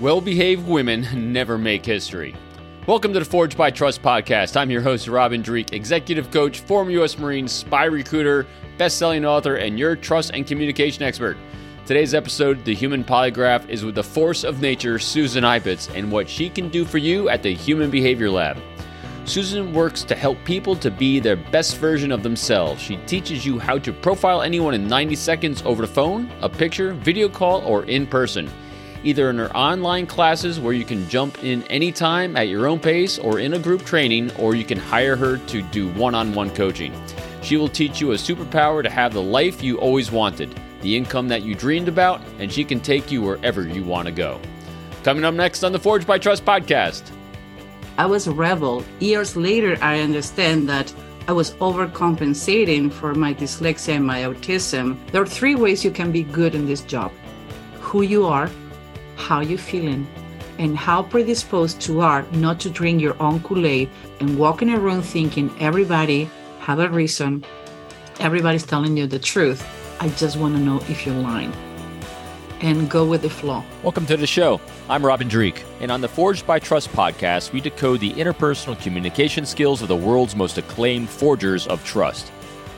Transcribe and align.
Well 0.00 0.20
behaved 0.20 0.66
women 0.66 1.32
never 1.32 1.56
make 1.56 1.86
history. 1.86 2.34
Welcome 2.88 3.12
to 3.12 3.20
the 3.20 3.24
Forged 3.24 3.56
by 3.56 3.70
Trust 3.70 4.02
podcast. 4.02 4.56
I'm 4.56 4.68
your 4.68 4.82
host, 4.82 5.06
Robin 5.06 5.40
Dreeke, 5.40 5.72
executive 5.72 6.32
coach, 6.32 6.58
former 6.58 6.90
U.S. 6.90 7.16
Marine, 7.16 7.46
spy 7.46 7.84
recruiter, 7.84 8.44
best 8.76 8.98
selling 8.98 9.24
author, 9.24 9.54
and 9.54 9.78
your 9.78 9.94
trust 9.94 10.32
and 10.34 10.44
communication 10.44 11.04
expert. 11.04 11.36
Today's 11.86 12.12
episode, 12.12 12.64
The 12.64 12.74
Human 12.74 13.04
Polygraph, 13.04 13.68
is 13.68 13.84
with 13.84 13.94
the 13.94 14.02
force 14.02 14.42
of 14.42 14.60
nature, 14.60 14.98
Susan 14.98 15.44
Ibitz, 15.44 15.94
and 15.96 16.10
what 16.10 16.28
she 16.28 16.50
can 16.50 16.70
do 16.70 16.84
for 16.84 16.98
you 16.98 17.28
at 17.28 17.44
the 17.44 17.54
Human 17.54 17.88
Behavior 17.88 18.30
Lab. 18.30 18.60
Susan 19.26 19.72
works 19.72 20.02
to 20.02 20.16
help 20.16 20.42
people 20.44 20.74
to 20.74 20.90
be 20.90 21.20
their 21.20 21.36
best 21.36 21.76
version 21.78 22.10
of 22.10 22.24
themselves. 22.24 22.82
She 22.82 22.96
teaches 23.06 23.46
you 23.46 23.60
how 23.60 23.78
to 23.78 23.92
profile 23.92 24.42
anyone 24.42 24.74
in 24.74 24.88
90 24.88 25.14
seconds 25.14 25.62
over 25.62 25.82
the 25.86 25.92
phone, 25.92 26.32
a 26.42 26.48
picture, 26.48 26.94
video 26.94 27.28
call, 27.28 27.62
or 27.64 27.84
in 27.84 28.08
person. 28.08 28.50
Either 29.04 29.28
in 29.28 29.36
her 29.36 29.54
online 29.54 30.06
classes 30.06 30.58
where 30.58 30.72
you 30.72 30.84
can 30.84 31.06
jump 31.10 31.44
in 31.44 31.62
anytime 31.64 32.36
at 32.36 32.48
your 32.48 32.66
own 32.66 32.80
pace, 32.80 33.18
or 33.18 33.38
in 33.38 33.52
a 33.52 33.58
group 33.58 33.84
training, 33.84 34.34
or 34.36 34.54
you 34.54 34.64
can 34.64 34.78
hire 34.78 35.14
her 35.14 35.36
to 35.36 35.60
do 35.62 35.88
one 35.90 36.14
on 36.14 36.34
one 36.34 36.48
coaching. 36.48 36.92
She 37.42 37.58
will 37.58 37.68
teach 37.68 38.00
you 38.00 38.12
a 38.12 38.16
superpower 38.16 38.82
to 38.82 38.88
have 38.88 39.12
the 39.12 39.22
life 39.22 39.62
you 39.62 39.78
always 39.78 40.10
wanted, 40.10 40.58
the 40.80 40.96
income 40.96 41.28
that 41.28 41.42
you 41.42 41.54
dreamed 41.54 41.88
about, 41.88 42.22
and 42.38 42.50
she 42.50 42.64
can 42.64 42.80
take 42.80 43.12
you 43.12 43.20
wherever 43.20 43.68
you 43.68 43.84
want 43.84 44.06
to 44.06 44.12
go. 44.12 44.40
Coming 45.02 45.24
up 45.24 45.34
next 45.34 45.62
on 45.62 45.72
the 45.72 45.78
Forged 45.78 46.06
by 46.06 46.18
Trust 46.18 46.46
podcast. 46.46 47.02
I 47.98 48.06
was 48.06 48.26
a 48.26 48.32
rebel. 48.32 48.82
Years 49.00 49.36
later, 49.36 49.76
I 49.82 50.00
understand 50.00 50.66
that 50.70 50.92
I 51.28 51.32
was 51.32 51.52
overcompensating 51.56 52.90
for 52.90 53.14
my 53.14 53.34
dyslexia 53.34 53.96
and 53.96 54.06
my 54.06 54.22
autism. 54.22 54.96
There 55.12 55.20
are 55.20 55.26
three 55.26 55.54
ways 55.54 55.84
you 55.84 55.90
can 55.90 56.10
be 56.10 56.22
good 56.22 56.54
in 56.54 56.66
this 56.66 56.80
job 56.80 57.12
who 57.80 58.00
you 58.02 58.26
are, 58.26 58.50
how 59.16 59.40
you 59.40 59.58
feeling, 59.58 60.06
and 60.58 60.76
how 60.76 61.02
predisposed 61.02 61.86
you 61.88 62.00
are 62.00 62.24
not 62.32 62.60
to 62.60 62.70
drink 62.70 63.00
your 63.00 63.20
own 63.20 63.40
Kool-Aid 63.42 63.90
and 64.20 64.38
walk 64.38 64.62
in 64.62 64.68
a 64.70 64.78
room 64.78 65.02
thinking 65.02 65.54
everybody 65.60 66.30
have 66.60 66.78
a 66.78 66.88
reason, 66.88 67.44
everybody's 68.20 68.64
telling 68.64 68.96
you 68.96 69.06
the 69.06 69.18
truth. 69.18 69.66
I 70.00 70.08
just 70.10 70.36
want 70.36 70.56
to 70.56 70.60
know 70.60 70.78
if 70.88 71.06
you're 71.06 71.14
lying 71.14 71.52
and 72.60 72.88
go 72.88 73.04
with 73.04 73.22
the 73.22 73.30
flow. 73.30 73.62
Welcome 73.82 74.06
to 74.06 74.16
the 74.16 74.26
show. 74.26 74.60
I'm 74.88 75.04
Robin 75.04 75.28
Dreeke, 75.28 75.64
and 75.80 75.90
on 75.90 76.00
the 76.00 76.08
Forged 76.08 76.46
by 76.46 76.58
Trust 76.58 76.90
podcast, 76.92 77.52
we 77.52 77.60
decode 77.60 78.00
the 78.00 78.12
interpersonal 78.12 78.80
communication 78.80 79.44
skills 79.44 79.82
of 79.82 79.88
the 79.88 79.96
world's 79.96 80.36
most 80.36 80.56
acclaimed 80.56 81.10
forgers 81.10 81.66
of 81.66 81.84
trust. 81.84 82.30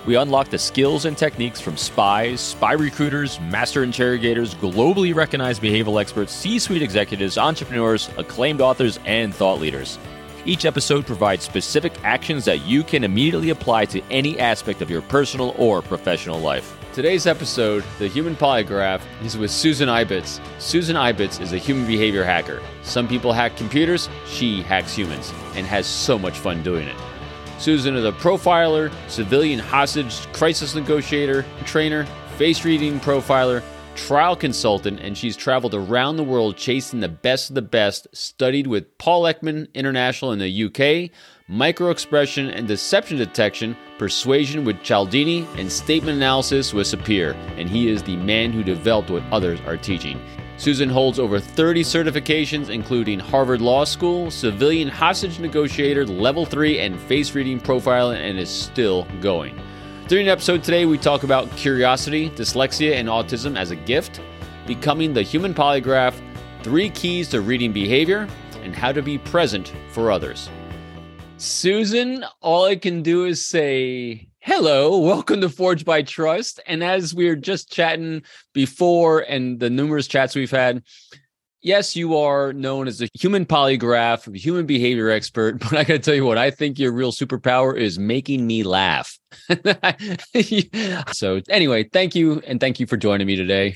We 0.07 0.15
unlock 0.15 0.51
the 0.51 0.59
skills 0.59 1.05
and 1.05 1.19
techniques 1.19 1.61
from 1.61 1.77
spies, 1.77 2.41
spy 2.41 2.75
recruiters, 2.75 3.41
master 3.41 3.83
interrogators, 3.83 4.55
globally 4.55 5.13
recognized 5.13 5.61
behavioral 5.61 6.01
experts, 6.01 6.33
C 6.33 6.61
suite 6.61 6.81
executives, 6.81 7.37
entrepreneurs, 7.37 8.09
acclaimed 8.17 8.61
authors, 8.61 9.01
and 9.05 9.35
thought 9.35 9.59
leaders. 9.59 9.99
Each 10.45 10.65
episode 10.65 11.07
provides 11.07 11.45
specific 11.45 11.93
actions 12.05 12.45
that 12.45 12.65
you 12.65 12.85
can 12.85 13.03
immediately 13.03 13.51
apply 13.51 13.87
to 13.87 14.01
any 14.09 14.39
aspect 14.39 14.81
of 14.81 14.89
your 14.89 15.03
personal 15.03 15.57
or 15.59 15.83
professional 15.83 16.39
life. 16.39 16.79
Today's 16.93 17.27
episode, 17.27 17.83
The 17.99 18.07
Human 18.07 18.37
Polygraph, 18.37 19.01
is 19.25 19.37
with 19.37 19.51
Susan 19.51 19.89
Ibitz. 19.89 20.41
Susan 20.61 20.95
Ibitz 20.95 21.41
is 21.41 21.53
a 21.53 21.59
human 21.59 21.85
behavior 21.85 22.23
hacker. 22.23 22.63
Some 22.83 23.09
people 23.09 23.33
hack 23.33 23.57
computers, 23.57 24.09
she 24.25 24.63
hacks 24.63 24.95
humans, 24.95 25.33
and 25.57 25.67
has 25.67 25.85
so 25.85 26.17
much 26.17 26.39
fun 26.39 26.63
doing 26.63 26.87
it. 26.87 26.97
Susan 27.59 27.97
is 27.97 28.05
a 28.05 28.13
profiler, 28.13 28.93
civilian 29.09 29.59
hostage 29.59 30.31
crisis 30.33 30.75
negotiator, 30.75 31.45
trainer, 31.65 32.05
face 32.37 32.65
reading 32.65 33.01
profiler, 33.01 33.63
trial 33.95 34.37
consultant, 34.37 35.01
and 35.01 35.17
she's 35.17 35.37
traveled 35.37 35.75
around 35.75 36.17
the 36.17 36.23
world 36.23 36.57
chasing 36.57 37.01
the 37.01 37.09
best 37.09 37.49
of 37.49 37.55
the 37.55 37.63
best, 37.63 38.07
studied 38.13 38.67
with 38.67 38.99
Paul 38.99 39.23
Ekman 39.23 39.73
International 39.73 40.33
in 40.33 40.39
the 40.39 40.65
UK, 40.65 41.11
microexpression 41.51 42.55
and 42.55 42.69
deception 42.69 43.17
detection, 43.17 43.75
persuasion 43.99 44.65
with 44.65 44.83
Cialdini, 44.83 45.47
and 45.57 45.73
statement 45.73 46.19
analysis 46.19 46.75
with 46.75 46.87
Sapir, 46.87 47.35
and 47.57 47.71
he 47.71 47.89
is 47.89 48.03
the 48.03 48.17
man 48.17 48.53
who 48.53 48.63
developed 48.63 49.11
what 49.11 49.23
others 49.33 49.61
are 49.67 49.79
teaching. 49.79 50.21
Susan 50.59 50.89
holds 50.89 51.19
over 51.19 51.39
30 51.39 51.83
certifications, 51.83 52.71
including 52.71 53.19
Harvard 53.19 53.61
Law 53.61 53.85
School, 53.85 54.31
Civilian 54.31 54.89
Hostage 54.89 55.39
Negotiator, 55.39 56.07
Level 56.07 56.47
3, 56.47 56.79
and 56.79 56.99
Face 56.99 57.35
Reading 57.35 57.61
Profiling, 57.61 58.19
and 58.19 58.39
is 58.39 58.49
still 58.49 59.07
going. 59.21 59.61
During 60.09 60.27
the 60.27 60.33
episode 60.33 60.65
today, 60.65 60.87
we 60.87 60.97
talk 60.97 61.25
about 61.25 61.51
curiosity, 61.57 62.31
dyslexia, 62.31 62.95
and 62.95 63.09
autism 63.09 63.59
as 63.59 63.71
a 63.71 63.77
gift, 63.77 64.21
becoming 64.67 65.13
the 65.13 65.23
human 65.23 65.53
polygraph, 65.53 66.15
three 66.63 66.89
keys 66.89 67.29
to 67.31 67.43
reading 67.43 67.73
behavior, 67.73 68.27
and 68.63 68.75
how 68.75 68.93
to 68.93 69.03
be 69.03 69.19
present 69.19 69.75
for 69.91 70.11
others. 70.11 70.49
Susan, 71.37 72.25
all 72.41 72.65
I 72.65 72.77
can 72.77 73.03
do 73.03 73.27
is 73.27 73.45
say 73.45 74.29
hello, 74.47 74.97
welcome 74.99 75.41
to 75.41 75.49
Forged 75.49 75.85
by 75.85 76.03
Trust. 76.03 76.61
And 76.69 76.85
as 76.85 77.13
we 77.13 77.29
are 77.29 77.35
just 77.35 77.69
chatting 77.69 78.23
before 78.55 79.21
and 79.29 79.59
the 79.59 79.69
numerous 79.69 80.07
chats 80.07 80.37
we've 80.37 80.53
had, 80.53 80.85
yes, 81.63 81.97
you 81.97 82.17
are 82.17 82.53
known 82.53 82.87
as 82.87 83.03
a 83.03 83.09
human 83.13 83.45
polygraph, 83.45 84.33
human 84.37 84.65
behavior 84.65 85.11
expert, 85.11 85.59
but 85.59 85.73
I 85.73 85.83
got 85.83 85.95
to 85.95 85.99
tell 85.99 86.15
you 86.15 86.25
what, 86.25 86.39
I 86.39 86.53
think 86.53 86.79
your 86.79 86.93
real 86.93 87.11
superpower 87.11 87.77
is 87.77 87.99
making 87.99 88.47
me 88.47 88.63
laugh. 88.63 89.19
so, 91.13 91.41
anyway, 91.51 91.89
thank 91.93 92.15
you. 92.15 92.41
And 92.47 92.61
thank 92.61 92.79
you 92.79 92.87
for 92.87 92.97
joining 92.97 93.27
me 93.27 93.35
today. 93.35 93.75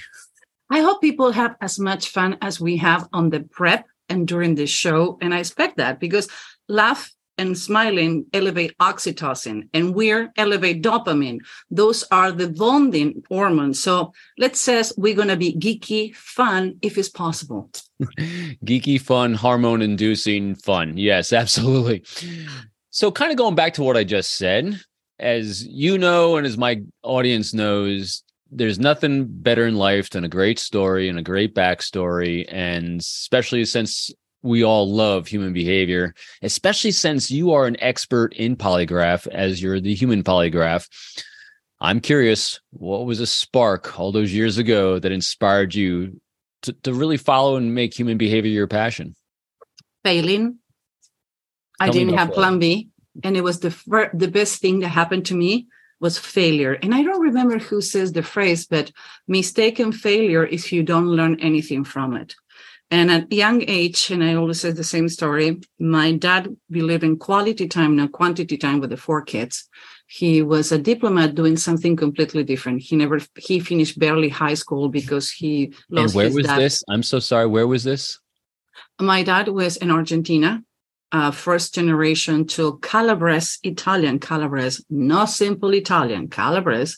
I 0.70 0.82
hope 0.82 1.00
people 1.00 1.32
have 1.32 1.56
as 1.60 1.80
much 1.80 2.10
fun 2.10 2.38
as 2.42 2.60
we 2.60 2.76
have 2.76 3.08
on 3.12 3.30
the 3.30 3.40
prep 3.40 3.86
and 4.08 4.26
during 4.26 4.54
the 4.54 4.68
show. 4.68 5.18
And 5.20 5.34
I 5.34 5.40
expect 5.40 5.78
that 5.78 5.98
because 5.98 6.28
laugh 6.68 7.10
and 7.40 7.56
smiling 7.56 8.26
elevate 8.34 8.76
oxytocin 8.78 9.66
and 9.72 9.94
we're 9.94 10.30
elevate 10.36 10.82
dopamine. 10.82 11.38
Those 11.70 12.04
are 12.12 12.30
the 12.30 12.48
bonding 12.50 13.22
hormones. 13.28 13.82
So 13.82 14.12
let's 14.38 14.60
say 14.60 14.82
we're 14.98 15.16
going 15.16 15.28
to 15.28 15.36
be 15.36 15.56
geeky 15.56 16.14
fun 16.14 16.76
if 16.82 16.98
it's 16.98 17.08
possible. 17.08 17.70
Geeky 18.64 19.00
fun 19.00 19.32
hormone 19.34 19.80
inducing 19.80 20.54
fun. 20.54 20.98
Yes 20.98 21.32
absolutely. 21.42 22.04
So 22.90 23.10
kind 23.10 23.30
of 23.32 23.38
going 23.38 23.54
back 23.54 23.74
to 23.74 23.82
what 23.82 23.96
i 23.96 24.04
just 24.04 24.34
said 24.34 24.78
as 25.18 25.64
you 25.66 25.96
know 25.96 26.36
and 26.36 26.46
as 26.46 26.58
my 26.58 26.82
audience 27.02 27.54
knows 27.54 28.22
there's 28.50 28.78
nothing 28.78 29.26
better 29.28 29.66
in 29.66 29.76
life 29.76 30.10
than 30.10 30.24
a 30.24 30.28
great 30.28 30.58
story 30.58 31.08
and 31.08 31.18
a 31.18 31.22
great 31.22 31.54
backstory 31.54 32.44
and 32.48 33.00
especially 33.00 33.64
since 33.64 34.10
we 34.42 34.64
all 34.64 34.90
love 34.90 35.26
human 35.26 35.52
behavior, 35.52 36.14
especially 36.42 36.92
since 36.92 37.30
you 37.30 37.52
are 37.52 37.66
an 37.66 37.76
expert 37.80 38.32
in 38.34 38.56
polygraph 38.56 39.26
as 39.28 39.62
you're 39.62 39.80
the 39.80 39.94
human 39.94 40.22
polygraph. 40.22 40.88
I'm 41.80 42.00
curious, 42.00 42.60
what 42.70 43.06
was 43.06 43.20
a 43.20 43.26
spark 43.26 43.98
all 43.98 44.12
those 44.12 44.32
years 44.32 44.58
ago 44.58 44.98
that 44.98 45.12
inspired 45.12 45.74
you 45.74 46.20
to, 46.62 46.72
to 46.72 46.92
really 46.92 47.16
follow 47.16 47.56
and 47.56 47.74
make 47.74 47.98
human 47.98 48.18
behavior 48.18 48.50
your 48.50 48.66
passion? 48.66 49.14
Failing. 50.04 50.58
Tell 51.80 51.88
I 51.88 51.90
didn't 51.90 52.18
have 52.18 52.32
plan 52.32 52.58
B. 52.58 52.90
And 53.24 53.36
it 53.36 53.42
was 53.42 53.60
the 53.60 53.70
fir- 53.70 54.10
the 54.14 54.28
best 54.28 54.60
thing 54.60 54.80
that 54.80 54.88
happened 54.88 55.26
to 55.26 55.34
me 55.34 55.66
was 56.00 56.18
failure. 56.18 56.78
And 56.82 56.94
I 56.94 57.02
don't 57.02 57.20
remember 57.20 57.58
who 57.58 57.80
says 57.80 58.12
the 58.12 58.22
phrase, 58.22 58.66
but 58.66 58.92
mistaken 59.28 59.92
failure 59.92 60.44
is 60.44 60.72
you 60.72 60.82
don't 60.82 61.06
learn 61.06 61.38
anything 61.40 61.84
from 61.84 62.16
it. 62.16 62.34
And 62.90 63.10
at 63.10 63.32
a 63.32 63.34
young 63.34 63.62
age, 63.68 64.10
and 64.10 64.22
I 64.24 64.34
always 64.34 64.60
say 64.60 64.72
the 64.72 64.82
same 64.82 65.08
story, 65.08 65.60
my 65.78 66.12
dad 66.12 66.48
believed 66.70 67.04
in 67.04 67.18
quality 67.18 67.68
time, 67.68 67.94
not 67.94 68.10
quantity 68.10 68.56
time 68.56 68.80
with 68.80 68.90
the 68.90 68.96
four 68.96 69.22
kids. 69.22 69.68
He 70.08 70.42
was 70.42 70.72
a 70.72 70.78
diplomat 70.78 71.36
doing 71.36 71.56
something 71.56 71.94
completely 71.94 72.42
different. 72.42 72.82
He 72.82 72.96
never 72.96 73.20
he 73.36 73.60
finished 73.60 73.96
barely 73.96 74.28
high 74.28 74.54
school 74.54 74.88
because 74.88 75.30
he 75.30 75.72
lost. 75.88 76.14
And 76.14 76.16
where 76.16 76.34
was 76.34 76.46
dad. 76.46 76.58
this? 76.58 76.82
I'm 76.88 77.04
so 77.04 77.20
sorry. 77.20 77.46
Where 77.46 77.68
was 77.68 77.84
this? 77.84 78.18
My 79.00 79.22
dad 79.22 79.46
was 79.48 79.76
in 79.76 79.92
Argentina, 79.92 80.64
uh, 81.12 81.30
first 81.30 81.76
generation 81.76 82.44
to 82.48 82.78
Calabrese 82.82 83.58
Italian, 83.62 84.18
Calabrese, 84.18 84.82
not 84.90 85.26
simple 85.26 85.72
Italian, 85.74 86.26
Calabrese 86.28 86.96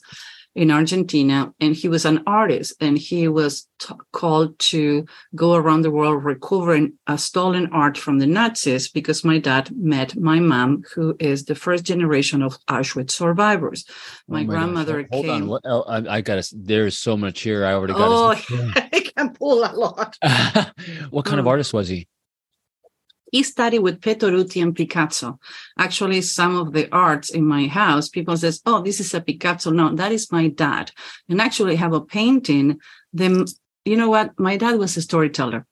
in 0.55 0.71
Argentina, 0.71 1.53
and 1.61 1.75
he 1.75 1.89
was 1.89 2.05
an 2.05 2.23
artist, 2.27 2.75
and 2.81 2.99
he 2.99 3.27
was 3.27 3.67
t- 3.79 3.95
called 4.13 4.59
to 4.59 5.07
go 5.35 5.55
around 5.55 5.83
the 5.83 5.91
world 5.91 6.25
recovering 6.25 6.93
a 7.07 7.17
stolen 7.17 7.69
art 7.73 7.97
from 7.97 8.19
the 8.19 8.27
Nazis 8.27 8.89
because 8.89 9.25
my 9.25 9.39
dad 9.39 9.71
met 9.75 10.15
my 10.17 10.41
mom, 10.41 10.83
who 10.95 11.17
is 11.19 11.47
the 11.47 11.55
first 11.55 11.85
generation 11.85 12.43
of 12.43 12.59
Auschwitz 12.67 13.13
survivors. 13.13 13.87
My, 14.29 14.41
oh 14.41 14.45
my 14.45 14.45
grandmother 14.45 15.09
Hold 15.11 15.25
came. 15.25 15.47
Hold 15.47 15.65
on, 15.65 15.79
what, 15.87 16.09
I, 16.09 16.17
I 16.17 16.21
got 16.21 16.43
to. 16.43 16.55
There's 16.57 16.99
so 16.99 17.17
much 17.17 17.41
here. 17.41 17.65
I 17.65 17.73
already 17.73 17.95
got. 17.95 18.47
Oh, 18.51 18.73
I 18.77 19.11
can 19.17 19.33
pull 19.33 19.65
a 19.65 19.73
lot. 19.73 20.19
what 21.11 21.25
kind 21.25 21.35
um, 21.35 21.41
of 21.41 21.49
artist 21.49 21.73
was 21.73 21.89
he? 21.89 22.09
He 23.33 23.43
studied 23.43 23.79
with 23.79 24.03
Pettoruti 24.03 24.63
and 24.63 24.77
Picasso. 24.77 25.41
Actually, 25.79 26.21
some 26.21 26.55
of 26.55 26.75
the 26.75 26.87
arts 26.93 27.31
in 27.31 27.47
my 27.47 27.67
house, 27.67 28.11
people 28.11 28.37
says, 28.37 28.61
"Oh, 28.67 28.83
this 28.83 29.01
is 29.01 29.15
a 29.15 29.23
Picasso." 29.23 29.71
No, 29.71 29.87
that 29.97 30.13
is 30.13 30.31
my 30.31 30.49
dad. 30.49 30.93
And 31.31 31.41
actually, 31.41 31.77
have 31.77 31.95
a 31.95 32.07
painting. 32.19 32.79
Then 33.13 33.47
you 33.87 33.97
know 33.97 34.11
what? 34.11 34.39
My 34.39 34.59
dad 34.59 34.79
was 34.79 34.97
a 34.99 35.03
storyteller, 35.03 35.67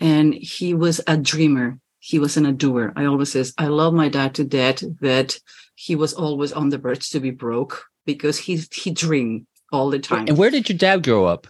and 0.00 0.32
he 0.32 0.74
was 0.74 1.00
a 1.08 1.16
dreamer. 1.16 1.78
He 1.98 2.20
wasn't 2.20 2.46
a 2.46 2.52
doer. 2.52 2.92
I 2.94 3.04
always 3.06 3.32
says, 3.32 3.52
I 3.58 3.66
love 3.66 3.94
my 3.94 4.08
dad 4.08 4.34
to 4.36 4.44
death, 4.44 4.82
That 5.00 5.36
he 5.74 5.96
was 5.96 6.12
always 6.14 6.52
on 6.52 6.68
the 6.68 6.78
verge 6.78 7.10
to 7.10 7.20
be 7.20 7.32
broke 7.32 7.84
because 8.06 8.38
he 8.38 8.62
he 8.72 8.90
dreamed 8.92 9.46
all 9.72 9.90
the 9.90 9.98
time. 9.98 10.26
And 10.28 10.38
where 10.38 10.50
did 10.50 10.68
your 10.68 10.78
dad 10.78 11.02
grow 11.02 11.24
up? 11.24 11.48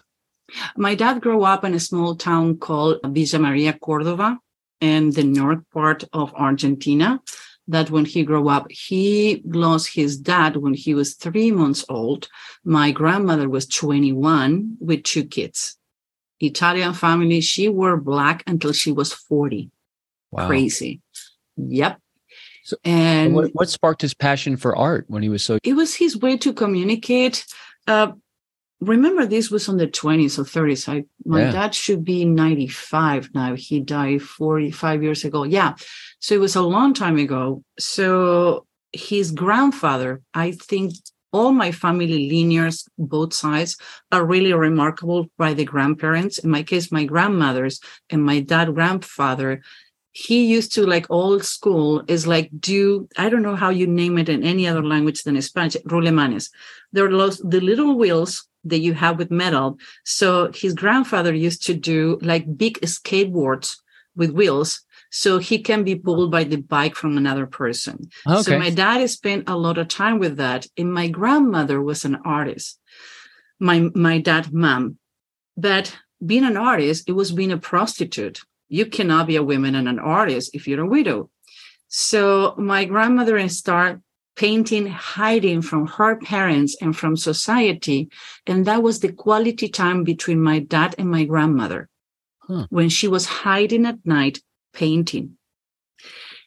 My 0.76 0.94
dad 0.94 1.20
grew 1.20 1.42
up 1.44 1.62
in 1.64 1.74
a 1.74 1.80
small 1.80 2.16
town 2.16 2.56
called 2.56 3.00
Villa 3.04 3.38
Maria, 3.38 3.72
Cordoba, 3.74 4.38
in 4.82 5.12
the 5.12 5.22
north 5.22 5.60
part 5.72 6.04
of 6.12 6.34
Argentina. 6.34 7.22
That 7.68 7.90
when 7.90 8.04
he 8.04 8.24
grew 8.24 8.48
up, 8.48 8.66
he 8.70 9.40
lost 9.46 9.94
his 9.94 10.18
dad 10.18 10.56
when 10.56 10.74
he 10.74 10.94
was 10.94 11.14
three 11.14 11.52
months 11.52 11.84
old. 11.88 12.28
My 12.64 12.90
grandmother 12.90 13.48
was 13.48 13.66
21 13.68 14.78
with 14.80 15.04
two 15.04 15.24
kids. 15.24 15.78
Italian 16.40 16.92
family. 16.92 17.40
She 17.40 17.68
wore 17.68 17.96
black 17.96 18.42
until 18.48 18.72
she 18.72 18.90
was 18.90 19.12
40. 19.12 19.70
Wow. 20.32 20.48
Crazy. 20.48 21.00
Yep. 21.56 22.00
So, 22.64 22.76
and 22.84 23.34
what, 23.34 23.50
what, 23.52 23.68
sparked 23.68 24.02
his 24.02 24.14
passion 24.14 24.56
for 24.56 24.76
art 24.76 25.04
when 25.08 25.22
he 25.22 25.28
was 25.28 25.44
so? 25.44 25.58
It 25.62 25.74
was 25.74 25.94
his 25.94 26.16
way 26.16 26.36
to 26.38 26.52
communicate. 26.52 27.44
Uh, 27.86 28.12
remember, 28.82 29.26
this 29.26 29.50
was 29.50 29.68
on 29.68 29.76
the 29.76 29.86
20s 29.86 30.38
or 30.38 30.44
30s. 30.44 30.88
I, 30.88 31.04
my 31.24 31.42
yeah. 31.42 31.52
dad 31.52 31.74
should 31.74 32.04
be 32.04 32.24
95 32.24 33.30
now. 33.34 33.54
He 33.54 33.80
died 33.80 34.22
45 34.22 35.02
years 35.02 35.24
ago. 35.24 35.44
Yeah. 35.44 35.74
So 36.20 36.34
it 36.34 36.40
was 36.40 36.56
a 36.56 36.62
long 36.62 36.94
time 36.94 37.16
ago. 37.16 37.62
So 37.78 38.66
his 38.92 39.30
grandfather, 39.30 40.20
I 40.34 40.52
think 40.52 40.94
all 41.32 41.52
my 41.52 41.72
family 41.72 42.30
linears, 42.30 42.86
both 42.98 43.32
sides, 43.32 43.76
are 44.10 44.24
really 44.24 44.52
remarkable 44.52 45.30
by 45.38 45.54
the 45.54 45.64
grandparents. 45.64 46.38
In 46.38 46.50
my 46.50 46.62
case, 46.62 46.92
my 46.92 47.04
grandmothers 47.04 47.80
and 48.10 48.22
my 48.22 48.40
dad 48.40 48.74
grandfather 48.74 49.62
he 50.14 50.44
used 50.44 50.74
to 50.74 50.84
like 50.84 51.10
old 51.10 51.42
school 51.42 52.02
is 52.06 52.26
like 52.26 52.50
do 52.60 53.08
I 53.16 53.30
don't 53.30 53.40
know 53.40 53.56
how 53.56 53.70
you 53.70 53.86
name 53.86 54.18
it 54.18 54.28
in 54.28 54.44
any 54.44 54.68
other 54.68 54.84
language 54.84 55.22
than 55.22 55.40
Spanish, 55.40 55.76
rulemanes. 55.86 56.50
They're 56.92 57.10
those 57.10 57.38
the 57.38 57.60
little 57.60 57.96
wheels 57.96 58.46
that 58.64 58.80
you 58.80 58.94
have 58.94 59.18
with 59.18 59.30
metal. 59.30 59.78
So 60.04 60.50
his 60.52 60.74
grandfather 60.74 61.34
used 61.34 61.64
to 61.66 61.74
do 61.74 62.18
like 62.22 62.56
big 62.56 62.80
skateboards 62.80 63.76
with 64.16 64.30
wheels. 64.30 64.82
So 65.10 65.38
he 65.38 65.58
can 65.58 65.84
be 65.84 65.94
pulled 65.94 66.30
by 66.30 66.44
the 66.44 66.56
bike 66.56 66.94
from 66.94 67.18
another 67.18 67.46
person. 67.46 68.08
Okay. 68.26 68.42
So 68.42 68.58
my 68.58 68.70
dad 68.70 69.08
spent 69.10 69.48
a 69.48 69.56
lot 69.56 69.76
of 69.76 69.88
time 69.88 70.18
with 70.18 70.38
that. 70.38 70.66
And 70.78 70.92
my 70.92 71.08
grandmother 71.08 71.82
was 71.82 72.04
an 72.04 72.16
artist. 72.24 72.78
My 73.60 73.90
my 73.94 74.18
dad, 74.18 74.52
mom. 74.52 74.98
But 75.56 75.96
being 76.24 76.44
an 76.44 76.56
artist, 76.56 77.08
it 77.08 77.12
was 77.12 77.30
being 77.30 77.52
a 77.52 77.58
prostitute 77.58 78.40
you 78.72 78.86
cannot 78.86 79.26
be 79.26 79.36
a 79.36 79.42
woman 79.42 79.74
and 79.74 79.86
an 79.86 79.98
artist 79.98 80.52
if 80.54 80.66
you're 80.66 80.80
a 80.80 80.86
widow. 80.86 81.28
So 81.88 82.54
my 82.56 82.86
grandmother 82.86 83.46
started 83.50 84.00
painting, 84.36 84.86
hiding 84.86 85.62
from 85.62 85.86
her 85.86 86.16
parents 86.16 86.76
and 86.80 86.96
from 86.96 87.16
society. 87.16 88.08
And 88.46 88.66
that 88.66 88.82
was 88.82 89.00
the 89.00 89.12
quality 89.12 89.68
time 89.68 90.04
between 90.04 90.40
my 90.40 90.58
dad 90.58 90.94
and 90.98 91.10
my 91.10 91.24
grandmother 91.24 91.88
huh. 92.40 92.66
when 92.70 92.88
she 92.88 93.08
was 93.08 93.26
hiding 93.26 93.86
at 93.86 94.04
night 94.04 94.40
painting. 94.72 95.36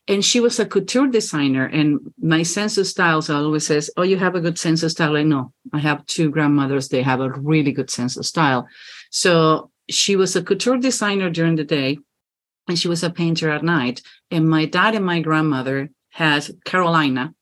And 0.08 0.24
she 0.24 0.40
was 0.40 0.60
a 0.60 0.66
couture 0.66 1.08
designer. 1.08 1.66
And 1.66 2.14
my 2.22 2.44
sense 2.44 2.78
of 2.78 2.86
styles 2.86 3.30
always 3.30 3.66
says, 3.66 3.90
Oh, 3.98 4.04
you 4.04 4.18
have 4.18 4.36
a 4.36 4.42
good 4.42 4.60
sense 4.60 4.84
of 4.84 4.92
style. 4.92 5.16
I 5.16 5.24
know 5.24 5.52
I 5.74 5.80
have 5.80 6.06
two 6.06 6.30
grandmothers. 6.30 6.90
They 6.90 7.02
have 7.02 7.22
a 7.22 7.32
really 7.32 7.72
good 7.72 7.90
sense 7.90 8.16
of 8.16 8.26
style. 8.26 8.68
So 9.10 9.72
she 9.90 10.16
was 10.16 10.36
a 10.36 10.44
couture 10.44 10.78
designer 10.78 11.30
during 11.30 11.56
the 11.56 11.64
day 11.64 11.98
and 12.68 12.78
she 12.78 12.88
was 12.88 13.04
a 13.04 13.10
painter 13.10 13.50
at 13.50 13.64
night. 13.64 14.02
And 14.30 14.48
my 14.48 14.66
dad 14.66 14.96
and 14.96 15.06
my 15.06 15.22
grandmother 15.22 15.90
had 16.10 16.48
Carolina 16.66 17.34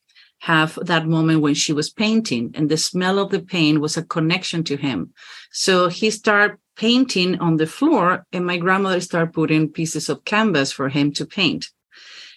have 0.43 0.77
that 0.81 1.07
moment 1.07 1.39
when 1.41 1.53
she 1.53 1.71
was 1.71 1.89
painting 1.89 2.51
and 2.53 2.67
the 2.67 2.75
smell 2.75 3.17
of 3.17 3.31
the 3.31 3.41
paint 3.41 3.79
was 3.79 3.95
a 3.95 4.03
connection 4.03 4.61
to 4.65 4.75
him. 4.75 5.13
So 5.51 5.87
he 5.87 6.09
started 6.09 6.57
painting 6.75 7.39
on 7.39 7.55
the 7.55 7.65
floor 7.65 8.25
and 8.33 8.45
my 8.45 8.57
grandmother 8.57 8.99
started 8.99 9.33
putting 9.33 9.69
pieces 9.69 10.09
of 10.09 10.25
canvas 10.25 10.69
for 10.71 10.89
him 10.89 11.13
to 11.13 11.25
paint. 11.25 11.69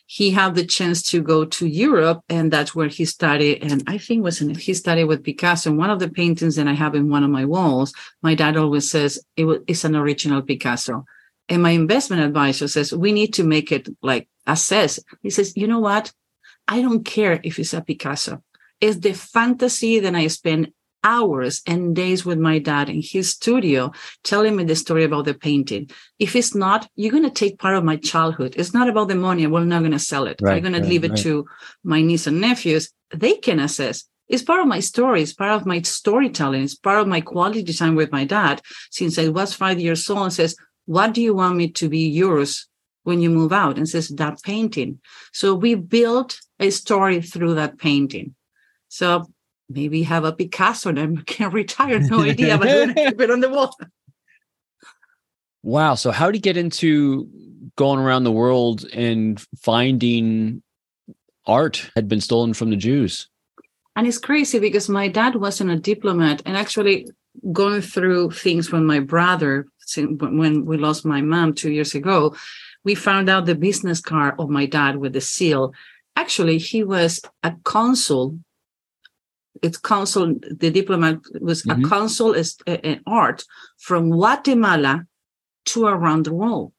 He 0.07 0.31
had 0.31 0.55
the 0.55 0.65
chance 0.65 1.03
to 1.11 1.21
go 1.21 1.45
to 1.47 1.67
Europe 1.67 2.21
and 2.29 2.53
that's 2.53 2.77
where 2.77 2.87
he 2.87 3.05
studied. 3.05 3.65
And 3.65 3.83
I 3.89 3.99
think 3.99 4.23
was 4.23 4.39
he 4.39 4.73
studied 4.73 5.07
with 5.07 5.25
Picasso. 5.25 5.71
And 5.71 5.79
one 5.79 5.91
of 5.91 5.99
the 5.99 6.09
paintings 6.09 6.55
that 6.57 6.69
I 6.69 6.75
have 6.75 6.95
in 6.95 7.09
one 7.09 7.25
of 7.25 7.31
my 7.31 7.45
walls, 7.45 7.93
my 8.23 8.37
dad 8.37 8.57
always 8.57 8.89
says 8.89 9.19
it 9.37 9.47
it's 9.67 9.85
an 9.85 9.97
original 9.97 10.43
Picasso 10.43 11.05
and 11.49 11.63
my 11.63 11.71
investment 11.71 12.23
advisor 12.23 12.69
says, 12.69 12.93
we 12.93 13.13
need 13.13 13.35
to 13.35 13.45
make 13.45 13.71
it 13.71 13.89
like 14.03 14.29
assess. 14.47 14.99
He 15.23 15.31
says, 15.31 15.57
you 15.57 15.67
know 15.67 15.81
what? 15.81 16.13
I 16.69 16.83
don't 16.83 17.05
care 17.05 17.41
if 17.43 17.59
it's 17.59 17.75
a 17.75 17.81
Picasso. 17.81 18.43
It's 18.81 18.99
the 18.99 19.15
fantasy 19.15 20.01
that 20.01 20.15
I 20.15 20.27
spend 20.27 20.73
hours 21.05 21.63
and 21.67 21.95
days 21.95 22.27
with 22.27 22.39
my 22.39 22.59
dad 22.59 22.89
in 22.89 23.01
his 23.01 23.31
studio 23.31 23.93
telling 24.25 24.57
me 24.57 24.65
the 24.65 24.75
story 24.75 25.05
about 25.05 25.25
the 25.25 25.35
painting. 25.35 25.89
If 26.19 26.35
it's 26.35 26.55
not, 26.55 26.89
you're 26.97 27.13
going 27.13 27.23
to 27.23 27.31
take 27.31 27.61
part 27.61 27.77
of 27.77 27.85
my 27.85 27.97
childhood. 27.97 28.55
It's 28.57 28.75
not 28.75 28.89
about 28.89 29.09
the 29.09 29.15
money. 29.15 29.47
We're 29.47 29.65
not 29.65 29.81
going 29.81 29.93
to 29.93 30.01
sell 30.01 30.27
it. 30.27 30.41
Right, 30.43 30.57
I'm 30.57 30.63
going 30.63 30.73
right, 30.73 30.83
to 30.83 30.89
leave 30.89 31.05
it 31.05 31.11
right. 31.11 31.21
to 31.21 31.47
my 31.85 32.03
niece 32.03 32.27
and 32.27 32.41
nephews. 32.41 32.91
They 33.15 33.35
can 33.35 33.61
assess. 33.61 34.05
It's 34.29 34.43
part 34.43 34.61
of 34.61 34.67
my 34.67 34.81
story. 34.81 35.23
It's 35.23 35.33
part 35.33 35.53
of 35.53 35.65
my 35.65 35.81
storytelling. 35.83 36.65
It's 36.65 36.75
part 36.75 37.01
of 37.01 37.07
my 37.07 37.21
quality 37.21 37.73
time 37.73 37.95
with 37.95 38.11
my 38.11 38.25
dad 38.25 38.61
since 38.91 39.17
I 39.17 39.29
was 39.29 39.55
five 39.55 39.79
years 39.79 40.11
old 40.11 40.23
and 40.25 40.33
says, 40.33 40.57
what 40.87 41.15
do 41.15 41.23
you 41.23 41.35
want 41.35 41.57
me 41.57 41.71
to 41.71 41.89
be 41.89 42.09
yours 42.09 42.67
when 43.05 43.21
you 43.21 43.31
move 43.31 43.53
out? 43.53 43.77
And 43.77 43.89
says 43.89 44.09
that 44.09 44.43
painting. 44.43 44.99
So 45.33 45.55
we 45.55 45.77
built 45.77 46.41
a 46.59 46.71
story 46.71 47.21
through 47.21 47.55
that 47.55 47.79
painting. 47.79 48.35
So 48.89 49.27
maybe 49.69 50.03
have 50.05 50.25
a 50.25 50.33
Picasso 50.33 50.91
and 50.91 50.99
I 50.99 51.23
can 51.23 51.51
retire. 51.53 51.99
No 52.01 52.23
idea, 52.23 52.59
but 52.59 52.69
I'm 52.69 52.95
gonna 52.95 52.95
keep 53.11 53.21
it 53.21 53.31
on 53.31 53.41
the 53.41 53.51
wall. 53.51 53.77
Wow. 55.63 55.95
So 55.97 56.13
how 56.13 56.31
do 56.31 56.37
you 56.37 56.43
get 56.43 56.57
into 56.57 57.29
going 57.77 57.99
around 57.99 58.25
the 58.25 58.33
world 58.33 58.85
and 58.93 59.45
finding 59.63 60.63
art 61.47 61.91
had 61.97 62.09
been 62.09 62.21
stolen 62.21 62.55
from 62.55 62.71
the 62.71 62.77
Jews? 62.77 63.29
And 63.97 64.07
it's 64.07 64.19
crazy 64.19 64.59
because 64.59 64.89
my 64.89 65.09
dad 65.09 65.37
wasn't 65.37 65.71
a 65.71 65.77
diplomat. 65.77 66.43
And 66.45 66.57
actually, 66.57 67.09
going 67.53 67.81
through 67.81 68.31
things 68.31 68.71
when 68.71 68.85
my 68.85 69.01
brother, 69.01 69.67
when 69.97 70.67
we 70.67 70.77
lost 70.77 71.05
my 71.05 71.21
mom 71.21 71.55
two 71.55 71.71
years 71.71 71.95
ago, 71.95 72.37
we 72.85 72.95
found 72.95 73.29
out 73.29 73.47
the 73.47 73.55
business 73.55 74.01
card 74.01 74.35
of 74.39 74.51
my 74.51 74.67
dad 74.67 74.97
with 74.97 75.15
the 75.15 75.21
seal. 75.21 75.73
Actually, 76.17 76.59
he 76.59 76.83
was 76.83 77.21
a 77.43 77.55
consul. 77.65 78.39
It's 79.63 79.79
consul, 79.79 80.35
the 80.51 80.71
diplomat 80.71 81.19
was 81.41 81.63
mm-hmm. 81.63 81.85
a 81.85 81.89
consul 81.89 82.35
in 82.67 83.01
art 83.07 83.45
from 83.79 84.11
Guatemala 84.11 85.07
to 85.67 85.87
around 85.87 86.25
the 86.25 86.35
world. 86.35 86.73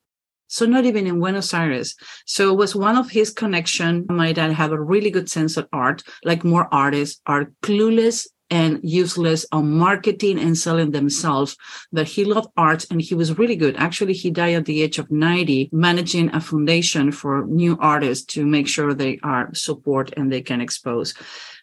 So 0.48 0.66
not 0.66 0.86
even 0.86 1.08
in 1.08 1.20
Buenos 1.20 1.54
Aires. 1.54 1.96
So 2.26 2.52
it 2.52 2.58
was 2.58 2.76
one 2.76 2.96
of 2.96 3.10
his 3.10 3.32
connection. 3.32 4.06
My 4.10 4.32
dad 4.32 4.52
had 4.54 4.72
a 4.72 4.80
really 4.80 5.12
good 5.12 5.30
sense 5.30 5.58
of 5.58 5.68
art, 5.74 6.04
like 6.24 6.44
more 6.44 6.74
artists 6.74 7.22
are 7.26 7.52
clueless 7.64 8.28
and 8.50 8.80
useless 8.84 9.46
on 9.52 9.72
marketing 9.72 10.40
and 10.40 10.58
selling 10.58 10.92
themselves. 10.92 11.58
But 11.92 12.08
he 12.08 12.24
loved 12.26 12.50
art 12.56 12.86
and 12.90 13.02
he 13.02 13.16
was 13.16 13.38
really 13.38 13.56
good. 13.56 13.76
Actually, 13.78 14.14
he 14.14 14.32
died 14.32 14.56
at 14.56 14.66
the 14.66 14.82
age 14.82 15.00
of 15.00 15.12
90, 15.12 15.70
managing 15.72 16.34
a 16.34 16.42
foundation 16.42 17.12
for 17.12 17.46
new 17.46 17.78
artists 17.80 18.26
to 18.34 18.46
make 18.46 18.68
sure 18.68 18.94
they 18.94 19.20
are 19.24 19.54
support 19.54 20.14
and 20.16 20.32
they 20.32 20.42
can 20.42 20.62
expose. 20.62 21.14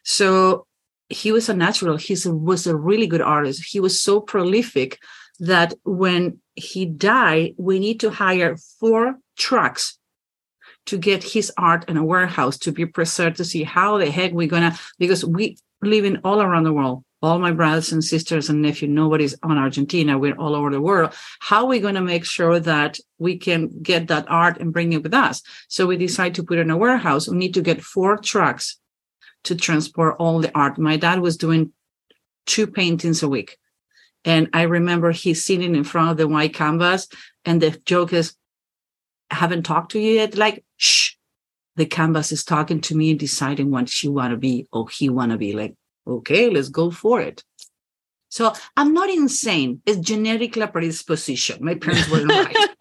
So 0.03 0.67
he 1.09 1.33
was 1.33 1.49
a 1.49 1.55
natural. 1.55 1.97
He 1.97 2.17
was 2.27 2.67
a 2.67 2.77
really 2.77 3.07
good 3.07 3.23
artist. 3.23 3.65
He 3.67 3.81
was 3.81 4.01
so 4.01 4.21
prolific 4.21 4.99
that 5.41 5.75
when 5.85 6.41
he 6.55 6.87
died, 6.87 7.55
we 7.57 7.79
need 7.79 8.01
to 8.01 8.11
hire 8.11 8.57
four 8.79 9.19
trucks 9.37 9.99
to 10.87 10.99
get 10.99 11.23
his 11.25 11.51
art 11.57 11.89
in 11.89 11.97
a 11.97 12.05
warehouse 12.05 12.59
to 12.59 12.73
be 12.73 12.87
preserved 12.87 13.37
to 13.39 13.45
see 13.45 13.63
how 13.63 13.99
the 13.99 14.11
heck 14.11 14.33
we're 14.33 14.47
gonna 14.47 14.79
because 14.99 15.25
we 15.25 15.57
living 15.85 16.19
all 16.25 16.41
around 16.41 16.65
the 16.65 16.73
world. 16.73 17.05
All 17.23 17.39
my 17.39 17.53
brothers 17.53 17.91
and 17.91 18.05
sisters 18.05 18.51
and 18.51 18.61
nephew, 18.61 18.87
nobody's 18.87 19.35
on 19.43 19.57
Argentina. 19.57 20.19
We're 20.19 20.37
all 20.37 20.55
over 20.55 20.71
the 20.71 20.81
world. 20.81 21.15
How 21.41 21.63
are 21.63 21.69
we 21.69 21.81
going 21.81 21.95
to 21.95 22.03
make 22.03 22.27
sure 22.27 22.61
that 22.61 22.99
we 23.19 23.39
can 23.39 23.71
get 23.83 24.09
that 24.09 24.27
art 24.29 24.61
and 24.61 24.75
bring 24.75 24.93
it 24.93 25.03
with 25.03 25.15
us? 25.15 25.41
So 25.69 25.87
we 25.87 25.97
decide 25.97 26.35
to 26.35 26.43
put 26.43 26.59
it 26.59 26.63
in 26.63 26.71
a 26.71 26.77
warehouse. 26.77 27.27
We 27.27 27.39
need 27.39 27.55
to 27.55 27.63
get 27.63 27.83
four 27.83 28.19
trucks 28.19 28.79
to 29.45 29.55
transport 29.55 30.17
all 30.19 30.41
the 30.41 30.55
art. 30.55 30.77
My 30.79 30.99
dad 30.99 31.21
was 31.21 31.39
doing 31.39 31.73
two 32.47 32.67
paintings 32.67 33.23
a 33.23 33.29
week. 33.29 33.57
And 34.27 34.51
I 34.53 34.63
remember 34.63 35.11
he's 35.11 35.45
sitting 35.45 35.75
in 35.75 35.85
front 35.85 36.11
of 36.11 36.17
the 36.17 36.29
white 36.29 36.55
canvas 36.55 37.09
and 37.45 37.61
the 37.61 37.71
joke 37.85 38.13
is, 38.13 38.35
I 39.31 39.37
haven't 39.37 39.65
talked 39.65 39.93
to 39.93 39.99
you 39.99 40.13
yet. 40.13 40.37
Like, 40.37 40.65
shh, 40.77 41.14
the 41.77 41.87
canvas 41.87 42.33
is 42.33 42.45
talking 42.45 42.81
to 42.81 42.97
me 42.97 43.11
and 43.11 43.21
deciding 43.21 43.71
what 43.71 43.89
she 43.89 44.09
want 44.09 44.31
to 44.31 44.37
be 44.37 44.67
or 44.73 44.89
he 44.89 45.09
want 45.09 45.33
to 45.33 45.39
be 45.39 45.53
like 45.53 45.75
okay 46.07 46.51
let's 46.51 46.69
go 46.69 46.91
for 46.91 47.21
it 47.21 47.43
so 48.29 48.53
i'm 48.77 48.93
not 48.93 49.09
insane 49.09 49.81
it's 49.87 49.99
genetic 49.99 50.53
predisposition 50.73 51.65
my 51.65 51.75
parents 51.75 52.11
weren't 52.11 52.31
right 52.31 52.71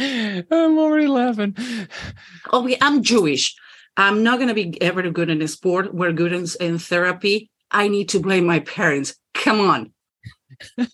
I'm 0.00 0.78
already 0.78 1.06
laughing. 1.06 1.56
Okay, 2.52 2.76
I'm 2.80 3.02
Jewish. 3.02 3.54
I'm 3.96 4.22
not 4.22 4.38
going 4.38 4.48
to 4.48 4.54
be 4.54 4.80
ever 4.80 5.08
good 5.10 5.30
in 5.30 5.42
a 5.42 5.48
sport. 5.48 5.94
We're 5.94 6.12
good 6.12 6.32
in, 6.32 6.46
in 6.60 6.78
therapy. 6.78 7.50
I 7.70 7.88
need 7.88 8.08
to 8.10 8.20
blame 8.20 8.46
my 8.46 8.60
parents. 8.60 9.14
Come 9.34 9.60
on. 9.60 9.92
That's 10.76 10.92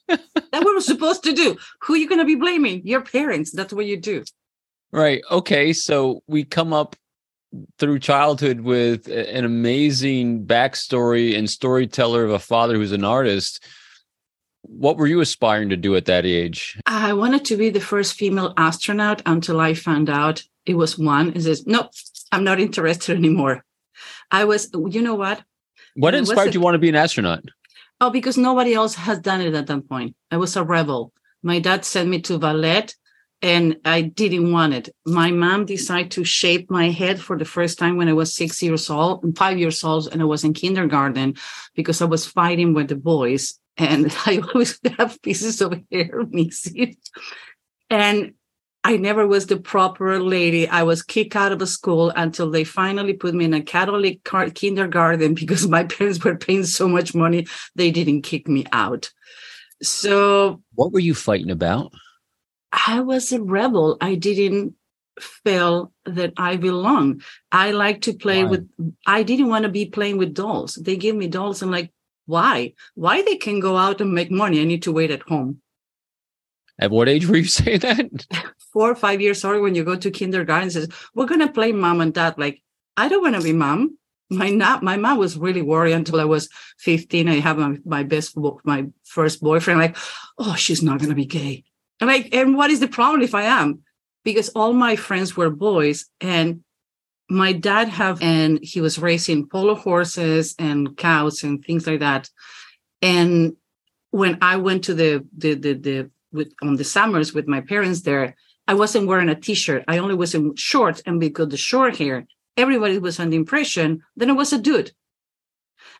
what 0.53 0.65
we're 0.65 0.81
supposed 0.81 1.25
to 1.25 1.33
do. 1.33 1.57
Who 1.83 1.95
are 1.95 1.97
you 1.97 2.09
going 2.09 2.21
to 2.21 2.25
be 2.25 2.35
blaming? 2.35 2.87
Your 2.87 3.01
parents. 3.01 3.53
That's 3.53 3.73
what 3.73 3.87
you 3.87 3.97
do. 3.97 4.25
Right. 4.97 5.23
Okay. 5.31 5.75
So 5.75 6.23
we 6.27 6.43
come 6.43 6.73
up 6.73 6.97
through 7.79 7.99
childhood 7.99 8.61
with 8.61 9.09
an 9.09 9.45
amazing 9.45 10.47
backstory 10.47 11.37
and 11.37 11.51
storyteller 11.51 12.25
of 12.25 12.31
a 12.31 12.39
father 12.39 12.77
who's 12.77 12.93
an 12.93 13.05
artist. 13.05 13.63
What 14.63 14.97
were 14.97 15.07
you 15.07 15.21
aspiring 15.21 15.69
to 15.69 15.77
do 15.77 15.95
at 15.97 16.07
that 16.07 16.25
age? 16.25 16.81
I 16.87 17.13
wanted 17.13 17.45
to 17.45 17.59
be 17.59 17.69
the 17.69 17.81
first 17.81 18.15
female 18.15 18.55
astronaut 18.57 19.21
until 19.27 19.61
I 19.61 19.75
found 19.75 20.09
out 20.09 20.43
it 20.65 20.75
was 20.75 20.99
one. 20.99 21.35
It 21.37 21.43
says, 21.43 21.67
nope, 21.67 21.91
I'm 22.33 22.43
not 22.43 22.59
interested 22.59 23.19
anymore. 23.19 23.67
I 24.31 24.45
was, 24.45 24.71
you 24.89 25.03
know 25.03 25.15
what? 25.15 25.43
What 25.95 26.15
inspired 26.15 26.55
you 26.55 26.61
want 26.61 26.75
to 26.75 26.79
be 26.79 26.89
an 26.89 26.97
astronaut? 26.97 27.45
Oh, 28.01 28.09
because 28.09 28.39
nobody 28.39 28.73
else 28.73 28.95
has 28.95 29.19
done 29.19 29.43
it 29.43 29.53
at 29.53 29.67
that 29.67 29.89
point. 29.91 30.17
I 30.31 30.39
was 30.39 30.57
a 30.57 30.65
rebel. 30.65 31.13
My 31.43 31.61
dad 31.61 31.85
sent 31.85 32.09
me 32.09 32.23
to 32.23 32.39
ballet 32.39 32.87
and 33.43 33.77
I 33.85 34.03
didn't 34.03 34.51
want 34.51 34.75
it. 34.75 34.89
My 35.05 35.31
mom 35.31 35.67
decided 35.67 36.11
to 36.13 36.25
shape 36.25 36.71
my 36.71 36.91
head 36.91 37.21
for 37.21 37.37
the 37.37 37.45
first 37.45 37.79
time 37.79 37.97
when 37.97 38.09
I 38.09 38.15
was 38.15 38.35
six 38.35 38.63
years 38.63 38.89
old, 38.89 39.37
five 39.37 39.59
years 39.59 39.83
old, 39.85 40.09
and 40.11 40.23
I 40.23 40.25
was 40.25 40.45
in 40.45 40.55
kindergarten 40.55 41.35
because 41.75 42.01
I 42.01 42.07
was 42.07 42.27
fighting 42.27 42.73
with 42.73 42.89
the 42.89 42.97
boys. 42.97 43.59
And 43.77 44.11
I 44.27 44.39
always 44.39 44.79
have 44.99 45.21
pieces 45.23 45.61
of 45.61 45.79
hair 45.93 46.23
missing. 46.31 46.97
And 47.91 48.33
I 48.83 48.97
never 48.97 49.27
was 49.27 49.47
the 49.47 49.59
proper 49.59 50.21
lady. 50.21 50.69
I 50.69 50.85
was 50.85 51.03
kicked 51.03 51.37
out 51.37 51.53
of 51.53 51.69
school 51.69 52.11
until 52.11 52.51
they 52.51 52.65
finally 52.65 53.15
put 53.15 53.35
me 53.35 53.45
in 53.45 53.53
a 53.53 53.61
Catholic 53.61 54.23
kindergarten 54.55 55.35
because 55.41 55.69
my 55.69 55.85
parents 55.85 56.25
were 56.25 56.37
paying 56.37 56.65
so 56.65 56.89
much 56.89 57.15
money, 57.15 57.47
they 57.75 57.91
didn't 57.91 58.23
kick 58.23 58.49
me 58.49 58.65
out. 58.73 59.11
So, 59.83 60.63
what 60.75 60.93
were 60.93 61.01
you 61.01 61.15
fighting 61.15 61.51
about? 61.51 61.93
I 62.73 63.01
was 63.01 63.33
a 63.33 63.41
rebel. 63.41 63.97
I 64.01 64.15
didn't 64.15 64.75
feel 65.21 65.93
that 66.05 66.33
I 66.37 66.57
belong. 66.57 67.23
I 67.51 67.73
like 67.73 68.03
to 68.03 68.15
play 68.15 68.45
why? 68.45 68.51
with, 68.51 68.69
I 69.07 69.23
didn't 69.23 69.49
want 69.49 69.65
to 69.65 69.71
be 69.71 69.87
playing 69.87 70.19
with 70.19 70.35
dolls. 70.35 70.75
They 70.75 70.97
give 70.97 71.17
me 71.17 71.29
dolls. 71.29 71.63
I'm 71.63 71.71
like, 71.71 71.93
why? 72.27 72.75
Why 72.95 73.23
they 73.23 73.37
can 73.37 73.61
go 73.61 73.77
out 73.77 74.01
and 74.01 74.13
make 74.13 74.31
money? 74.31 74.61
I 74.61 74.65
need 74.65 74.83
to 74.83 74.93
wait 74.93 75.11
at 75.11 75.23
home. 75.23 75.61
At 76.79 76.91
what 76.91 77.09
age 77.09 77.27
were 77.27 77.37
you 77.37 77.45
saying 77.59 77.81
that? 77.81 78.55
Four 78.73 78.91
or 78.91 78.97
five 78.97 79.21
years 79.21 79.45
old 79.45 79.63
when 79.63 79.75
you 79.75 79.85
go 79.85 79.97
to 79.97 80.11
kindergarten 80.11 80.71
says, 80.71 80.89
We're 81.15 81.27
gonna 81.27 81.51
play 81.51 81.73
mom 81.73 82.01
and 82.01 82.13
dad. 82.13 82.35
Like, 82.37 82.63
I 82.97 83.09
don't 83.09 83.23
want 83.23 83.37
to 83.37 83.43
be 83.43 83.53
mom. 83.53 83.99
My 84.29 84.51
not 84.51 84.83
my 84.83 84.97
mom 84.97 85.19
was 85.19 85.39
really 85.39 85.63
worried 85.63 85.93
until 85.93 86.21
I 86.21 86.25
was 86.25 86.49
15. 86.81 87.29
I 87.29 87.35
have 87.41 87.59
my, 87.59 87.77
my 87.85 88.03
best 88.03 88.37
my 88.65 88.87
first 89.05 89.41
boyfriend, 89.41 89.79
like, 89.79 89.97
oh, 90.37 90.57
she's 90.57 90.83
not 90.83 91.01
gonna 91.01 91.15
be 91.15 91.27
gay. 91.27 91.65
I'm 92.01 92.09
like, 92.09 92.35
and 92.35 92.57
what 92.57 92.71
is 92.71 92.81
the 92.81 92.89
problem 92.89 93.23
if 93.23 93.35
I 93.35 93.43
am? 93.43 93.81
Because 94.25 94.49
all 94.51 94.73
my 94.73 94.97
friends 94.97 95.37
were 95.37 95.51
boys 95.51 96.07
and 96.21 96.63
my 97.29 97.53
dad 97.53 97.89
have 97.89 98.23
and 98.23 98.59
he 98.63 98.81
was 98.81 98.99
racing 98.99 99.49
polo 99.49 99.75
horses 99.75 100.55
and 100.59 100.97
cows 100.97 101.43
and 101.43 101.65
things 101.65 101.87
like 101.87 102.01
that. 102.01 102.29
And 103.03 103.57
when 104.11 104.39
I 104.41 104.57
went 104.57 104.85
to 104.85 104.95
the 104.95 105.27
the 105.37 105.55
the, 105.55 105.73
the 105.75 106.11
with 106.33 106.53
on 106.63 106.77
the 106.77 106.85
summers 106.85 107.33
with 107.33 107.49
my 107.49 107.61
parents 107.61 108.03
there, 108.03 108.37
I 108.69 108.75
wasn't 108.75 109.07
wearing 109.07 109.29
a 109.29 109.35
t-shirt. 109.35 109.85
I 109.89 109.99
only 109.99 110.15
was 110.15 110.35
in 110.35 110.55
shorts, 110.57 111.03
and 111.07 111.21
because 111.21 111.49
the 111.49 111.57
short 111.57 111.97
hair, 111.97 112.27
everybody 112.57 112.99
was 112.99 113.21
under 113.21 113.37
impression 113.37 114.03
that 114.17 114.29
I 114.29 114.33
was 114.33 114.53
a 114.53 114.59
dude. 114.59 114.93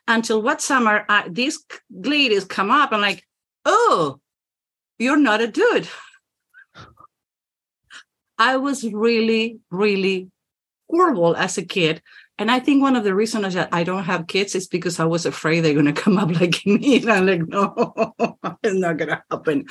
Until 0.07 0.41
what 0.41 0.61
summer, 0.61 1.05
I, 1.09 1.27
these 1.29 1.59
ladies 1.89 2.45
come 2.45 2.71
up 2.71 2.91
and 2.91 3.01
like, 3.01 3.25
oh, 3.65 4.19
you're 4.99 5.17
not 5.17 5.41
a 5.41 5.47
dude. 5.47 5.87
I 8.37 8.57
was 8.57 8.83
really, 8.83 9.59
really 9.71 10.29
horrible 10.89 11.35
as 11.35 11.57
a 11.57 11.65
kid. 11.65 12.01
And 12.39 12.51
I 12.51 12.59
think 12.59 12.81
one 12.81 12.95
of 12.95 13.03
the 13.03 13.15
reasons 13.15 13.55
that 13.55 13.69
I 13.71 13.83
don't 13.83 14.03
have 14.03 14.27
kids 14.27 14.53
is 14.53 14.67
because 14.67 14.99
I 14.99 15.05
was 15.05 15.25
afraid 15.25 15.61
they're 15.61 15.73
going 15.73 15.85
to 15.85 15.93
come 15.93 16.17
up 16.17 16.29
like 16.39 16.65
me. 16.65 17.01
And 17.01 17.11
I'm 17.11 17.25
like, 17.25 17.47
no, 17.47 18.13
it's 18.63 18.75
not 18.75 18.97
going 18.97 19.09
to 19.09 19.23
happen. 19.31 19.65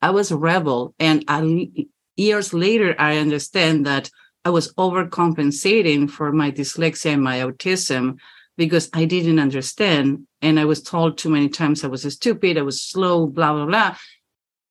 I 0.00 0.10
was 0.10 0.30
a 0.30 0.36
rebel. 0.36 0.94
And 0.98 1.24
I, 1.26 1.68
years 2.16 2.54
later, 2.54 2.94
I 2.98 3.18
understand 3.18 3.86
that 3.86 4.10
I 4.44 4.50
was 4.50 4.72
overcompensating 4.74 6.10
for 6.10 6.30
my 6.30 6.50
dyslexia 6.50 7.14
and 7.14 7.22
my 7.22 7.38
autism 7.38 8.18
because 8.56 8.90
I 8.92 9.06
didn't 9.06 9.40
understand. 9.40 10.26
And 10.40 10.60
I 10.60 10.66
was 10.66 10.82
told 10.82 11.18
too 11.18 11.30
many 11.30 11.48
times 11.48 11.82
I 11.82 11.88
was 11.88 12.02
stupid, 12.12 12.58
I 12.58 12.62
was 12.62 12.80
slow, 12.80 13.26
blah, 13.26 13.52
blah, 13.54 13.66
blah. 13.66 13.96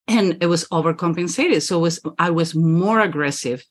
And 0.08 0.38
it 0.42 0.48
was 0.48 0.68
overcompensated. 0.68 1.62
So 1.62 1.80
was, 1.80 2.00
I 2.20 2.30
was 2.30 2.56
more 2.56 3.00
aggressive 3.00 3.64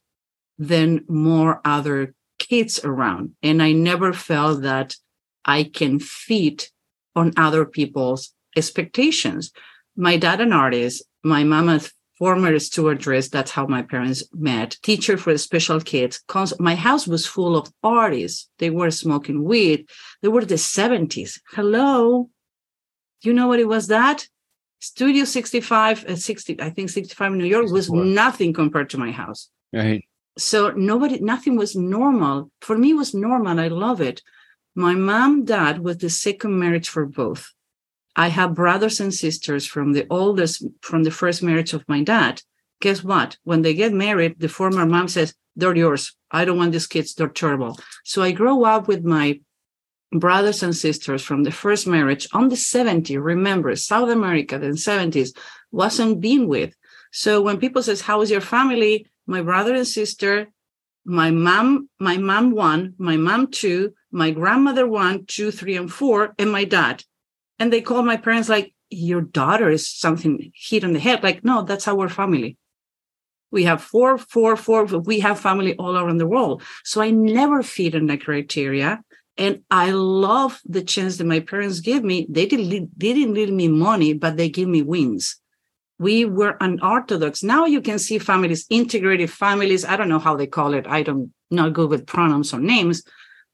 than 0.58 1.04
more 1.08 1.60
other 1.64 2.14
kids 2.38 2.82
around. 2.84 3.32
And 3.42 3.62
I 3.62 3.72
never 3.72 4.12
felt 4.12 4.62
that 4.62 4.96
I 5.44 5.64
can 5.64 5.98
fit 5.98 6.70
on 7.14 7.32
other 7.36 7.64
people's 7.64 8.32
expectations. 8.56 9.52
My 9.96 10.16
dad, 10.16 10.40
an 10.40 10.52
artist, 10.52 11.04
my 11.22 11.44
mom 11.44 11.68
a 11.68 11.80
former 12.18 12.56
stewardess. 12.58 13.28
That's 13.28 13.50
how 13.50 13.66
my 13.66 13.82
parents 13.82 14.22
met. 14.32 14.76
Teacher 14.82 15.16
for 15.16 15.36
special 15.36 15.80
kids. 15.80 16.22
My 16.58 16.74
house 16.74 17.06
was 17.06 17.26
full 17.26 17.56
of 17.56 17.72
artists. 17.82 18.48
They 18.58 18.70
were 18.70 18.90
smoking 18.90 19.42
weed. 19.42 19.88
They 20.20 20.28
were 20.28 20.44
the 20.44 20.54
70s. 20.54 21.40
Hello. 21.50 22.30
You 23.22 23.32
know 23.32 23.48
what 23.48 23.60
it 23.60 23.66
was 23.66 23.88
that? 23.88 24.28
Studio 24.82 25.24
65, 25.24 26.06
uh, 26.06 26.16
60, 26.16 26.60
I 26.60 26.70
think 26.70 26.90
65 26.90 27.32
in 27.32 27.38
New 27.38 27.44
York 27.44 27.70
was 27.70 27.88
nothing 27.88 28.52
compared 28.52 28.90
to 28.90 28.98
my 28.98 29.12
house. 29.12 29.48
Right. 29.72 30.04
So 30.36 30.70
nobody, 30.70 31.20
nothing 31.20 31.54
was 31.54 31.76
normal. 31.76 32.50
For 32.60 32.76
me, 32.76 32.92
was 32.92 33.14
normal. 33.14 33.60
I 33.60 33.68
love 33.68 34.00
it. 34.00 34.22
My 34.74 34.94
mom, 34.94 35.44
dad 35.44 35.78
was 35.78 35.98
the 35.98 36.10
second 36.10 36.58
marriage 36.58 36.88
for 36.88 37.06
both. 37.06 37.52
I 38.16 38.26
have 38.26 38.56
brothers 38.56 38.98
and 38.98 39.14
sisters 39.14 39.64
from 39.66 39.92
the 39.92 40.04
oldest, 40.10 40.66
from 40.80 41.04
the 41.04 41.12
first 41.12 41.44
marriage 41.44 41.74
of 41.74 41.88
my 41.88 42.02
dad. 42.02 42.42
Guess 42.80 43.04
what? 43.04 43.36
When 43.44 43.62
they 43.62 43.74
get 43.74 43.92
married, 43.92 44.40
the 44.40 44.48
former 44.48 44.84
mom 44.84 45.06
says, 45.06 45.32
they're 45.54 45.76
yours. 45.76 46.16
I 46.28 46.44
don't 46.44 46.58
want 46.58 46.72
these 46.72 46.88
kids. 46.88 47.14
They're 47.14 47.28
terrible. 47.28 47.78
So 48.04 48.20
I 48.20 48.32
grow 48.32 48.64
up 48.64 48.88
with 48.88 49.04
my 49.04 49.40
brothers 50.12 50.62
and 50.62 50.76
sisters 50.76 51.22
from 51.22 51.42
the 51.42 51.50
first 51.50 51.86
marriage 51.86 52.28
on 52.32 52.48
the 52.48 52.56
70s. 52.56 53.22
Remember, 53.22 53.74
South 53.76 54.10
America, 54.10 54.58
the 54.58 54.68
70s 54.68 55.36
wasn't 55.70 56.20
being 56.20 56.46
with. 56.48 56.74
So 57.12 57.40
when 57.40 57.58
people 57.58 57.82
says, 57.82 58.02
how 58.02 58.20
is 58.20 58.30
your 58.30 58.40
family? 58.40 59.06
My 59.26 59.42
brother 59.42 59.74
and 59.74 59.86
sister, 59.86 60.48
my 61.04 61.30
mom, 61.30 61.88
my 61.98 62.16
mom 62.16 62.52
one, 62.52 62.94
my 62.98 63.16
mom 63.16 63.48
two, 63.48 63.94
my 64.10 64.30
grandmother 64.30 64.86
one, 64.86 65.26
two, 65.26 65.50
three, 65.50 65.76
and 65.76 65.92
four, 65.92 66.34
and 66.38 66.50
my 66.50 66.64
dad. 66.64 67.04
And 67.58 67.72
they 67.72 67.80
call 67.80 68.02
my 68.02 68.16
parents 68.16 68.48
like, 68.48 68.74
your 68.90 69.22
daughter 69.22 69.70
is 69.70 69.88
something 69.88 70.52
hit 70.54 70.84
on 70.84 70.92
the 70.92 71.00
head. 71.00 71.22
Like, 71.22 71.44
no, 71.44 71.62
that's 71.62 71.88
our 71.88 72.08
family. 72.08 72.58
We 73.50 73.64
have 73.64 73.82
four, 73.82 74.18
four, 74.18 74.56
four. 74.56 74.84
We 74.84 75.20
have 75.20 75.40
family 75.40 75.74
all 75.76 75.96
around 75.96 76.18
the 76.18 76.26
world. 76.26 76.62
So 76.84 77.00
I 77.00 77.10
never 77.10 77.62
fit 77.62 77.94
in 77.94 78.06
that 78.06 78.22
criteria. 78.22 79.02
And 79.38 79.62
I 79.70 79.92
love 79.92 80.60
the 80.64 80.82
chance 80.82 81.16
that 81.16 81.26
my 81.26 81.40
parents 81.40 81.80
gave 81.80 82.04
me. 82.04 82.26
They 82.28 82.46
didn't, 82.46 82.98
they 82.98 83.12
didn't 83.14 83.34
leave 83.34 83.50
me 83.50 83.68
money, 83.68 84.12
but 84.12 84.36
they 84.36 84.50
gave 84.50 84.68
me 84.68 84.82
wings. 84.82 85.40
We 85.98 86.24
were 86.24 86.56
unorthodox. 86.60 87.42
Now 87.42 87.64
you 87.64 87.80
can 87.80 87.98
see 87.98 88.18
families, 88.18 88.66
integrated 88.68 89.30
families. 89.30 89.84
I 89.84 89.96
don't 89.96 90.08
know 90.08 90.18
how 90.18 90.36
they 90.36 90.46
call 90.46 90.74
it. 90.74 90.86
I 90.86 91.02
don't 91.02 91.32
not 91.50 91.72
good 91.72 91.90
with 91.90 92.06
pronouns 92.06 92.52
or 92.52 92.58
names, 92.58 93.02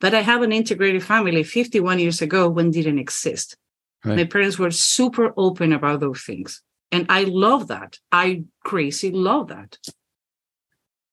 but 0.01 0.15
I 0.15 0.23
have 0.23 0.43
an 0.43 0.53
integrated 0.53 1.03
family 1.03 1.43
51 1.43 1.99
years 1.99 2.23
ago 2.23 2.49
when 2.49 2.71
didn't 2.71 2.99
exist. 2.99 3.57
Right. 4.05 4.17
My 4.17 4.25
parents 4.25 4.59
were 4.59 4.71
super 4.71 5.35
open 5.37 5.73
about 5.73 6.01
those 6.01 6.23
things. 6.23 6.63
And 6.91 7.07
I 7.09 7.25
love 7.25 7.69
that. 7.69 7.99
I 8.13 8.45
crazy 8.65 9.11
love 9.11 9.49
that. 9.49 9.77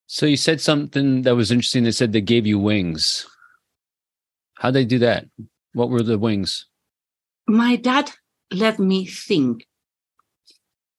So 0.08 0.26
you 0.26 0.38
said 0.38 0.62
something 0.62 1.24
that 1.24 1.36
was 1.36 1.52
interesting. 1.52 1.84
They 1.84 1.92
said 1.92 2.14
they 2.14 2.22
gave 2.22 2.46
you 2.46 2.60
wings. 2.60 3.28
How'd 4.66 4.74
they 4.74 4.86
do 4.86 4.98
that? 4.98 5.28
What 5.74 5.92
were 5.92 6.02
the 6.02 6.18
wings? 6.18 6.66
My 7.46 7.76
dad 7.76 8.10
let 8.52 8.80
me 8.80 9.06
think. 9.06 9.68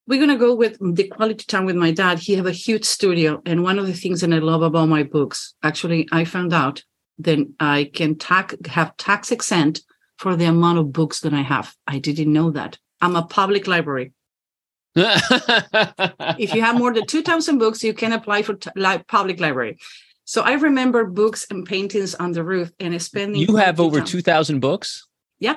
We're 0.06 0.20
gonna 0.20 0.38
go 0.38 0.54
with 0.54 0.78
the 0.94 1.08
quality 1.08 1.44
time 1.49 1.64
with 1.64 1.75
my 1.75 1.90
dad. 1.90 2.20
He 2.20 2.37
have 2.37 2.46
a 2.46 2.52
huge 2.52 2.85
studio, 2.85 3.42
and 3.44 3.64
one 3.64 3.80
of 3.80 3.88
the 3.88 3.92
things 3.92 4.20
that 4.20 4.32
I 4.32 4.38
love 4.38 4.62
about 4.62 4.88
my 4.88 5.02
books, 5.02 5.56
actually, 5.64 6.06
I 6.12 6.25
found 6.25 6.52
out 6.52 6.85
that 7.18 7.38
I 7.58 7.90
can 7.92 8.14
tax 8.14 8.54
have 8.68 8.96
tax 8.99 9.32
exempt 9.32 9.82
for 10.16 10.37
the 10.37 10.44
amount 10.44 10.78
of 10.78 10.92
books 10.92 11.18
that 11.23 11.35
I 11.35 11.42
have. 11.42 11.75
I 11.88 11.99
didn't 11.99 12.32
know 12.32 12.52
that. 12.52 12.78
I'm 13.00 13.16
a 13.16 13.26
public 13.26 13.66
library. 13.66 14.12
if 14.94 16.54
you 16.54 16.62
have 16.62 16.78
more 16.78 16.94
than 16.94 17.04
2,000 17.04 17.58
books, 17.58 17.82
you 17.82 17.92
can 17.92 18.12
apply 18.12 18.42
for 18.42 18.54
t- 18.54 18.70
like 18.76 19.08
public 19.08 19.40
library. 19.40 19.76
So 20.26 20.42
I 20.42 20.54
remember 20.54 21.04
books 21.04 21.47
and 21.50 21.64
paintings 21.64 22.16
on 22.16 22.33
the 22.33 22.42
roof 22.42 22.73
and 22.80 23.00
spending. 23.00 23.40
You 23.40 23.56
have 23.56 23.78
over 23.78 24.00
2,000 24.00 24.59
books? 24.59 25.06
Yeah, 25.38 25.56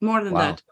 more 0.00 0.22
than 0.22 0.34
wow. 0.34 0.40
that. 0.40 0.62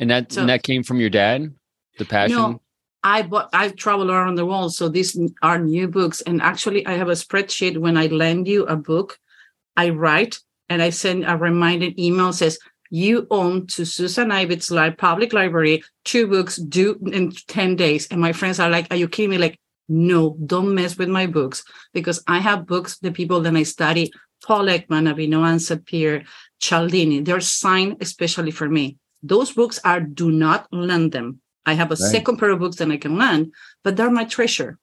And 0.00 0.10
that, 0.10 0.32
so, 0.32 0.40
and 0.40 0.50
that 0.50 0.64
came 0.64 0.82
from 0.82 0.98
your 0.98 1.08
dad? 1.08 1.54
The 1.98 2.04
passion? 2.04 2.36
No, 2.36 2.60
I 3.04 3.22
bought, 3.22 3.50
I've 3.52 3.76
traveled 3.76 4.10
around 4.10 4.34
the 4.34 4.44
world. 4.44 4.74
So 4.74 4.88
these 4.88 5.16
are 5.42 5.60
new 5.60 5.86
books. 5.86 6.20
And 6.22 6.42
actually, 6.42 6.84
I 6.86 6.94
have 6.94 7.08
a 7.08 7.12
spreadsheet 7.12 7.78
when 7.78 7.96
I 7.96 8.06
lend 8.06 8.48
you 8.48 8.66
a 8.66 8.74
book, 8.74 9.18
I 9.76 9.90
write 9.90 10.40
and 10.68 10.82
I 10.82 10.90
send 10.90 11.24
a 11.24 11.36
reminder 11.36 11.90
email 11.96 12.32
says, 12.32 12.58
you 12.90 13.28
own 13.30 13.68
to 13.68 13.84
Susan 13.84 14.28
Live 14.28 14.96
Public 14.96 15.32
Library 15.32 15.84
two 16.04 16.26
books 16.26 16.56
due 16.56 16.98
in 17.12 17.30
10 17.30 17.76
days. 17.76 18.08
And 18.08 18.20
my 18.20 18.32
friends 18.32 18.58
are 18.58 18.70
like, 18.70 18.88
Are 18.90 18.96
you 18.96 19.08
kidding 19.08 19.30
me? 19.30 19.38
Like, 19.38 19.58
no, 19.88 20.36
don't 20.44 20.74
mess 20.74 20.98
with 20.98 21.08
my 21.08 21.26
books 21.26 21.64
because 21.92 22.22
I 22.26 22.38
have 22.38 22.66
books, 22.66 22.98
the 22.98 23.12
people 23.12 23.40
that 23.42 23.56
I 23.56 23.62
study, 23.62 24.12
Paul 24.44 24.66
Ekman, 24.66 25.12
Avinoam 25.12 25.58
Sapir, 25.58 26.26
Cialdini, 26.60 27.20
they're 27.20 27.40
signed 27.40 27.98
especially 28.00 28.50
for 28.50 28.68
me. 28.68 28.96
Those 29.22 29.52
books 29.52 29.80
are 29.84 30.00
do 30.00 30.30
not 30.30 30.66
lend 30.72 31.12
them. 31.12 31.40
I 31.64 31.74
have 31.74 31.88
a 31.90 31.98
right. 31.98 31.98
second 31.98 32.38
pair 32.38 32.50
of 32.50 32.60
books 32.60 32.76
that 32.76 32.90
I 32.90 32.96
can 32.96 33.16
lend, 33.16 33.52
but 33.82 33.96
they're 33.96 34.10
my 34.10 34.24
treasure. 34.24 34.78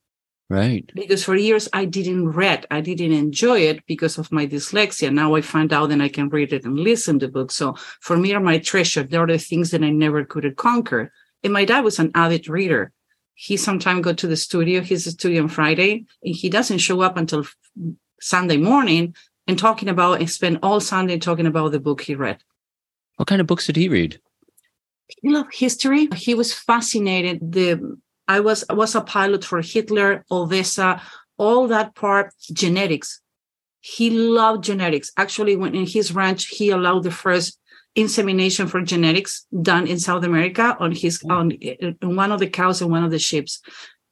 Right. 0.50 0.90
Because 0.94 1.24
for 1.24 1.36
years 1.36 1.70
I 1.72 1.86
didn't 1.86 2.30
read, 2.30 2.68
I 2.70 2.82
didn't 2.82 3.14
enjoy 3.14 3.60
it 3.62 3.86
because 3.88 4.18
of 4.18 4.32
my 4.32 4.46
dyslexia. 4.46 5.12
Now 5.12 5.36
I 5.36 5.42
find 5.42 5.72
out 5.72 5.90
that 5.90 6.02
I 6.02 6.10
can 6.10 6.30
read 6.30 6.52
it 6.54 6.66
and 6.66 6.78
listen 6.78 7.20
to 7.20 7.28
books. 7.28 7.56
So 7.56 7.76
for 8.02 8.18
me 8.18 8.34
are 8.34 8.40
my 8.40 8.60
treasure. 8.60 9.04
They 9.04 9.18
are 9.18 9.28
the 9.28 9.38
things 9.38 9.72
that 9.72 9.84
I 9.84 9.90
never 9.90 10.26
could 10.26 10.56
conquer. 10.58 11.12
And 11.44 11.54
my 11.54 11.66
dad 11.66 11.84
was 11.84 12.00
an 12.00 12.12
avid 12.14 12.48
reader. 12.50 12.92
He 13.36 13.58
sometimes 13.58 14.04
go 14.04 14.14
to 14.14 14.28
the 14.28 14.38
studio. 14.38 14.82
He's 14.82 15.08
a 15.08 15.12
studio 15.12 15.44
on 15.44 15.50
Friday 15.50 16.06
and 16.24 16.36
he 16.36 16.50
doesn't 16.50 16.78
show 16.80 17.02
up 17.02 17.18
until 17.18 17.46
Sunday 18.20 18.58
morning 18.58 19.16
and 19.48 19.58
talking 19.58 19.90
about 19.90 20.20
and 20.20 20.30
spend 20.30 20.60
all 20.64 20.80
Sunday 20.80 21.18
talking 21.18 21.48
about 21.48 21.72
the 21.72 21.80
book 21.80 22.02
he 22.02 22.16
read. 22.16 22.40
What 23.18 23.28
kind 23.28 23.42
of 23.42 23.48
books 23.48 23.66
did 23.68 23.76
he 23.76 23.90
read? 23.90 24.20
He 25.22 25.30
loved 25.30 25.54
history. 25.54 26.08
He 26.16 26.34
was 26.34 26.54
fascinated. 26.54 27.52
The 27.52 27.98
I 28.28 28.40
was 28.40 28.64
was 28.70 28.96
a 28.96 29.02
pilot 29.02 29.44
for 29.44 29.62
Hitler, 29.62 30.24
Odessa, 30.32 31.02
all 31.38 31.68
that 31.68 31.94
part 31.94 32.34
genetics. 32.52 33.22
He 33.82 34.10
loved 34.10 34.64
genetics. 34.64 35.12
Actually, 35.18 35.58
when 35.58 35.76
in 35.76 35.86
his 35.86 36.14
ranch, 36.14 36.48
he 36.48 36.70
allowed 36.70 37.04
the 37.04 37.12
first 37.12 37.60
insemination 37.96 38.68
for 38.68 38.82
genetics 38.82 39.46
done 39.62 39.88
in 39.88 40.00
South 40.00 40.24
America 40.24 40.76
on 40.80 40.92
his 40.92 41.20
mm. 41.20 41.32
on, 41.32 41.98
on 42.02 42.16
one 42.16 42.32
of 42.32 42.40
the 42.40 42.48
cows 42.48 42.82
and 42.82 42.92
one 42.92 43.04
of 43.04 43.12
the 43.12 43.20
ships. 43.20 43.62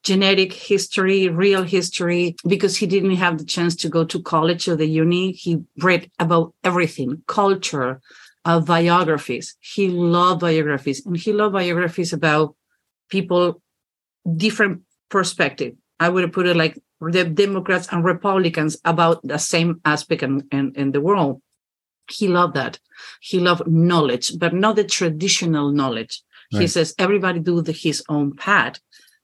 Genetic 0.03 0.51
history, 0.51 1.29
real 1.29 1.61
history, 1.61 2.35
because 2.47 2.75
he 2.75 2.87
didn't 2.87 3.17
have 3.17 3.37
the 3.37 3.45
chance 3.45 3.75
to 3.75 3.87
go 3.87 4.03
to 4.03 4.19
college 4.23 4.67
or 4.67 4.75
the 4.75 4.87
uni. 4.87 5.31
He 5.31 5.59
read 5.77 6.09
about 6.17 6.55
everything, 6.63 7.21
culture, 7.27 8.01
uh, 8.43 8.59
biographies. 8.61 9.55
He 9.59 9.89
loved 9.89 10.41
biographies, 10.41 11.05
and 11.05 11.15
he 11.15 11.33
loved 11.33 11.53
biographies 11.53 12.13
about 12.13 12.55
people 13.09 13.61
different 14.37 14.81
perspective. 15.09 15.75
I 15.99 16.09
would 16.09 16.33
put 16.33 16.47
it 16.47 16.55
like 16.55 16.79
the 16.99 17.23
Democrats 17.23 17.87
and 17.91 18.03
Republicans 18.03 18.77
about 18.85 19.21
the 19.23 19.37
same 19.37 19.81
aspect 19.85 20.23
in, 20.23 20.47
in, 20.51 20.73
in 20.75 20.91
the 20.91 21.01
world. 21.01 21.41
He 22.09 22.27
loved 22.27 22.55
that. 22.55 22.79
He 23.21 23.39
loved 23.39 23.67
knowledge, 23.67 24.37
but 24.37 24.53
not 24.53 24.75
the 24.75 24.83
traditional 24.83 25.71
knowledge. 25.71 26.21
Right. 26.53 26.61
He 26.61 26.67
says 26.67 26.93
everybody 26.97 27.39
do 27.39 27.61
the, 27.61 27.71
his 27.71 28.03
own 28.09 28.35
path. 28.35 28.79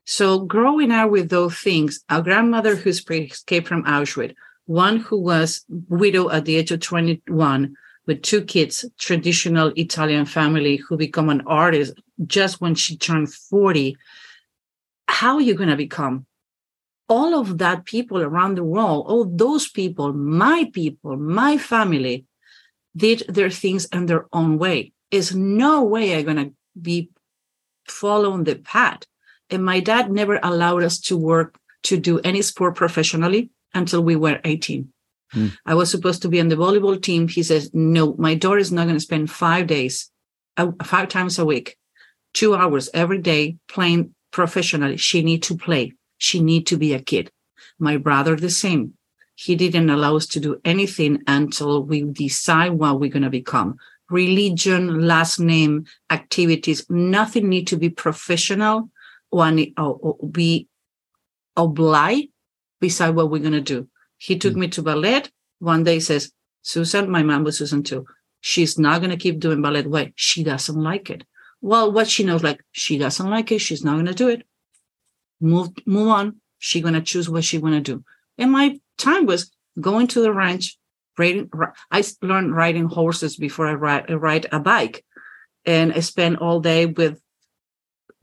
So 0.06 0.40
growing 0.40 0.92
up 0.92 1.10
with 1.10 1.30
those 1.30 1.58
things, 1.58 2.04
a 2.10 2.22
grandmother 2.22 2.76
who 2.76 2.90
escaped 2.90 3.68
from 3.68 3.84
Auschwitz, 3.84 4.36
one 4.66 4.98
who 4.98 5.20
was 5.20 5.66
widow 5.90 6.30
at 6.30 6.46
the 6.46 6.56
age 6.56 6.72
of 6.72 6.80
21 6.80 7.76
with 8.06 8.22
two 8.22 8.42
kids, 8.42 8.86
traditional 8.98 9.74
Italian 9.76 10.26
family 10.26 10.78
who 10.78 10.96
become 10.96 11.30
an 11.30 11.42
artist 11.46 11.94
just 12.26 12.62
when 12.62 12.76
she 12.76 12.98
turned 12.98 13.34
40 13.34 13.98
how 15.08 15.36
are 15.36 15.42
you 15.42 15.56
going 15.56 15.70
to 15.70 15.76
become 15.76 16.26
all 17.10 17.40
of 17.40 17.58
that 17.58 17.86
people 17.86 18.22
around 18.22 18.56
the 18.56 18.64
world 18.64 19.06
all 19.08 19.26
those 19.26 19.68
people 19.70 20.14
my 20.14 20.70
people 20.74 21.16
my 21.18 21.58
family 21.58 22.26
did 22.96 23.24
their 23.28 23.50
things 23.50 23.86
in 23.86 24.06
their 24.06 24.26
own 24.34 24.58
way 24.58 24.92
is 25.12 25.36
no 25.36 25.84
way 25.84 26.18
i'm 26.18 26.26
going 26.26 26.38
to 26.38 26.54
be 26.80 27.10
following 27.88 28.44
the 28.44 28.56
path 28.56 29.04
and 29.50 29.64
my 29.64 29.80
dad 29.80 30.12
never 30.12 30.40
allowed 30.44 30.84
us 30.84 31.00
to 31.00 31.16
work 31.18 31.58
to 31.84 31.98
do 31.98 32.20
any 32.20 32.42
sport 32.42 32.76
professionally 32.76 33.50
until 33.74 34.04
we 34.04 34.16
were 34.16 34.40
18 34.44 34.92
mm. 35.34 35.58
i 35.66 35.74
was 35.74 35.90
supposed 35.90 36.22
to 36.22 36.30
be 36.30 36.40
on 36.40 36.50
the 36.50 36.56
volleyball 36.56 37.02
team 37.02 37.28
he 37.28 37.44
says 37.44 37.72
no 37.74 38.14
my 38.18 38.36
daughter 38.36 38.60
is 38.60 38.72
not 38.72 38.86
going 38.86 38.96
to 38.96 39.00
spend 39.00 39.30
five 39.30 39.68
days 39.68 40.12
uh, 40.58 40.72
five 40.84 41.08
times 41.08 41.40
a 41.40 41.46
week 41.46 41.78
two 42.34 42.56
hours 42.56 42.90
every 42.94 43.18
day 43.18 43.58
playing 43.68 44.14
professionally. 44.32 44.98
She 44.98 45.24
need 45.24 45.44
to 45.44 45.58
play. 45.58 45.94
She 46.18 46.40
need 46.42 46.68
to 46.68 46.78
be 46.78 46.94
a 46.94 47.00
kid. 47.00 47.32
My 47.80 47.98
brother, 47.98 48.36
the 48.36 48.50
same. 48.50 48.94
He 49.40 49.56
didn't 49.56 49.92
allow 49.92 50.16
us 50.16 50.26
to 50.28 50.40
do 50.40 50.60
anything 50.66 51.22
until 51.28 51.84
we 51.84 52.02
decide 52.02 52.72
what 52.72 53.00
we're 53.00 53.12
going 53.12 53.22
to 53.22 53.30
become. 53.30 53.78
Religion, 54.10 55.06
last 55.06 55.40
name, 55.40 55.86
activities, 56.10 56.90
nothing 56.90 57.48
need 57.48 57.68
to 57.68 57.78
be 57.78 57.90
professional 57.90 58.90
or, 59.30 59.48
or, 59.78 60.00
or 60.02 60.28
be 60.28 60.68
obliged 61.56 62.30
beside 62.80 63.16
what 63.16 63.30
we're 63.30 63.38
going 63.48 63.52
to 63.52 63.62
do. 63.62 63.88
He 64.18 64.40
took 64.40 64.56
mm. 64.56 64.62
me 64.62 64.68
to 64.70 64.82
ballet. 64.82 65.24
One 65.60 65.84
day 65.84 66.00
says, 66.00 66.32
Susan, 66.64 67.08
my 67.12 67.22
mom 67.22 67.44
was 67.44 67.60
Susan 67.60 67.84
too. 67.84 68.08
She's 68.42 68.80
not 68.80 69.02
going 69.02 69.12
to 69.12 69.18
keep 69.18 69.40
doing 69.40 69.62
ballet. 69.62 69.84
Why? 69.84 70.14
She 70.16 70.44
doesn't 70.44 70.82
like 70.82 71.12
it. 71.12 71.24
Well, 71.62 71.92
what 71.92 72.08
she 72.08 72.24
knows, 72.24 72.44
like 72.44 72.64
she 72.72 72.98
doesn't 72.98 73.30
like 73.30 73.52
it, 73.52 73.60
she's 73.60 73.84
not 73.84 73.98
gonna 73.98 74.14
do 74.14 74.30
it. 74.30 74.44
Move, 75.40 75.70
move 75.86 76.08
on. 76.10 76.42
She 76.60 76.82
gonna 76.82 77.02
choose 77.02 77.30
what 77.30 77.44
she 77.44 77.58
wanna 77.58 77.82
do. 77.82 78.04
And 78.38 78.52
my 78.52 78.80
time 78.98 79.26
was 79.26 79.52
going 79.80 80.08
to 80.08 80.22
the 80.22 80.34
ranch, 80.34 80.78
riding. 81.18 81.50
I 81.92 82.04
learned 82.22 82.56
riding 82.56 82.86
horses 82.86 83.38
before 83.38 83.68
I 83.68 83.74
ride, 83.74 84.10
ride 84.10 84.48
a 84.52 84.60
bike, 84.60 85.04
and 85.66 85.94
I 85.94 86.00
spent 86.00 86.40
all 86.40 86.60
day 86.60 86.86
with 86.86 87.22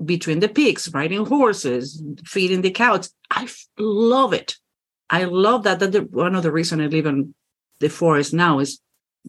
between 0.05 0.40
the 0.40 0.48
pigs, 0.48 0.90
riding 0.92 1.24
horses, 1.27 2.03
feeding 2.24 2.62
the 2.62 2.70
cows. 2.70 3.12
I 3.31 3.48
love 3.79 4.33
it. 4.33 4.57
I 5.11 5.24
love 5.24 5.62
that. 5.64 5.81
That 5.81 6.11
one 6.11 6.35
of 6.35 6.42
the 6.42 6.53
reasons 6.53 6.83
I 6.83 6.87
live 6.87 7.07
in 7.07 7.35
the 7.81 7.88
forest 7.88 8.35
now 8.35 8.59
is 8.59 8.81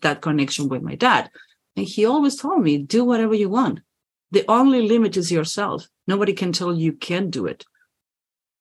that 0.02 0.22
connection 0.22 0.70
with 0.70 0.82
my 0.82 0.96
dad. 0.96 1.30
And 1.76 1.86
he 1.86 2.06
always 2.06 2.36
told 2.36 2.62
me, 2.62 2.78
do 2.78 3.04
whatever 3.04 3.34
you 3.34 3.50
want. 3.50 3.82
The 4.32 4.46
only 4.48 4.88
limit 4.88 5.18
is 5.18 5.32
yourself. 5.32 5.88
Nobody 6.08 6.34
can 6.34 6.52
tell 6.52 6.74
you 6.74 6.94
can't 6.94 7.32
do 7.32 7.46
it. 7.46 7.66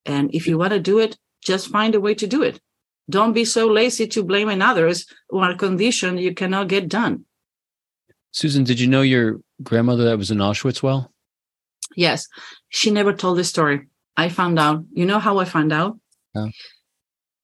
And 0.05 0.35
if 0.35 0.47
you 0.47 0.59
want 0.59 0.73
to 0.73 0.81
do 0.81 0.99
it, 0.99 1.17
just 1.45 1.69
find 1.69 1.95
a 1.95 2.01
way 2.01 2.15
to 2.15 2.27
do 2.27 2.43
it. 2.43 2.61
Don't 3.09 3.33
be 3.33 3.45
so 3.45 3.67
lazy 3.67 4.07
to 4.09 4.25
blame 4.25 4.49
others 4.63 5.07
on 5.33 5.51
a 5.51 5.57
condition 5.57 6.19
you 6.19 6.35
cannot 6.35 6.69
get 6.69 6.89
done. 6.89 7.25
Susan, 8.33 8.65
did 8.65 8.81
you 8.81 8.87
know 8.87 9.03
your 9.03 9.41
grandmother 9.63 10.05
that 10.05 10.19
was 10.19 10.31
in 10.31 10.39
Auschwitz 10.39 10.83
well? 10.83 11.13
Yes. 11.97 12.27
She 12.71 12.91
never 12.91 13.13
told 13.13 13.39
the 13.39 13.45
story. 13.45 13.87
I 14.17 14.29
found 14.29 14.59
out. 14.59 14.85
You 14.93 15.07
know 15.07 15.19
how 15.19 15.39
I 15.39 15.45
found 15.45 15.73
out? 15.73 15.99
Yeah. 16.35 16.49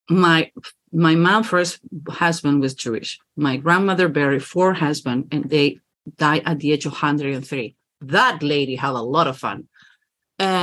My 0.08 0.50
my 0.92 1.14
mom 1.14 1.44
first 1.44 1.78
husband 2.08 2.60
was 2.60 2.74
Jewish. 2.74 3.18
My 3.36 3.56
grandmother 3.58 4.08
buried 4.08 4.42
four 4.42 4.74
husbands 4.74 5.28
and 5.30 5.48
they 5.48 5.78
died 6.16 6.42
at 6.46 6.58
the 6.58 6.72
age 6.72 6.86
of 6.86 6.92
103 6.92 7.76
that 8.02 8.42
lady 8.42 8.76
had 8.76 8.90
a 8.90 9.00
lot 9.00 9.26
of 9.26 9.38
fun. 9.38 9.68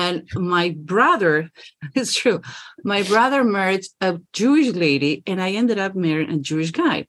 And 0.07 0.27
my 0.35 0.75
brother, 0.77 1.49
it's 1.95 2.15
true, 2.15 2.41
my 2.83 3.03
brother 3.03 3.43
married 3.43 3.85
a 4.01 4.19
Jewish 4.33 4.73
lady, 4.73 5.23
and 5.27 5.41
I 5.41 5.51
ended 5.51 5.79
up 5.79 5.95
marrying 5.95 6.29
a 6.29 6.37
Jewish 6.37 6.71
guy. 6.71 7.07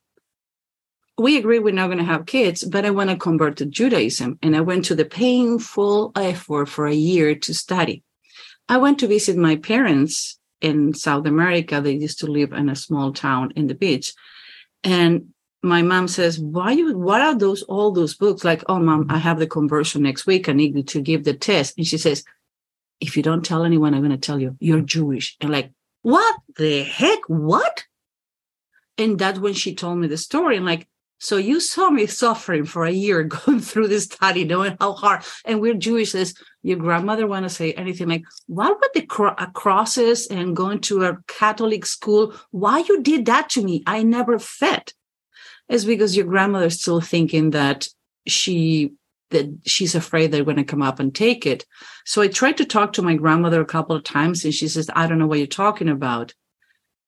We 1.17 1.37
agreed 1.37 1.61
we're 1.61 1.75
not 1.75 1.89
going 1.89 1.99
to 1.99 2.05
have 2.05 2.27
kids, 2.27 2.63
but 2.63 2.85
I 2.85 2.91
want 2.91 3.11
to 3.11 3.17
convert 3.17 3.57
to 3.57 3.67
Judaism. 3.67 4.39
And 4.41 4.55
I 4.55 4.61
went 4.61 4.85
to 4.87 4.95
the 4.95 5.05
painful 5.05 6.13
effort 6.15 6.67
for 6.67 6.87
a 6.87 6.95
year 6.95 7.35
to 7.35 7.55
study. 7.55 8.05
I 8.69 8.77
went 8.77 9.01
to 9.01 9.09
visit 9.09 9.37
my 9.37 9.57
parents 9.57 10.39
in 10.61 10.95
South 10.95 11.27
America. 11.27 11.81
They 11.81 11.95
used 11.95 12.21
to 12.21 12.27
live 12.27 12.53
in 12.53 12.69
a 12.69 12.77
small 12.77 13.13
town 13.13 13.53
in 13.57 13.67
the 13.67 13.75
beach. 13.75 14.15
And 14.85 15.35
my 15.63 15.83
mom 15.83 16.07
says, 16.07 16.39
why 16.39 16.73
you, 16.73 16.97
what 16.97 17.21
are 17.21 17.35
those, 17.35 17.63
all 17.65 17.91
those 17.91 18.15
books? 18.15 18.45
Like, 18.45 18.63
oh, 18.69 18.79
mom, 18.79 19.07
I 19.09 19.19
have 19.19 19.41
the 19.41 19.47
conversion 19.47 20.03
next 20.03 20.27
week. 20.27 20.49
I 20.49 20.53
need 20.53 20.77
you 20.77 20.85
to 20.85 21.01
give 21.01 21.25
the 21.25 21.35
test. 21.35 21.77
And 21.77 21.87
she 21.87 21.99
says, 21.99 22.23
if 23.01 23.17
you 23.17 23.23
don't 23.23 23.45
tell 23.45 23.65
anyone, 23.65 23.95
I'm 23.95 24.01
going 24.01 24.11
to 24.11 24.19
tell 24.19 24.41
you 24.41 24.57
you're 24.61 24.81
Jewish. 24.81 25.37
And 25.41 25.51
like, 25.51 25.73
what 26.03 26.37
the 26.57 26.83
heck? 26.83 27.21
What? 27.29 27.85
And 28.97 29.19
that's 29.19 29.39
when 29.39 29.55
she 29.55 29.75
told 29.75 29.99
me 29.99 30.09
the 30.09 30.17
story. 30.17 30.57
And 30.57 30.67
like, 30.67 30.89
So 31.19 31.37
you 31.37 31.61
saw 31.61 31.91
me 31.91 32.07
suffering 32.07 32.65
for 32.65 32.85
a 32.85 32.91
year 32.91 33.23
going 33.45 33.61
through 33.61 33.89
this 33.89 34.05
study, 34.05 34.45
knowing 34.45 34.77
how 34.81 34.93
hard, 34.93 35.23
and 35.45 35.61
we're 35.61 35.75
Jewish. 35.75 36.13
Says 36.13 36.35
your 36.63 36.79
grandmother 36.79 37.27
want 37.27 37.45
to 37.45 37.51
say 37.51 37.73
anything 37.73 38.09
like, 38.09 38.25
"Why 38.47 38.69
would 38.69 38.91
the 38.95 39.03
cro- 39.03 39.35
uh, 39.37 39.51
crosses 39.51 40.27
and 40.29 40.57
going 40.57 40.81
to 40.83 41.05
a 41.05 41.19
Catholic 41.27 41.87
school? 41.87 42.35
Why 42.51 42.79
you 42.89 43.03
did 43.03 43.27
that 43.27 43.51
to 43.51 43.63
me? 43.63 43.83
I 43.87 44.03
never 44.03 44.39
fed." 44.39 44.93
It's 45.69 45.85
because 45.85 46.17
your 46.17 46.27
grandmother's 46.27 46.81
still 46.81 47.01
thinking 47.01 47.51
that 47.51 47.89
she 48.27 48.93
that 49.31 49.47
she's 49.67 49.95
afraid 49.95 50.31
they're 50.31 50.45
going 50.45 50.57
to 50.57 50.65
come 50.65 50.83
up 50.83 51.01
and 51.01 51.15
take 51.15 51.47
it. 51.47 51.67
So 52.05 52.23
I 52.23 52.29
tried 52.29 52.57
to 52.59 52.65
talk 52.65 52.93
to 52.95 53.03
my 53.03 53.15
grandmother 53.15 53.61
a 53.61 53.67
couple 53.67 53.95
of 53.95 54.05
times, 54.05 54.45
and 54.45 54.55
she 54.55 54.69
says, 54.69 54.91
"I 54.95 55.07
don't 55.07 55.19
know 55.19 55.27
what 55.27 55.39
you're 55.39 55.47
talking 55.47 55.89
about." 55.89 56.35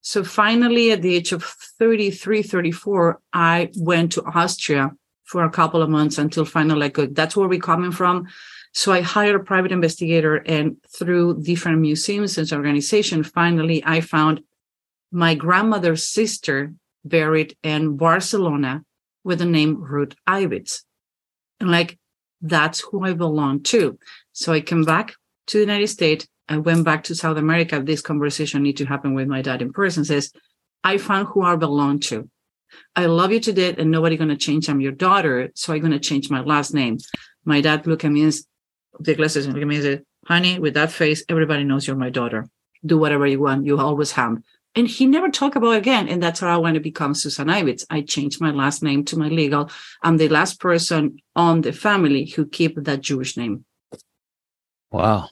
So 0.02 0.24
finally, 0.24 0.92
at 0.92 1.02
the 1.02 1.14
age 1.14 1.32
of 1.32 1.44
33, 1.44 2.42
34, 2.42 3.20
I 3.32 3.70
went 3.76 4.12
to 4.12 4.24
Austria 4.24 4.92
for 5.24 5.44
a 5.44 5.50
couple 5.50 5.82
of 5.82 5.90
months 5.90 6.18
until 6.18 6.44
finally 6.44 6.86
I 6.86 6.88
could. 6.88 7.14
That's 7.14 7.36
where 7.36 7.48
we're 7.48 7.60
coming 7.60 7.92
from. 7.92 8.26
So 8.72 8.92
I 8.92 9.00
hired 9.00 9.36
a 9.36 9.44
private 9.44 9.72
investigator, 9.72 10.36
and 10.36 10.76
through 10.96 11.42
different 11.42 11.80
museums 11.80 12.38
and 12.38 12.52
organization, 12.52 13.22
finally 13.22 13.82
I 13.84 14.00
found 14.00 14.42
my 15.12 15.34
grandmother's 15.34 16.06
sister 16.06 16.72
buried 17.04 17.56
in 17.62 17.96
Barcelona 17.96 18.84
with 19.24 19.38
the 19.38 19.46
name 19.46 19.82
Ruth 19.82 20.14
Ibitz. 20.26 20.82
And 21.58 21.70
like, 21.70 21.98
that's 22.40 22.80
who 22.80 23.04
I 23.04 23.12
belong 23.12 23.62
to. 23.64 23.98
So 24.32 24.52
I 24.52 24.60
came 24.60 24.84
back 24.84 25.14
to 25.48 25.58
the 25.58 25.64
United 25.64 25.88
States 25.88 26.26
I 26.50 26.58
went 26.58 26.84
back 26.84 27.04
to 27.04 27.14
South 27.14 27.36
America. 27.36 27.80
This 27.80 28.02
conversation 28.02 28.64
need 28.64 28.76
to 28.78 28.84
happen 28.84 29.14
with 29.14 29.28
my 29.28 29.40
dad 29.40 29.62
in 29.62 29.72
person. 29.72 30.04
Says, 30.04 30.32
I 30.82 30.98
found 30.98 31.28
who 31.28 31.42
I 31.42 31.54
belong 31.54 32.00
to. 32.10 32.28
I 32.96 33.06
love 33.06 33.30
you 33.30 33.38
to 33.40 33.52
death, 33.52 33.76
and 33.78 33.90
nobody 33.90 34.16
gonna 34.16 34.36
change. 34.36 34.68
I'm 34.68 34.80
your 34.80 34.92
daughter, 34.92 35.50
so 35.54 35.72
I'm 35.72 35.80
gonna 35.80 36.00
change 36.00 36.28
my 36.28 36.40
last 36.40 36.74
name. 36.74 36.98
My 37.44 37.60
dad 37.60 37.86
looked 37.86 38.04
at 38.04 38.10
me 38.10 38.24
and 38.24 38.34
the 38.98 39.14
glasses 39.14 39.46
and 39.46 39.54
looked 39.54 39.62
at 39.62 39.68
me 39.68 39.76
and 39.76 39.84
said, 39.84 40.04
"Honey, 40.26 40.58
with 40.58 40.74
that 40.74 40.90
face, 40.90 41.22
everybody 41.28 41.62
knows 41.62 41.86
you're 41.86 41.96
my 41.96 42.10
daughter. 42.10 42.48
Do 42.84 42.98
whatever 42.98 43.26
you 43.28 43.40
want. 43.40 43.66
You 43.66 43.78
always 43.78 44.12
have." 44.12 44.38
And 44.76 44.86
he 44.86 45.06
never 45.06 45.28
talked 45.28 45.56
about 45.56 45.72
it 45.72 45.78
again. 45.78 46.08
And 46.08 46.22
that's 46.22 46.40
how 46.40 46.54
I 46.54 46.58
want 46.58 46.74
to 46.74 46.80
become 46.80 47.14
Susan 47.14 47.48
Ibitz. 47.48 47.84
I 47.90 48.02
changed 48.02 48.40
my 48.40 48.52
last 48.52 48.82
name 48.82 49.04
to 49.06 49.18
my 49.18 49.28
legal. 49.28 49.70
I'm 50.02 50.16
the 50.16 50.28
last 50.28 50.60
person 50.60 51.18
on 51.34 51.62
the 51.62 51.72
family 51.72 52.26
who 52.26 52.46
keep 52.46 52.76
that 52.76 53.00
Jewish 53.00 53.36
name. 53.36 53.64
Wow 54.92 55.28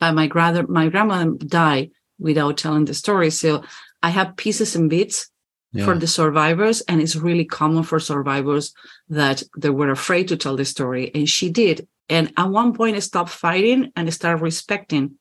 but 0.00 0.12
my 0.12 0.26
grandmother 0.26 0.66
my 0.66 0.88
grandmother 0.88 1.30
died 1.36 1.90
without 2.18 2.56
telling 2.56 2.86
the 2.86 2.94
story 2.94 3.30
so 3.30 3.62
i 4.02 4.08
have 4.08 4.36
pieces 4.36 4.74
and 4.74 4.90
bits 4.90 5.30
yeah. 5.72 5.84
for 5.84 5.96
the 5.96 6.06
survivors 6.06 6.80
and 6.82 7.00
it's 7.00 7.14
really 7.14 7.44
common 7.44 7.84
for 7.84 8.00
survivors 8.00 8.74
that 9.08 9.42
they 9.56 9.70
were 9.70 9.90
afraid 9.90 10.26
to 10.26 10.36
tell 10.36 10.56
the 10.56 10.64
story 10.64 11.14
and 11.14 11.28
she 11.28 11.50
did 11.50 11.86
and 12.08 12.32
at 12.36 12.48
one 12.48 12.72
point 12.72 12.96
i 12.96 12.98
stopped 12.98 13.30
fighting 13.30 13.92
and 13.94 14.08
I 14.08 14.10
started 14.10 14.42
respecting 14.42 15.16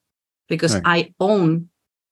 because 0.47 0.73
right. 0.73 0.83
i 0.85 1.13
own 1.19 1.69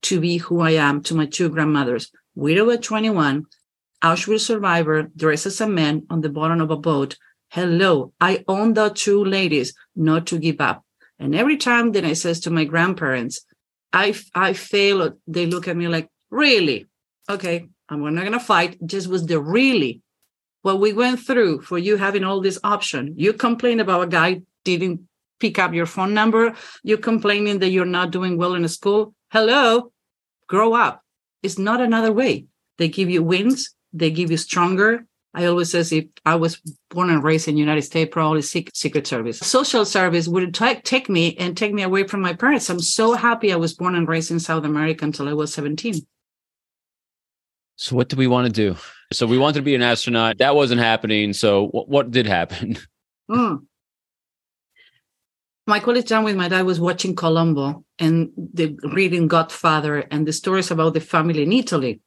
to 0.07 0.19
be 0.19 0.37
who 0.37 0.59
i 0.61 0.71
am 0.87 1.01
to 1.01 1.15
my 1.19 1.25
two 1.25 1.49
grandmothers 1.49 2.11
widow 2.35 2.69
at 2.69 2.83
21 2.83 3.45
auschwitz 4.03 4.45
survivor 4.51 4.97
dressed 5.15 5.47
as 5.51 5.61
a 5.61 5.67
man 5.67 6.03
on 6.09 6.21
the 6.21 6.35
bottom 6.39 6.61
of 6.61 6.71
a 6.71 6.83
boat 6.89 7.17
hello 7.49 8.11
i 8.19 8.43
own 8.47 8.73
the 8.73 8.89
two 8.89 9.23
ladies 9.23 9.73
not 9.95 10.27
to 10.27 10.37
give 10.37 10.61
up 10.61 10.83
and 11.19 11.35
every 11.35 11.57
time 11.57 11.91
that 11.93 12.05
I 12.05 12.13
says 12.13 12.39
to 12.41 12.51
my 12.51 12.65
grandparents, 12.65 13.41
I 13.91 14.15
I 14.35 14.53
fail, 14.53 15.13
they 15.27 15.45
look 15.45 15.67
at 15.67 15.77
me 15.77 15.87
like, 15.87 16.09
really? 16.29 16.87
Okay, 17.29 17.67
I'm 17.89 18.13
not 18.13 18.23
gonna 18.23 18.39
fight. 18.39 18.77
Just 18.85 19.07
was 19.07 19.25
the 19.25 19.41
really 19.41 20.01
what 20.61 20.79
we 20.79 20.93
went 20.93 21.19
through 21.19 21.61
for 21.61 21.77
you 21.77 21.97
having 21.97 22.23
all 22.23 22.41
this 22.41 22.59
option. 22.63 23.13
You 23.17 23.33
complain 23.33 23.79
about 23.79 24.03
a 24.03 24.07
guy 24.07 24.41
didn't 24.65 25.07
pick 25.39 25.59
up 25.59 25.73
your 25.73 25.85
phone 25.85 26.13
number. 26.13 26.55
You're 26.83 26.97
complaining 26.97 27.59
that 27.59 27.69
you're 27.69 27.85
not 27.85 28.11
doing 28.11 28.37
well 28.37 28.55
in 28.55 28.67
school. 28.67 29.13
Hello, 29.31 29.91
grow 30.47 30.73
up. 30.73 31.03
It's 31.43 31.59
not 31.59 31.81
another 31.81 32.11
way. 32.11 32.45
They 32.77 32.89
give 32.89 33.09
you 33.09 33.23
wings, 33.23 33.73
They 33.93 34.11
give 34.11 34.31
you 34.31 34.37
stronger. 34.37 35.05
I 35.33 35.45
always 35.45 35.71
says 35.71 35.91
if 35.91 36.05
I 36.25 36.35
was 36.35 36.59
born 36.89 37.11
and 37.11 37.23
raised 37.23 37.47
in 37.47 37.53
the 37.55 37.59
United 37.59 37.83
States, 37.83 38.09
probably 38.11 38.41
Secret 38.41 39.05
Service. 39.05 39.37
Social 39.39 39.85
service 39.85 40.27
would 40.27 40.53
t- 40.53 40.81
take 40.83 41.09
me 41.09 41.35
and 41.37 41.55
take 41.55 41.73
me 41.73 41.83
away 41.83 42.07
from 42.07 42.21
my 42.21 42.33
parents. 42.33 42.69
I'm 42.69 42.79
so 42.79 43.13
happy 43.13 43.53
I 43.53 43.57
was 43.57 43.75
born 43.75 43.93
and 43.93 44.07
raised 44.07 44.31
in 44.31 44.39
South 44.39 44.63
America 44.63 45.05
until 45.05 45.29
I 45.29 45.33
was 45.33 45.53
17. 45.53 46.05
So 47.75 47.95
what 47.95 48.09
do 48.09 48.15
we 48.15 48.25
want 48.25 48.47
to 48.47 48.51
do? 48.51 48.77
So 49.13 49.27
we 49.27 49.37
wanted 49.37 49.59
to 49.59 49.61
be 49.61 49.75
an 49.75 49.83
astronaut. 49.83 50.39
That 50.39 50.55
wasn't 50.55 50.81
happening. 50.81 51.33
So 51.33 51.67
what, 51.67 51.87
what 51.87 52.11
did 52.11 52.25
happen? 52.25 52.77
Mm. 53.29 53.66
My 55.69 55.81
college 55.81 56.07
time 56.07 56.23
with 56.23 56.37
my 56.37 56.47
dad 56.47 56.65
was 56.65 56.79
watching 56.79 57.13
Columbo 57.13 57.83
and 57.99 58.29
the 58.37 58.79
reading 58.93 59.27
Godfather 59.27 59.97
and 60.09 60.25
the 60.25 60.31
stories 60.31 60.71
about 60.71 60.93
the 60.93 61.01
family 61.01 61.43
in 61.43 61.51
Italy. 61.51 61.99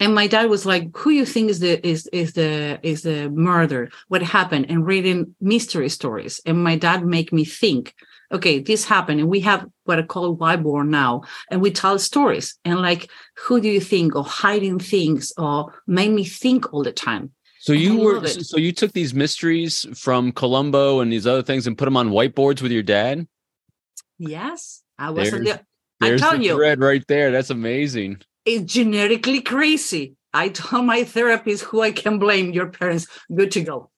And 0.00 0.14
my 0.14 0.26
dad 0.26 0.48
was 0.48 0.64
like 0.64 0.88
who 0.96 1.10
you 1.10 1.26
think 1.26 1.50
is 1.50 1.60
the 1.60 1.86
is 1.86 2.06
is 2.06 2.32
the 2.32 2.80
is 2.82 3.02
the 3.02 3.28
murder? 3.28 3.90
What 4.08 4.22
happened? 4.22 4.66
And 4.70 4.86
reading 4.86 5.36
mystery 5.42 5.90
stories. 5.90 6.40
And 6.46 6.64
my 6.64 6.76
dad 6.76 7.04
make 7.04 7.34
me 7.34 7.44
think 7.44 7.94
okay 8.32 8.60
this 8.60 8.86
happened 8.86 9.20
and 9.20 9.28
we 9.28 9.40
have 9.40 9.66
what 9.84 9.98
i 9.98 10.02
call 10.02 10.34
whiteboard 10.34 10.88
now 10.88 11.20
and 11.50 11.60
we 11.60 11.70
tell 11.70 11.98
stories. 11.98 12.58
And 12.64 12.80
like 12.80 13.10
who 13.36 13.60
do 13.60 13.68
you 13.68 13.80
think 13.80 14.16
or 14.16 14.24
hiding 14.24 14.78
things 14.78 15.34
or 15.36 15.74
made 15.86 16.12
me 16.12 16.24
think 16.24 16.72
all 16.72 16.82
the 16.82 16.92
time 16.92 17.32
so 17.64 17.72
you 17.72 17.98
were 17.98 18.26
so 18.26 18.56
you 18.56 18.72
took 18.72 18.92
these 18.92 19.14
mysteries 19.14 19.86
from 19.94 20.32
columbo 20.32 21.00
and 21.00 21.12
these 21.12 21.26
other 21.26 21.42
things 21.42 21.66
and 21.66 21.78
put 21.78 21.84
them 21.86 21.96
on 21.96 22.10
whiteboards 22.10 22.60
with 22.60 22.72
your 22.72 22.82
dad 22.82 23.26
yes 24.18 24.82
i 24.98 25.10
was 25.10 25.30
there's, 25.30 25.44
the, 25.44 25.60
i'm 26.00 26.18
telling 26.18 26.40
the 26.40 26.46
you 26.46 26.56
thread 26.56 26.80
right 26.80 27.04
there 27.08 27.30
that's 27.30 27.50
amazing 27.50 28.20
is 28.44 28.62
genetically 28.62 29.40
crazy. 29.40 30.16
I 30.32 30.48
told 30.48 30.86
my 30.86 31.04
therapist 31.04 31.64
who 31.64 31.80
I 31.80 31.92
can 31.92 32.18
blame 32.18 32.52
your 32.52 32.66
parents. 32.66 33.06
Good 33.34 33.50
to 33.52 33.62
go. 33.62 33.90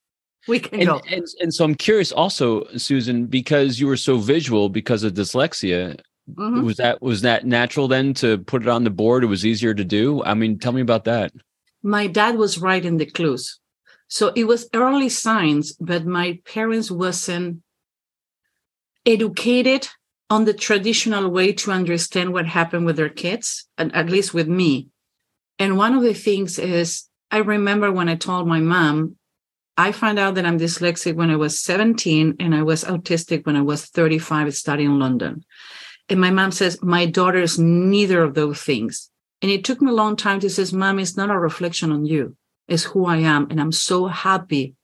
We 0.48 0.60
can 0.60 0.80
and, 0.80 0.88
go. 0.88 1.00
And, 1.10 1.24
and 1.40 1.52
so 1.52 1.64
I'm 1.64 1.74
curious 1.74 2.12
also, 2.12 2.64
Susan, 2.76 3.26
because 3.26 3.80
you 3.80 3.86
were 3.86 3.96
so 3.96 4.18
visual 4.18 4.68
because 4.68 5.02
of 5.02 5.14
dyslexia. 5.14 5.98
Mm-hmm. 6.30 6.64
Was 6.64 6.76
that 6.76 7.00
was 7.00 7.22
that 7.22 7.46
natural 7.46 7.88
then 7.88 8.12
to 8.14 8.38
put 8.38 8.62
it 8.62 8.68
on 8.68 8.84
the 8.84 8.90
board? 8.90 9.24
It 9.24 9.28
was 9.28 9.46
easier 9.46 9.74
to 9.74 9.84
do. 9.84 10.22
I 10.24 10.34
mean, 10.34 10.58
tell 10.58 10.72
me 10.72 10.80
about 10.80 11.04
that. 11.04 11.32
My 11.86 12.08
dad 12.08 12.36
was 12.36 12.58
writing 12.58 12.96
the 12.96 13.06
clues, 13.06 13.60
so 14.08 14.32
it 14.34 14.42
was 14.42 14.68
early 14.74 15.08
signs, 15.08 15.72
but 15.74 16.04
my 16.04 16.40
parents 16.44 16.90
wasn't 16.90 17.62
educated 19.06 19.86
on 20.28 20.46
the 20.46 20.52
traditional 20.52 21.30
way 21.30 21.52
to 21.52 21.70
understand 21.70 22.32
what 22.32 22.46
happened 22.46 22.86
with 22.86 22.96
their 22.96 23.08
kids, 23.08 23.68
and 23.78 23.94
at 23.94 24.10
least 24.10 24.34
with 24.34 24.48
me. 24.48 24.88
And 25.60 25.78
one 25.78 25.94
of 25.94 26.02
the 26.02 26.12
things 26.12 26.58
is, 26.58 27.04
I 27.30 27.38
remember 27.38 27.92
when 27.92 28.08
I 28.08 28.16
told 28.16 28.48
my 28.48 28.58
mom, 28.58 29.14
I 29.76 29.92
found 29.92 30.18
out 30.18 30.34
that 30.34 30.44
I'm 30.44 30.58
dyslexic 30.58 31.14
when 31.14 31.30
I 31.30 31.36
was 31.36 31.60
17 31.60 32.34
and 32.40 32.52
I 32.52 32.64
was 32.64 32.82
autistic 32.82 33.46
when 33.46 33.54
I 33.54 33.62
was 33.62 33.86
35 33.86 34.52
studying 34.56 34.90
in 34.90 34.98
London. 34.98 35.44
And 36.08 36.20
my 36.20 36.32
mom 36.32 36.50
says, 36.50 36.82
My 36.82 37.06
daughter 37.06 37.38
is 37.38 37.60
neither 37.60 38.24
of 38.24 38.34
those 38.34 38.60
things. 38.60 39.08
And 39.42 39.50
it 39.50 39.64
took 39.64 39.82
me 39.82 39.90
a 39.90 39.94
long 39.94 40.16
time 40.16 40.40
to 40.40 40.50
say, 40.50 40.76
Mom, 40.76 40.98
it's 40.98 41.16
not 41.16 41.30
a 41.30 41.38
reflection 41.38 41.92
on 41.92 42.06
you, 42.06 42.36
it's 42.68 42.84
who 42.84 43.06
I 43.06 43.18
am. 43.18 43.48
And 43.50 43.60
I'm 43.60 43.72
so 43.72 44.06
happy 44.06 44.74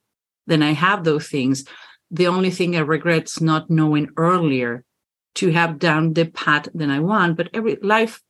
that 0.47 0.63
I 0.63 0.73
have 0.73 1.05
those 1.05 1.29
things. 1.29 1.65
The 2.11 2.27
only 2.27 2.51
thing 2.51 2.77
I 2.77 2.81
regret 2.81 3.25
is 3.25 3.41
not 3.41 3.71
knowing 3.71 4.09
earlier 4.17 4.85
to 5.37 5.51
have 5.51 5.79
done 5.79 6.13
the 6.13 6.27
path 6.27 6.69
that 6.75 6.91
I 6.91 7.01
want. 7.01 7.37
But 7.37 7.49
every 7.55 7.79
life 7.83 8.21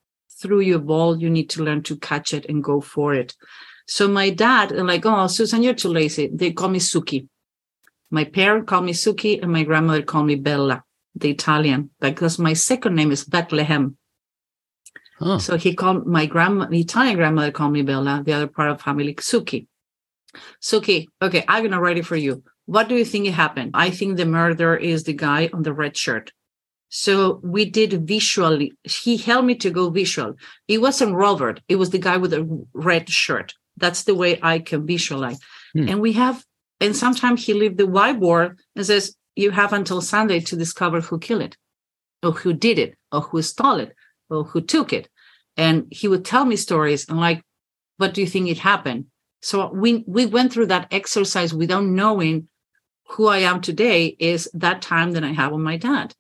threw 0.40 0.60
you 0.60 0.76
a 0.76 0.78
ball, 0.78 1.18
you 1.18 1.30
need 1.30 1.50
to 1.50 1.64
learn 1.64 1.82
to 1.84 1.96
catch 1.96 2.32
it 2.32 2.46
and 2.48 2.62
go 2.62 2.80
for 2.80 3.14
it. 3.14 3.34
So 3.86 4.08
my 4.08 4.30
dad, 4.30 4.72
and 4.72 4.86
like, 4.86 5.04
oh, 5.04 5.26
Susan, 5.26 5.62
you're 5.62 5.74
too 5.74 5.88
lazy. 5.88 6.30
They 6.32 6.52
call 6.52 6.68
me 6.68 6.78
Suki. 6.78 7.28
My 8.10 8.24
parent 8.24 8.66
called 8.66 8.84
me 8.84 8.92
Suki, 8.92 9.42
and 9.42 9.52
my 9.52 9.64
grandmother 9.64 10.02
called 10.02 10.26
me 10.26 10.36
Bella, 10.36 10.84
the 11.14 11.30
Italian, 11.30 11.90
because 12.00 12.38
my 12.38 12.52
second 12.52 12.94
name 12.94 13.10
is 13.10 13.24
Bethlehem. 13.24 13.96
Huh. 15.22 15.38
So 15.38 15.56
he 15.56 15.74
called 15.74 16.06
my 16.06 16.26
grandma, 16.26 16.66
the 16.66 16.80
Italian 16.80 17.16
grandmother 17.16 17.52
called 17.52 17.72
me 17.72 17.82
Bella, 17.82 18.22
the 18.24 18.32
other 18.32 18.48
part 18.48 18.70
of 18.70 18.80
family, 18.80 19.14
Suki. 19.14 19.66
Suki, 20.60 21.06
okay, 21.20 21.44
I'm 21.46 21.62
gonna 21.64 21.80
write 21.80 21.98
it 21.98 22.06
for 22.06 22.16
you. 22.16 22.42
What 22.66 22.88
do 22.88 22.96
you 22.96 23.04
think 23.04 23.28
happened? 23.28 23.72
I 23.74 23.90
think 23.90 24.16
the 24.16 24.26
murderer 24.26 24.76
is 24.76 25.04
the 25.04 25.12
guy 25.12 25.50
on 25.52 25.62
the 25.62 25.72
red 25.72 25.96
shirt. 25.96 26.32
So 26.88 27.40
we 27.42 27.64
did 27.64 28.06
visually. 28.06 28.72
He 28.82 29.16
helped 29.16 29.46
me 29.46 29.54
to 29.56 29.70
go 29.70 29.90
visual. 29.90 30.34
It 30.68 30.78
wasn't 30.78 31.14
Robert. 31.14 31.60
It 31.68 31.76
was 31.76 31.90
the 31.90 31.98
guy 31.98 32.16
with 32.16 32.32
a 32.34 32.66
red 32.74 33.08
shirt. 33.08 33.54
That's 33.76 34.04
the 34.04 34.14
way 34.14 34.38
I 34.42 34.58
can 34.58 34.86
visualize. 34.86 35.38
Hmm. 35.72 35.88
And 35.88 36.00
we 36.00 36.12
have, 36.12 36.44
and 36.80 36.94
sometimes 36.94 37.44
he 37.44 37.54
leave 37.54 37.76
the 37.76 37.84
whiteboard 37.84 38.58
and 38.76 38.84
says, 38.84 39.16
you 39.36 39.50
have 39.50 39.72
until 39.72 40.00
Sunday 40.00 40.40
to 40.40 40.56
discover 40.56 41.00
who 41.00 41.18
killed 41.18 41.42
it 41.42 41.56
or 42.22 42.32
who 42.32 42.52
did 42.52 42.78
it 42.78 42.96
or 43.10 43.22
who 43.22 43.40
stole 43.40 43.80
it 43.80 43.94
or 44.28 44.44
who 44.44 44.60
took 44.60 44.92
it. 44.92 45.08
And 45.56 45.86
he 45.90 46.08
would 46.08 46.24
tell 46.24 46.44
me 46.44 46.56
stories 46.56 47.08
and 47.08 47.18
like, 47.18 47.42
what 47.98 48.14
do 48.14 48.20
you 48.20 48.26
think 48.26 48.48
it 48.48 48.58
happened? 48.58 49.06
So 49.40 49.70
we 49.72 50.04
we 50.06 50.26
went 50.26 50.52
through 50.52 50.66
that 50.66 50.88
exercise 50.92 51.52
without 51.52 51.84
knowing 51.84 52.48
who 53.08 53.26
I 53.26 53.38
am 53.38 53.60
today 53.60 54.16
is 54.18 54.48
that 54.54 54.82
time 54.82 55.12
that 55.12 55.24
I 55.24 55.32
have 55.32 55.52
with 55.52 55.60
my 55.60 55.76
dad. 55.76 56.14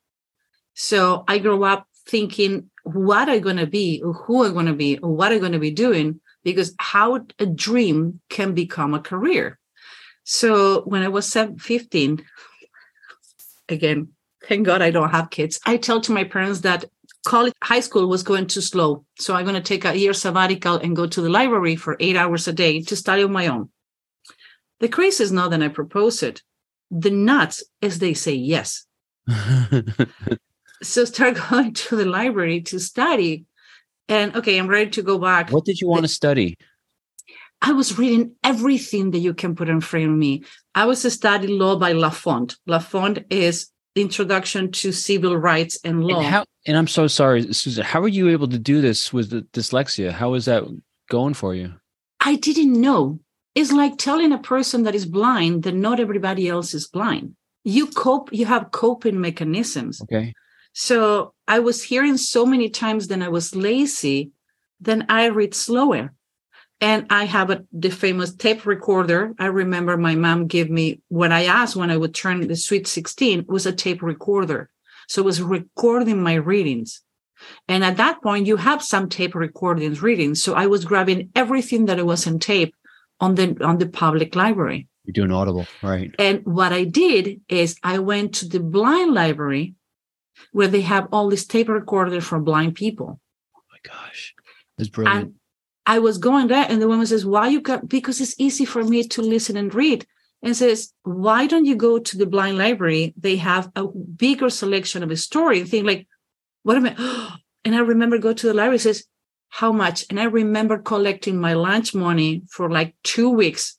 So 0.74 1.24
I 1.28 1.38
grew 1.38 1.64
up 1.64 1.86
thinking 2.06 2.70
what 2.84 3.28
I'm 3.28 3.40
going 3.40 3.56
to 3.56 3.66
be, 3.66 4.02
or 4.04 4.12
who 4.12 4.44
I'm 4.44 4.52
going 4.52 4.66
to 4.66 4.74
be, 4.74 4.98
or 4.98 5.14
what 5.14 5.32
I'm 5.32 5.40
going 5.40 5.52
to 5.52 5.58
be 5.58 5.70
doing, 5.70 6.20
because 6.42 6.74
how 6.78 7.24
a 7.38 7.46
dream 7.46 8.20
can 8.28 8.54
become 8.54 8.92
a 8.92 9.00
career. 9.00 9.58
So 10.24 10.82
when 10.82 11.02
I 11.02 11.08
was 11.08 11.32
15, 11.32 12.24
again, 13.68 14.08
thank 14.44 14.66
God 14.66 14.82
I 14.82 14.90
don't 14.90 15.10
have 15.10 15.30
kids. 15.30 15.60
I 15.64 15.76
tell 15.76 16.00
to 16.02 16.12
my 16.12 16.24
parents 16.24 16.60
that 16.60 16.84
college, 17.24 17.54
high 17.62 17.80
school 17.80 18.08
was 18.08 18.22
going 18.22 18.46
too 18.46 18.60
slow. 18.60 19.04
So 19.18 19.34
I'm 19.34 19.44
going 19.44 19.54
to 19.54 19.60
take 19.60 19.84
a 19.84 19.96
year 19.96 20.12
sabbatical 20.12 20.76
and 20.76 20.96
go 20.96 21.06
to 21.06 21.20
the 21.20 21.28
library 21.28 21.76
for 21.76 21.96
eight 22.00 22.16
hours 22.16 22.48
a 22.48 22.52
day 22.52 22.82
to 22.82 22.96
study 22.96 23.22
on 23.22 23.32
my 23.32 23.46
own. 23.46 23.70
The 24.80 24.88
crazy 24.88 25.22
is 25.22 25.32
not 25.32 25.50
that 25.50 25.62
I 25.62 25.68
propose 25.68 26.22
it. 26.22 26.42
The 26.90 27.10
nuts 27.10 27.62
is 27.80 27.98
they 27.98 28.14
say 28.14 28.34
yes. 28.34 28.84
so 30.82 31.04
start 31.04 31.36
going 31.50 31.74
to 31.74 31.96
the 31.96 32.04
library 32.04 32.62
to 32.62 32.78
study. 32.80 33.46
And 34.08 34.34
okay, 34.36 34.58
I'm 34.58 34.66
ready 34.66 34.90
to 34.90 35.02
go 35.02 35.18
back. 35.18 35.50
What 35.50 35.64
did 35.64 35.80
you 35.80 35.88
want 35.88 36.02
to 36.02 36.08
study? 36.08 36.56
I 37.64 37.72
was 37.72 37.96
reading 37.96 38.34
everything 38.42 39.12
that 39.12 39.20
you 39.20 39.34
can 39.34 39.54
put 39.54 39.68
in 39.68 39.80
front 39.80 40.06
of 40.06 40.10
me. 40.10 40.42
I 40.74 40.86
was 40.86 41.10
studying 41.12 41.58
law 41.58 41.76
by 41.76 41.92
Lafont. 41.92 42.56
Lafont 42.66 43.20
is 43.30 43.68
the 43.68 43.72
introduction 43.94 44.72
to 44.72 44.92
civil 44.92 45.36
rights 45.36 45.78
and 45.84 46.04
law. 46.04 46.18
And, 46.18 46.26
how, 46.26 46.44
and 46.66 46.76
I'm 46.76 46.86
so 46.86 47.06
sorry, 47.06 47.52
Susan. 47.52 47.84
How 47.84 48.00
were 48.00 48.08
you 48.08 48.28
able 48.28 48.48
to 48.48 48.58
do 48.58 48.80
this 48.80 49.12
with 49.12 49.30
the 49.30 49.42
dyslexia? 49.52 50.12
How 50.12 50.30
was 50.30 50.46
that 50.46 50.64
going 51.10 51.34
for 51.34 51.54
you? 51.54 51.74
I 52.20 52.36
didn't 52.36 52.80
know. 52.80 53.20
It's 53.54 53.72
like 53.72 53.98
telling 53.98 54.32
a 54.32 54.38
person 54.38 54.84
that 54.84 54.94
is 54.94 55.04
blind 55.04 55.64
that 55.64 55.74
not 55.74 56.00
everybody 56.00 56.48
else 56.48 56.72
is 56.72 56.88
blind. 56.88 57.36
You 57.64 57.86
cope, 57.86 58.32
you 58.32 58.46
have 58.46 58.70
coping 58.70 59.20
mechanisms. 59.20 60.00
Okay. 60.02 60.32
So 60.72 61.34
I 61.46 61.58
was 61.58 61.82
hearing 61.82 62.16
so 62.16 62.46
many 62.46 62.70
times 62.70 63.08
that 63.08 63.20
I 63.20 63.28
was 63.28 63.54
lazy, 63.54 64.32
then 64.80 65.04
I 65.08 65.26
read 65.26 65.54
slower 65.54 66.12
and 66.82 67.06
I 67.10 67.24
have 67.26 67.50
a, 67.50 67.64
the 67.72 67.90
famous 67.90 68.34
tape 68.34 68.66
recorder. 68.66 69.34
I 69.38 69.46
remember 69.46 69.96
my 69.96 70.16
mom 70.16 70.48
gave 70.48 70.68
me 70.68 71.00
when 71.08 71.30
I 71.30 71.44
asked 71.44 71.76
when 71.76 71.92
I 71.92 71.96
would 71.96 72.12
turn 72.12 72.46
the 72.46 72.56
Sweet 72.56 72.88
16 72.88 73.44
was 73.46 73.66
a 73.66 73.72
tape 73.72 74.02
recorder. 74.02 74.68
So 75.08 75.22
it 75.22 75.24
was 75.24 75.40
recording 75.40 76.20
my 76.20 76.34
readings. 76.34 77.00
And 77.68 77.84
at 77.84 77.98
that 77.98 78.20
point, 78.20 78.46
you 78.46 78.56
have 78.56 78.82
some 78.82 79.08
tape 79.08 79.36
recordings 79.36 80.02
readings. 80.02 80.42
So 80.42 80.54
I 80.54 80.66
was 80.66 80.84
grabbing 80.84 81.30
everything 81.36 81.86
that 81.86 82.04
was 82.04 82.26
in 82.26 82.40
tape 82.40 82.74
on 83.20 83.36
the 83.36 83.56
on 83.64 83.78
the 83.78 83.88
public 83.88 84.34
library. 84.34 84.88
You're 85.04 85.12
doing 85.12 85.32
audible, 85.32 85.66
right? 85.82 86.12
And 86.18 86.44
what 86.44 86.72
I 86.72 86.84
did 86.84 87.40
is 87.48 87.76
I 87.82 88.00
went 88.00 88.34
to 88.36 88.48
the 88.48 88.60
blind 88.60 89.14
library 89.14 89.74
where 90.50 90.68
they 90.68 90.82
have 90.82 91.08
all 91.12 91.28
these 91.28 91.46
tape 91.46 91.68
recorders 91.68 92.24
for 92.24 92.40
blind 92.40 92.74
people. 92.74 93.20
Oh 93.56 93.60
my 93.70 93.78
gosh. 93.82 94.34
That's 94.78 94.90
brilliant. 94.90 95.24
And 95.24 95.34
I 95.86 95.98
was 95.98 96.18
going 96.18 96.46
there, 96.46 96.66
and 96.68 96.80
the 96.80 96.88
woman 96.88 97.06
says, 97.06 97.26
"Why 97.26 97.48
you 97.48 97.60
got?" 97.60 97.88
Because 97.88 98.20
it's 98.20 98.34
easy 98.38 98.64
for 98.64 98.84
me 98.84 99.04
to 99.08 99.22
listen 99.22 99.56
and 99.56 99.74
read. 99.74 100.06
And 100.42 100.56
says, 100.56 100.92
"Why 101.02 101.46
don't 101.46 101.64
you 101.64 101.76
go 101.76 101.98
to 101.98 102.18
the 102.18 102.26
blind 102.26 102.58
library? 102.58 103.14
They 103.16 103.36
have 103.36 103.70
a 103.76 103.86
bigger 103.86 104.50
selection 104.50 105.02
of 105.02 105.10
a 105.10 105.16
story." 105.16 105.60
And 105.60 105.68
think 105.68 105.86
like, 105.86 106.06
"What 106.62 106.76
am 106.76 106.86
I?" 106.86 107.38
And 107.64 107.74
I 107.74 107.80
remember 107.80 108.18
go 108.18 108.32
to 108.32 108.46
the 108.46 108.54
library. 108.54 108.78
Says, 108.78 109.04
"How 109.48 109.72
much?" 109.72 110.04
And 110.08 110.20
I 110.20 110.24
remember 110.24 110.78
collecting 110.78 111.40
my 111.40 111.54
lunch 111.54 111.94
money 111.94 112.42
for 112.48 112.70
like 112.70 112.94
two 113.02 113.30
weeks 113.30 113.78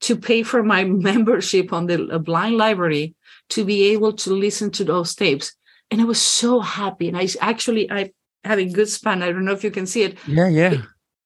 to 0.00 0.16
pay 0.16 0.42
for 0.42 0.62
my 0.62 0.84
membership 1.10 1.72
on 1.72 1.86
the 1.86 2.08
uh, 2.08 2.18
blind 2.18 2.56
library 2.56 3.14
to 3.50 3.64
be 3.64 3.88
able 3.92 4.12
to 4.12 4.34
listen 4.34 4.70
to 4.70 4.84
those 4.84 5.14
tapes. 5.14 5.52
And 5.90 6.00
I 6.00 6.04
was 6.04 6.20
so 6.20 6.60
happy. 6.60 7.08
And 7.08 7.16
I 7.16 7.28
actually 7.40 7.90
I 7.90 8.12
having 8.44 8.72
good 8.72 8.88
span. 8.88 9.22
I 9.22 9.32
don't 9.32 9.44
know 9.44 9.52
if 9.52 9.64
you 9.64 9.70
can 9.70 9.86
see 9.86 10.02
it. 10.02 10.18
Yeah, 10.26 10.48
yeah. 10.48 10.82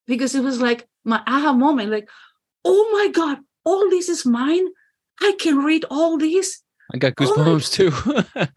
Because 0.06 0.34
it 0.34 0.42
was 0.42 0.60
like 0.60 0.86
my 1.04 1.22
aha 1.26 1.52
moment, 1.52 1.90
like, 1.90 2.08
oh 2.64 2.90
my 2.92 3.08
God, 3.12 3.38
all 3.64 3.90
this 3.90 4.08
is 4.08 4.26
mine. 4.26 4.66
I 5.20 5.36
can 5.38 5.58
read 5.58 5.84
all 5.90 6.18
this. 6.18 6.60
I 6.92 6.98
got 6.98 7.14
goosebumps 7.14 7.72
too. 7.72 7.92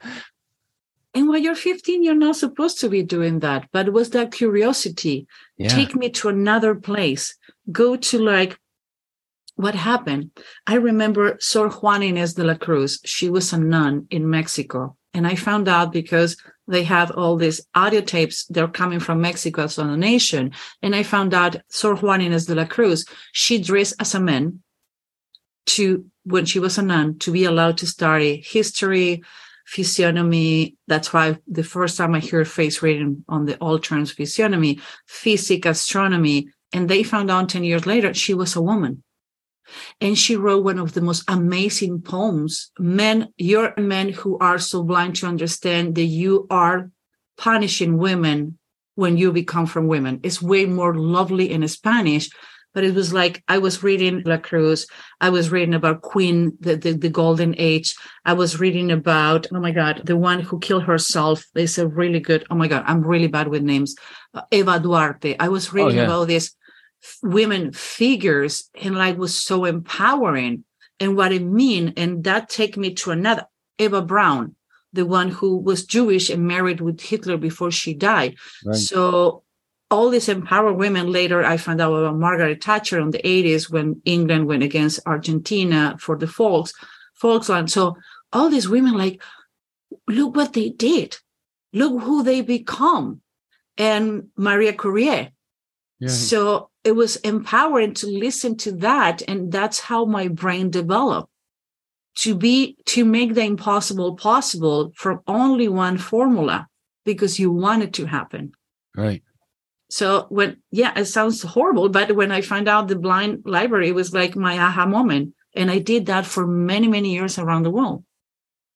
and 1.13 1.29
when 1.29 1.43
you're 1.43 1.55
15, 1.55 2.03
you're 2.03 2.15
not 2.15 2.35
supposed 2.35 2.79
to 2.81 2.89
be 2.89 3.03
doing 3.03 3.39
that. 3.39 3.69
But 3.71 3.87
it 3.87 3.93
was 3.93 4.09
that 4.11 4.31
curiosity. 4.31 5.27
Yeah. 5.57 5.69
Take 5.69 5.95
me 5.95 6.09
to 6.11 6.29
another 6.29 6.75
place. 6.75 7.37
Go 7.71 7.95
to 7.95 8.19
like 8.19 8.59
what 9.55 9.75
happened. 9.75 10.31
I 10.65 10.75
remember 10.75 11.37
Sor 11.39 11.69
Juana 11.69 12.05
Inés 12.05 12.35
de 12.35 12.43
la 12.43 12.55
Cruz. 12.55 12.99
She 13.05 13.29
was 13.29 13.53
a 13.53 13.57
nun 13.57 14.07
in 14.09 14.29
Mexico. 14.29 14.95
And 15.13 15.25
I 15.25 15.35
found 15.35 15.67
out 15.67 15.91
because 15.91 16.37
they 16.67 16.83
have 16.83 17.11
all 17.11 17.37
these 17.37 17.65
audio 17.75 18.01
tapes. 18.01 18.45
They're 18.45 18.67
coming 18.67 18.99
from 18.99 19.21
Mexico 19.21 19.63
as 19.63 19.77
a 19.77 19.97
nation. 19.97 20.51
And 20.81 20.95
I 20.95 21.03
found 21.03 21.33
out 21.33 21.57
Sor 21.69 21.95
Juana 21.95 22.25
Inés 22.25 22.47
de 22.47 22.55
la 22.55 22.65
Cruz, 22.65 23.05
she 23.31 23.61
dressed 23.61 23.95
as 23.99 24.13
a 24.15 24.19
man 24.19 24.61
to, 25.67 26.05
when 26.23 26.45
she 26.45 26.59
was 26.59 26.77
a 26.77 26.81
nun, 26.81 27.17
to 27.19 27.31
be 27.31 27.45
allowed 27.45 27.77
to 27.79 27.87
study 27.87 28.43
history, 28.45 29.23
physiognomy. 29.65 30.75
That's 30.87 31.13
why 31.13 31.37
the 31.47 31.63
first 31.63 31.97
time 31.97 32.15
I 32.15 32.19
heard 32.19 32.47
face 32.47 32.81
reading 32.81 33.23
on 33.27 33.45
the 33.45 33.57
all 33.57 33.79
terms 33.79 34.11
physiognomy, 34.11 34.79
physics, 35.05 35.67
astronomy. 35.67 36.49
And 36.73 36.89
they 36.89 37.03
found 37.03 37.31
out 37.31 37.49
10 37.49 37.63
years 37.63 37.85
later, 37.85 38.13
she 38.13 38.33
was 38.33 38.55
a 38.55 38.61
woman. 38.61 39.03
And 40.01 40.17
she 40.17 40.35
wrote 40.35 40.63
one 40.63 40.79
of 40.79 40.93
the 40.93 41.01
most 41.01 41.23
amazing 41.27 42.01
poems. 42.01 42.71
Men, 42.79 43.29
you're 43.37 43.73
men 43.77 44.09
who 44.09 44.37
are 44.39 44.59
so 44.59 44.83
blind 44.83 45.15
to 45.17 45.27
understand 45.27 45.95
that 45.95 46.03
you 46.03 46.47
are 46.49 46.91
punishing 47.37 47.97
women 47.97 48.57
when 48.95 49.17
you 49.17 49.31
become 49.31 49.65
from 49.65 49.87
women. 49.87 50.19
It's 50.23 50.41
way 50.41 50.65
more 50.65 50.95
lovely 50.95 51.51
in 51.51 51.67
Spanish. 51.67 52.29
But 52.73 52.83
it 52.83 52.93
was 52.93 53.11
like 53.11 53.43
I 53.47 53.57
was 53.57 53.81
reading 53.81 54.21
La 54.25 54.37
Cruz. 54.37 54.85
I 55.19 55.29
was 55.29 55.49
reading 55.49 55.73
about 55.73 56.01
Queen, 56.01 56.55
the, 56.59 56.75
the, 56.75 56.91
the 56.91 57.09
Golden 57.09 57.55
Age. 57.57 57.95
I 58.23 58.33
was 58.33 58.59
reading 58.59 58.91
about, 58.91 59.47
oh 59.51 59.59
my 59.59 59.71
God, 59.71 60.01
the 60.03 60.17
one 60.17 60.41
who 60.41 60.59
killed 60.59 60.83
herself. 60.83 61.43
It's 61.55 61.79
a 61.79 61.87
really 61.87 62.19
good, 62.19 62.45
oh 62.51 62.55
my 62.55 62.67
God, 62.67 62.83
I'm 62.85 63.01
really 63.01 63.27
bad 63.27 63.47
with 63.47 63.63
names. 63.63 63.95
Uh, 64.33 64.43
Eva 64.51 64.79
Duarte. 64.79 65.35
I 65.39 65.47
was 65.47 65.73
reading 65.73 65.97
oh, 65.97 66.01
yeah. 66.01 66.05
about 66.05 66.27
this 66.27 66.55
women 67.23 67.71
figures 67.71 68.69
and 68.81 68.95
like 68.95 69.17
was 69.17 69.37
so 69.37 69.65
empowering. 69.65 70.63
And 70.99 71.15
what 71.15 71.31
it 71.31 71.43
mean 71.43 71.93
and 71.95 72.23
that 72.23 72.49
take 72.49 72.75
me 72.75 72.95
to 72.95 73.11
another 73.11 73.45
eva 73.77 74.01
braun 74.01 74.55
the 74.93 75.05
one 75.05 75.29
who 75.29 75.55
was 75.55 75.85
jewish 75.85 76.27
and 76.31 76.47
married 76.47 76.81
with 76.81 76.99
hitler 76.99 77.37
before 77.37 77.69
she 77.69 77.93
died. 77.93 78.35
Right. 78.65 78.75
so 78.75 79.43
all 79.91 80.09
these 80.09 80.27
empowered 80.27 80.75
women 80.75 81.11
later 81.11 81.45
i 81.45 81.55
found 81.55 81.81
out 81.81 81.93
about 81.93 82.17
margaret 82.17 82.63
thatcher 82.63 82.99
in 82.99 83.11
the 83.11 83.19
80s 83.19 83.69
when 83.69 84.01
england 84.05 84.47
went 84.47 84.63
against 84.63 85.05
argentina 85.05 85.95
for 85.99 86.17
the 86.17 86.25
folks 86.25 86.73
falkland 87.13 87.69
so 87.69 87.95
all 88.33 88.49
these 88.49 88.67
women 88.67 88.93
like 88.93 89.21
look 90.07 90.35
what 90.35 90.53
they 90.53 90.69
did. 90.69 91.17
Look 91.73 92.01
who 92.01 92.23
they 92.23 92.41
become. 92.41 93.21
And 93.77 94.29
maria 94.35 94.73
curie. 94.73 95.31
Yeah. 95.99 96.09
so 96.09 96.69
it 96.87 96.95
was 96.95 97.17
empowering 97.17 97.93
to 97.95 98.07
listen 98.07 98.55
to 98.55 98.71
that 98.71 99.21
and 99.27 99.51
that's 99.51 99.81
how 99.81 100.05
my 100.05 100.29
brain 100.29 100.69
developed. 100.69 101.29
To 102.19 102.33
be 102.33 102.77
to 102.85 103.03
make 103.03 103.33
the 103.33 103.43
impossible 103.43 104.15
possible 104.15 104.93
from 104.95 105.19
only 105.27 105.67
one 105.67 105.97
formula 105.97 106.67
because 107.03 107.39
you 107.39 107.51
want 107.51 107.83
it 107.83 107.93
to 107.95 108.05
happen. 108.05 108.53
Right. 108.95 109.21
So 109.89 110.27
when 110.29 110.61
yeah 110.71 110.97
it 110.97 111.05
sounds 111.05 111.41
horrible 111.41 111.89
but 111.89 112.15
when 112.15 112.31
i 112.31 112.41
found 112.41 112.69
out 112.69 112.87
the 112.87 113.03
blind 113.07 113.43
library 113.45 113.91
was 113.91 114.13
like 114.13 114.35
my 114.35 114.57
aha 114.57 114.85
moment 114.85 115.33
and 115.55 115.69
i 115.69 115.79
did 115.79 116.05
that 116.05 116.25
for 116.25 116.47
many 116.47 116.87
many 116.87 117.11
years 117.13 117.37
around 117.37 117.63
the 117.63 117.75
world. 117.77 118.05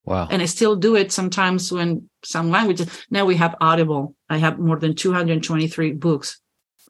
Wow. 0.04 0.28
And 0.30 0.41
i 0.41 0.45
still 0.45 0.76
do 0.76 0.97
it 0.97 1.13
sometimes 1.13 1.71
when 1.71 2.10
some 2.24 2.52
languages 2.52 2.88
now 3.10 3.24
we 3.26 3.38
have 3.38 3.56
audible. 3.62 4.15
I 4.30 4.38
have 4.38 4.60
more 4.60 4.78
than 4.78 4.95
223 4.95 5.93
books 5.93 6.41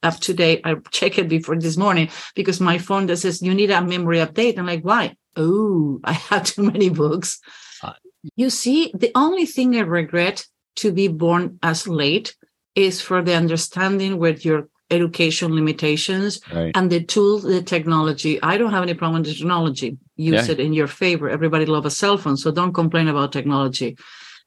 up 0.03 0.19
to 0.21 0.33
date. 0.33 0.61
I 0.63 0.75
checked 0.91 1.17
it 1.17 1.29
before 1.29 1.57
this 1.57 1.77
morning 1.77 2.09
because 2.35 2.59
my 2.59 2.77
phone 2.77 3.05
that 3.07 3.17
says 3.17 3.41
you 3.41 3.53
need 3.53 3.71
a 3.71 3.81
memory 3.81 4.17
update. 4.17 4.57
I'm 4.57 4.65
like, 4.65 4.83
why? 4.83 5.15
Oh, 5.35 5.99
I 6.03 6.13
have 6.13 6.43
too 6.51 6.63
many 6.63 6.89
books. 6.89 7.39
Uh, 7.83 7.93
you 8.35 8.49
see, 8.49 8.91
the 8.93 9.11
only 9.15 9.45
thing 9.45 9.75
I 9.75 9.81
regret 9.81 10.45
to 10.77 10.91
be 10.91 11.07
born 11.07 11.59
as 11.61 11.87
late 11.87 12.35
is 12.75 13.01
for 13.01 13.21
the 13.21 13.35
understanding 13.35 14.17
with 14.17 14.45
your 14.45 14.69
education 14.89 15.55
limitations 15.55 16.41
right. 16.53 16.75
and 16.75 16.91
the 16.91 17.03
tools, 17.03 17.43
the 17.43 17.61
technology. 17.61 18.41
I 18.43 18.57
don't 18.57 18.71
have 18.71 18.83
any 18.83 18.93
problem 18.93 19.21
with 19.21 19.31
the 19.31 19.35
technology. 19.37 19.97
Use 20.17 20.47
yeah. 20.47 20.53
it 20.53 20.59
in 20.59 20.73
your 20.73 20.87
favor. 20.87 21.29
Everybody 21.29 21.65
love 21.65 21.85
a 21.85 21.89
cell 21.89 22.17
phone, 22.17 22.37
so 22.37 22.51
don't 22.51 22.73
complain 22.73 23.07
about 23.07 23.31
technology. 23.31 23.97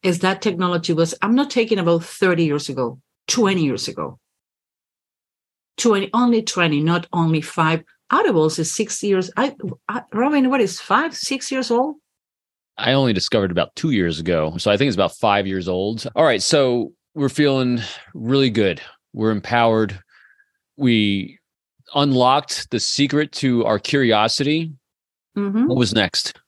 Is 0.02 0.18
that 0.20 0.42
technology 0.42 0.92
was? 0.92 1.14
I'm 1.22 1.34
not 1.34 1.50
taking 1.50 1.78
about 1.78 2.04
30 2.04 2.44
years 2.44 2.68
ago, 2.68 3.00
20 3.28 3.64
years 3.64 3.88
ago. 3.88 4.18
20, 5.76 6.10
only 6.12 6.42
20, 6.42 6.80
not 6.80 7.06
only 7.12 7.40
five 7.40 7.82
Audibles 8.12 8.58
is 8.58 8.72
six 8.72 9.02
years. 9.02 9.30
I, 9.36 9.56
I 9.88 10.02
Robin, 10.12 10.50
what 10.50 10.60
is 10.60 10.80
five, 10.80 11.16
six 11.16 11.50
years 11.50 11.70
old? 11.70 11.96
I 12.76 12.92
only 12.92 13.12
discovered 13.12 13.50
about 13.50 13.74
two 13.76 13.90
years 13.90 14.20
ago. 14.20 14.56
So 14.58 14.70
I 14.70 14.76
think 14.76 14.88
it's 14.88 14.96
about 14.96 15.16
five 15.16 15.46
years 15.46 15.68
old. 15.68 16.06
All 16.14 16.24
right. 16.24 16.42
So 16.42 16.92
we're 17.14 17.28
feeling 17.28 17.80
really 18.12 18.50
good. 18.50 18.80
We're 19.12 19.30
empowered. 19.30 19.98
We 20.76 21.38
unlocked 21.94 22.70
the 22.70 22.80
secret 22.80 23.32
to 23.32 23.64
our 23.64 23.78
curiosity. 23.78 24.72
Mm-hmm. 25.36 25.66
What 25.66 25.78
was 25.78 25.94
next? 25.94 26.40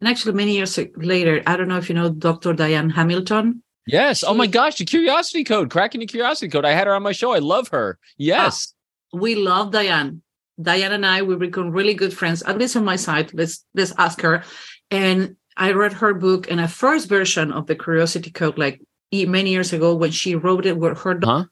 And 0.00 0.08
actually, 0.08 0.34
many 0.34 0.54
years 0.54 0.78
later, 0.96 1.42
I 1.46 1.56
don't 1.56 1.68
know 1.68 1.78
if 1.78 1.88
you 1.88 1.94
know 1.94 2.10
Dr. 2.10 2.52
Diane 2.52 2.90
Hamilton. 2.90 3.62
Yes. 3.86 4.24
Oh 4.24 4.34
my 4.34 4.46
gosh, 4.46 4.76
the 4.76 4.84
curiosity 4.84 5.44
code, 5.44 5.70
cracking 5.70 6.00
the 6.00 6.06
curiosity 6.06 6.48
code. 6.48 6.64
I 6.64 6.72
had 6.72 6.86
her 6.86 6.94
on 6.94 7.02
my 7.02 7.12
show. 7.12 7.32
I 7.32 7.38
love 7.38 7.68
her. 7.68 7.98
Yes. 8.16 8.74
Uh, 9.14 9.18
we 9.18 9.34
love 9.36 9.70
Diane. 9.70 10.22
Diane 10.60 10.92
and 10.92 11.06
I, 11.06 11.22
we 11.22 11.36
become 11.36 11.70
really 11.70 11.94
good 11.94 12.14
friends, 12.14 12.42
at 12.42 12.58
least 12.58 12.76
on 12.76 12.84
my 12.84 12.96
side. 12.96 13.32
Let's 13.32 13.64
let's 13.74 13.92
ask 13.98 14.20
her. 14.22 14.42
And 14.90 15.36
I 15.56 15.72
read 15.72 15.92
her 15.94 16.14
book 16.14 16.50
and 16.50 16.60
a 16.60 16.68
first 16.68 17.08
version 17.08 17.52
of 17.52 17.66
the 17.66 17.76
Curiosity 17.76 18.30
Code, 18.30 18.58
like 18.58 18.80
many 19.12 19.50
years 19.50 19.72
ago 19.72 19.94
when 19.94 20.10
she 20.10 20.34
wrote 20.34 20.66
it 20.66 20.76
with 20.76 20.98
her 20.98 21.18
huh? 21.22 21.44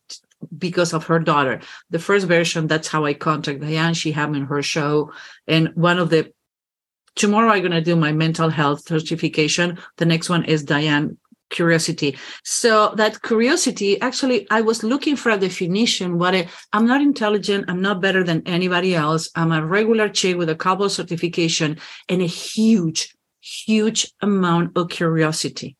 because 0.59 0.93
of 0.93 1.05
her 1.05 1.19
daughter. 1.19 1.61
The 1.91 1.99
first 1.99 2.27
version, 2.27 2.67
that's 2.67 2.89
how 2.89 3.05
I 3.05 3.15
contact 3.15 3.61
Diane. 3.61 3.95
She 3.95 4.13
had 4.13 4.31
me 4.31 4.41
on 4.41 4.47
her 4.47 4.63
show. 4.63 5.13
And 5.47 5.69
one 5.75 5.99
of 5.99 6.11
the 6.11 6.33
tomorrow 7.15 7.53
I'm 7.53 7.63
gonna 7.63 7.81
do 7.81 7.97
my 7.97 8.13
mental 8.13 8.51
health 8.51 8.87
certification. 8.87 9.79
The 9.97 10.05
next 10.05 10.29
one 10.29 10.45
is 10.45 10.65
Diane 10.65 11.17
curiosity. 11.55 12.19
So 12.43 12.93
that 12.97 13.23
curiosity, 13.23 13.99
actually, 14.01 14.47
I 14.51 14.61
was 14.61 14.83
looking 14.83 15.17
for 15.17 15.31
a 15.31 15.39
definition. 15.39 16.19
What 16.19 16.35
I, 16.35 16.49
I'm 16.75 16.87
not 16.87 17.01
intelligent. 17.01 17.65
I'm 17.69 17.81
not 17.81 18.03
better 18.03 18.23
than 18.23 18.43
anybody 18.45 18.95
else. 18.95 19.31
I'm 19.35 19.53
a 19.53 19.65
regular 19.65 20.09
chick 20.11 20.37
with 20.37 20.51
a 20.51 20.57
couple 20.57 20.89
certification 20.91 21.79
and 22.11 22.21
a 22.21 22.27
huge, 22.27 23.15
huge 23.41 24.13
amount 24.21 24.77
of 24.77 24.91
curiosity. 24.91 25.77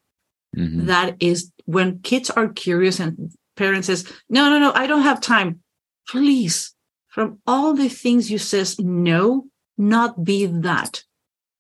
Mm-hmm. 0.57 0.87
That 0.87 1.17
is 1.21 1.53
when 1.67 1.99
kids 1.99 2.31
are 2.31 2.49
curious 2.49 3.01
and 3.01 3.33
parents 3.57 3.89
says, 3.89 4.11
no, 4.31 4.49
no, 4.49 4.59
no, 4.59 4.73
I 4.73 4.87
don't 4.87 5.03
have 5.03 5.21
time. 5.21 5.61
Please, 6.09 6.75
from 7.09 7.39
all 7.47 7.75
the 7.75 7.89
things 7.89 8.31
you 8.31 8.39
says, 8.39 8.79
no, 8.79 9.47
not 9.77 10.25
be 10.25 10.47
that. 10.47 11.03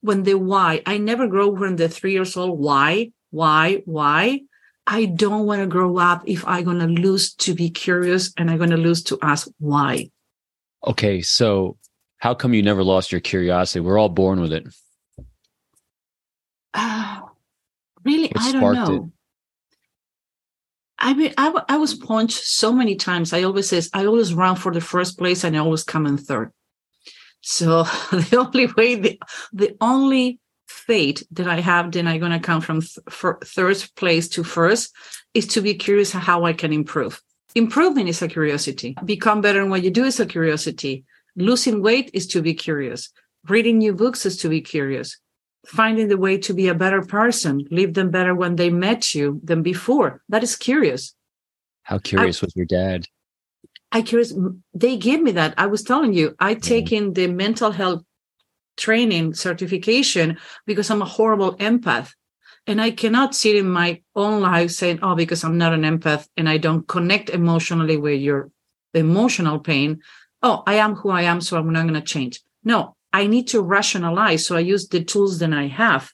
When 0.01 0.23
the 0.23 0.35
why, 0.35 0.83
I 0.87 0.99
never 0.99 1.27
grow 1.27 1.49
when 1.49 1.77
the 1.77 1.89
three 1.89 2.13
years 2.13 2.37
old 2.37 2.61
why 2.61 3.11
why? 3.35 3.83
Why? 3.85 4.43
I 4.87 5.07
don't 5.07 5.45
want 5.45 5.61
to 5.61 5.67
grow 5.67 5.99
up 5.99 6.23
if 6.27 6.47
I'm 6.47 6.65
going 6.65 6.79
to 6.79 6.87
lose 6.87 7.35
to 7.35 7.53
be 7.55 7.69
curious 7.69 8.33
and 8.39 8.49
I'm 8.49 8.59
going 8.59 8.71
to 8.71 8.77
lose 8.77 9.03
to 9.05 9.19
ask 9.23 9.49
why. 9.59 10.11
Okay. 10.87 11.21
So, 11.21 11.77
how 12.19 12.35
come 12.35 12.55
you 12.55 12.63
never 12.63 12.85
lost 12.85 13.11
your 13.11 13.21
curiosity? 13.21 13.81
We're 13.81 13.99
all 13.99 14.09
born 14.09 14.41
with 14.41 14.53
it. 14.53 14.67
Uh, 16.73 17.23
really? 18.05 18.29
What 18.29 18.41
I 18.41 18.53
don't 18.53 18.75
know. 18.75 18.95
It? 18.95 19.11
I 20.97 21.15
mean, 21.15 21.35
I, 21.37 21.61
I 21.69 21.77
was 21.77 21.95
punched 21.95 22.45
so 22.45 22.73
many 22.73 22.95
times. 22.95 23.33
I 23.33 23.43
always 23.43 23.69
says 23.69 23.91
I 23.93 24.07
always 24.07 24.33
run 24.33 24.55
for 24.55 24.73
the 24.73 24.81
first 24.81 25.19
place 25.19 25.43
and 25.43 25.57
I 25.57 25.59
always 25.59 25.83
come 25.83 26.07
in 26.07 26.19
third. 26.19 26.53
So 27.41 27.83
the 28.13 28.37
only 28.39 28.67
way, 28.77 28.95
the, 28.95 29.21
the 29.53 29.77
only 29.81 30.39
fate 30.69 31.23
that 31.33 31.47
I 31.47 31.61
have, 31.61 31.93
then 31.93 32.07
I'm 32.07 32.21
going 32.21 32.33
to 32.33 32.41
come 32.41 32.61
from 32.61 32.81
th- 32.81 33.37
third 33.45 33.85
place 33.97 34.29
to 34.31 34.45
first, 34.45 34.95
is 35.35 35.47
to 35.49 35.61
be 35.61 35.75
curious 35.75 36.13
how 36.13 36.45
I 36.45 36.53
can 36.53 36.73
improve. 36.73 37.21
Improvement 37.55 38.09
is 38.09 38.21
a 38.23 38.29
curiosity. 38.29 38.97
Become 39.05 39.41
better 39.41 39.63
in 39.63 39.71
what 39.71 39.85
you 39.85 39.91
do 39.91 40.05
is 40.05 40.19
a 40.19 40.27
curiosity. 40.27 41.05
Losing 41.37 41.83
weight 41.83 42.11
is 42.13 42.27
to 42.29 42.43
be 42.43 42.55
curious. 42.55 43.11
Reading 43.49 43.79
new 43.79 43.95
books 43.95 44.27
is 44.27 44.37
to 44.39 44.49
be 44.49 44.61
curious. 44.61 45.19
Finding 45.67 46.09
the 46.09 46.19
way 46.19 46.37
to 46.39 46.53
be 46.53 46.69
a 46.69 46.75
better 46.75 47.03
person, 47.03 47.67
leave 47.71 47.95
them 47.95 48.11
better 48.11 48.35
when 48.35 48.57
they 48.57 48.71
met 48.71 49.15
you 49.15 49.41
than 49.43 49.63
before. 49.63 50.23
That 50.29 50.43
is 50.43 50.57
curious. 50.57 51.15
How 51.83 51.99
curious 51.99 52.43
I, 52.43 52.47
was 52.47 52.57
your 52.57 52.67
dad? 52.67 53.07
I 53.93 54.03
curious. 54.03 54.35
They 54.75 54.97
gave 54.97 55.23
me 55.23 55.33
that. 55.33 55.55
I 55.57 55.67
was 55.67 55.83
telling 55.83 56.13
you, 56.13 56.35
I 56.39 56.53
mm-hmm. 56.55 56.61
take 56.61 56.93
in 56.93 57.13
the 57.13 57.29
mental 57.29 57.71
health 57.71 58.03
training 58.77 59.35
certification 59.35 60.39
because 60.67 60.91
I'm 60.91 61.03
a 61.03 61.07
horrible 61.07 61.57
empath. 61.57 62.13
And 62.67 62.81
I 62.81 62.93
cannot 62.93 63.35
sit 63.35 63.57
in 63.57 63.69
my 63.69 64.01
own 64.15 64.41
life 64.41 64.71
saying, 64.71 65.01
oh, 65.03 65.15
because 65.15 65.45
I'm 65.45 65.59
not 65.59 65.75
an 65.75 65.83
empath 65.83 66.27
and 66.37 66.49
I 66.49 66.57
don't 66.57 66.89
connect 66.89 67.29
emotionally 67.29 67.99
with 67.99 68.21
your 68.21 68.51
emotional 68.95 69.59
pain. 69.59 70.01
Oh, 70.43 70.63
I 70.67 70.75
am 70.75 70.95
who 70.95 71.11
I 71.11 71.23
am, 71.23 71.41
so 71.41 71.59
I'm 71.59 71.73
not 71.73 71.83
going 71.83 71.95
to 71.95 72.01
change. 72.01 72.41
No, 72.65 72.97
I 73.13 73.27
need 73.27 73.49
to 73.49 73.61
rationalize. 73.61 74.47
So 74.47 74.57
I 74.57 74.61
use 74.61 74.89
the 74.89 75.05
tools 75.05 75.39
that 75.41 75.53
I 75.53 75.67
have 75.67 76.11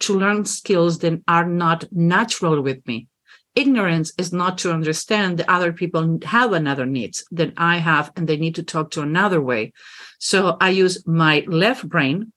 to 0.00 0.18
learn 0.18 0.44
skills 0.44 0.98
that 1.00 1.20
are 1.28 1.46
not 1.46 1.84
natural 1.92 2.60
with 2.62 2.86
me. 2.86 3.08
Ignorance 3.54 4.12
is 4.16 4.32
not 4.32 4.56
to 4.58 4.72
understand 4.72 5.38
that 5.38 5.50
other 5.50 5.72
people 5.72 6.18
have 6.24 6.52
another 6.52 6.86
needs 6.86 7.24
than 7.30 7.52
I 7.56 7.78
have, 7.78 8.10
and 8.16 8.26
they 8.26 8.38
need 8.38 8.54
to 8.54 8.62
talk 8.62 8.90
to 8.92 9.02
another 9.02 9.42
way. 9.42 9.72
So 10.18 10.56
I 10.60 10.70
use 10.70 11.06
my 11.06 11.44
left 11.46 11.86
brain, 11.86 12.32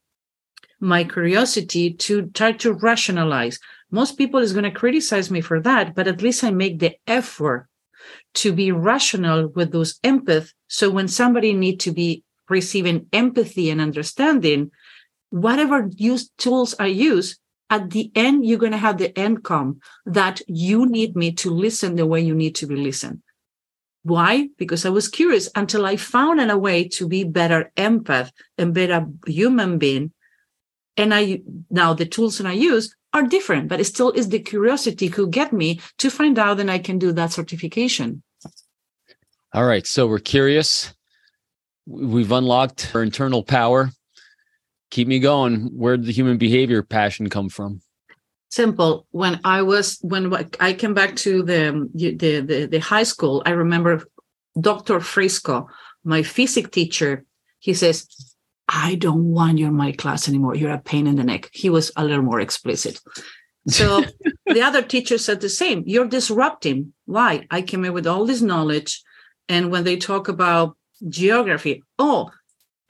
my 0.80 1.06
curiosity 1.06 1.94
to 1.94 2.28
try 2.28 2.52
to 2.54 2.74
rationalize. 2.74 3.60
Most 3.92 4.18
people 4.18 4.42
is 4.42 4.52
going 4.52 4.66
to 4.66 4.72
criticize 4.72 5.32
me 5.32 5.40
for 5.40 5.62
that, 5.62 5.96
but 5.96 6.08
at 6.08 6.22
least 6.22 6.44
I 6.44 6.52
make 6.52 6.80
the 6.80 6.96
effort 7.08 7.68
to 8.36 8.52
be 8.52 8.74
rational 8.74 9.48
with 9.48 9.72
those 9.72 10.00
empath. 10.00 10.52
So 10.68 10.90
when 10.90 11.08
somebody 11.08 11.54
need 11.54 11.80
to 11.82 11.92
be 11.92 12.24
receiving 12.50 13.08
empathy 13.14 13.70
and 13.70 13.80
understanding, 13.80 14.72
whatever 15.30 15.90
use 15.96 16.30
tools 16.38 16.76
I 16.78 16.88
use, 16.88 17.40
at 17.70 17.90
the 17.90 18.12
end, 18.16 18.46
you're 18.46 18.60
going 18.60 18.72
to 18.72 18.78
have 18.78 18.98
the 18.98 19.18
end 19.18 19.44
come 19.44 19.80
that 20.06 20.42
you 20.48 20.86
need 20.86 21.16
me 21.16 21.32
to 21.34 21.50
listen 21.50 21.96
the 21.96 22.06
way 22.06 22.22
you 22.22 22.36
need 22.36 22.56
to 22.56 22.68
be 22.68 22.76
listened. 22.76 23.22
Why? 24.04 24.50
Because 24.58 24.86
I 24.86 24.90
was 24.90 25.08
curious 25.08 25.50
until 25.56 25.86
I 25.86 25.96
found 25.96 26.40
a 26.40 26.58
way 26.58 26.88
to 26.90 27.08
be 27.08 27.24
better 27.24 27.72
empath 27.76 28.32
and 28.58 28.74
better 28.74 29.08
human 29.26 29.80
being. 29.80 30.12
And 30.96 31.14
I 31.14 31.42
now 31.72 31.94
the 31.94 32.06
tools 32.06 32.38
that 32.38 32.48
I 32.48 32.54
use 32.54 32.96
are 33.14 33.24
different, 33.24 33.68
but 33.68 33.80
it 33.80 33.86
still 33.86 34.12
is 34.12 34.30
the 34.30 34.40
curiosity 34.40 35.08
who 35.08 35.28
get 35.28 35.52
me 35.52 35.80
to 35.98 36.12
find 36.12 36.38
out 36.38 36.58
that 36.58 36.70
I 36.70 36.78
can 36.78 37.00
do 37.00 37.12
that 37.14 37.32
certification. 37.32 38.22
All 39.54 39.66
right. 39.66 39.88
So 39.88 40.06
we're 40.06 40.20
curious. 40.20 40.94
We've 41.88 42.32
unlocked 42.32 42.92
our 42.94 43.02
internal 43.02 43.42
power. 43.42 43.90
Keep 44.96 45.08
me 45.10 45.20
going. 45.20 45.54
Where 45.82 45.98
did 45.98 46.06
the 46.06 46.14
human 46.14 46.38
behavior 46.38 46.82
passion 46.82 47.30
come 47.30 47.50
from? 47.50 47.82
simple. 48.56 49.06
When 49.12 49.40
i 49.44 49.62
was 49.62 50.00
when 50.02 50.24
i 50.68 50.72
came 50.74 50.94
back 50.94 51.12
to 51.26 51.44
the 51.44 51.90
the 51.94 52.40
the, 52.50 52.60
the 52.74 52.80
high 52.80 53.08
school 53.14 53.44
i 53.46 53.52
remember 53.52 53.94
dr 54.70 55.00
frisco 55.02 55.68
my 56.04 56.22
physics 56.24 56.70
teacher. 56.70 57.26
He 57.60 57.74
says 57.74 58.08
i 58.70 58.96
don't 58.96 59.26
want 59.38 59.58
you 59.60 59.68
in 59.68 59.76
my 59.86 59.92
class 59.92 60.28
anymore. 60.30 60.56
You're 60.56 60.80
a 60.80 60.90
pain 60.92 61.06
in 61.08 61.16
the 61.18 61.24
neck. 61.32 61.50
He 61.64 61.70
was 61.70 61.92
a 61.96 62.06
little 62.06 62.28
more 62.32 62.40
explicit. 62.40 62.96
So 63.68 63.88
the 64.56 64.62
other 64.62 64.84
teacher 64.94 65.18
said 65.18 65.42
the 65.42 65.50
same. 65.62 65.84
You're 65.86 66.16
disrupting. 66.18 66.94
Why? 67.06 67.32
I 67.58 67.62
came 67.70 67.84
in 67.86 67.94
with 67.94 68.08
all 68.08 68.26
this 68.26 68.42
knowledge 68.42 68.92
and 69.50 69.72
when 69.72 69.84
they 69.84 69.98
talk 69.98 70.30
about 70.30 70.78
geography 71.10 71.84
oh 72.00 72.32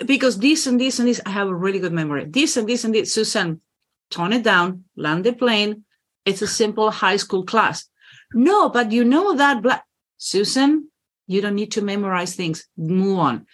because 0.05 0.39
this 0.39 0.67
and 0.67 0.79
this 0.79 0.99
and 0.99 1.07
this 1.07 1.21
i 1.25 1.29
have 1.29 1.47
a 1.47 1.55
really 1.55 1.79
good 1.79 1.93
memory 1.93 2.25
this 2.25 2.57
and 2.57 2.67
this 2.67 2.83
and 2.83 2.93
this 2.93 3.13
susan 3.13 3.61
tone 4.09 4.33
it 4.33 4.43
down, 4.43 4.85
land 4.95 5.23
the 5.23 5.33
plane. 5.33 5.83
It's 6.25 6.41
a 6.41 6.47
simple 6.47 6.91
high 6.91 7.17
school 7.17 7.43
class. 7.43 7.85
No, 8.33 8.69
but 8.69 8.91
you 8.91 9.03
know 9.03 9.35
that 9.35 9.83
Susan, 10.17 10.89
you 11.27 11.41
don't 11.41 11.55
need 11.55 11.71
to 11.73 11.81
memorize 11.81 12.35
things. 12.35 12.67
Move 12.77 13.19
on. 13.19 13.45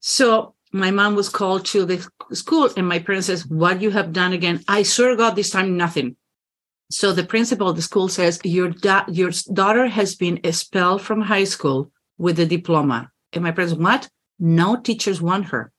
So 0.00 0.54
my 0.72 0.90
mom 0.90 1.14
was 1.14 1.28
called 1.28 1.64
to 1.66 1.84
the 1.84 2.06
school, 2.32 2.70
and 2.76 2.88
my 2.88 2.98
parents 2.98 3.28
says, 3.28 3.46
"What 3.46 3.80
you 3.80 3.90
have 3.90 4.12
done 4.12 4.32
again?" 4.32 4.64
I 4.66 4.82
swear 4.82 5.16
God, 5.16 5.36
this 5.36 5.50
time 5.50 5.76
nothing. 5.76 6.16
So 6.90 7.12
the 7.12 7.24
principal 7.24 7.68
of 7.68 7.76
the 7.76 7.82
school 7.82 8.08
says, 8.08 8.40
"Your 8.44 8.70
da- 8.70 9.06
your 9.08 9.30
daughter 9.52 9.86
has 9.86 10.14
been 10.16 10.40
expelled 10.42 11.02
from 11.02 11.22
high 11.22 11.44
school 11.44 11.92
with 12.18 12.38
a 12.40 12.46
diploma." 12.46 13.10
And 13.32 13.44
my 13.44 13.52
parents, 13.52 13.74
"What? 13.74 14.10
No 14.38 14.76
teachers 14.76 15.20
want 15.20 15.46
her. 15.46 15.72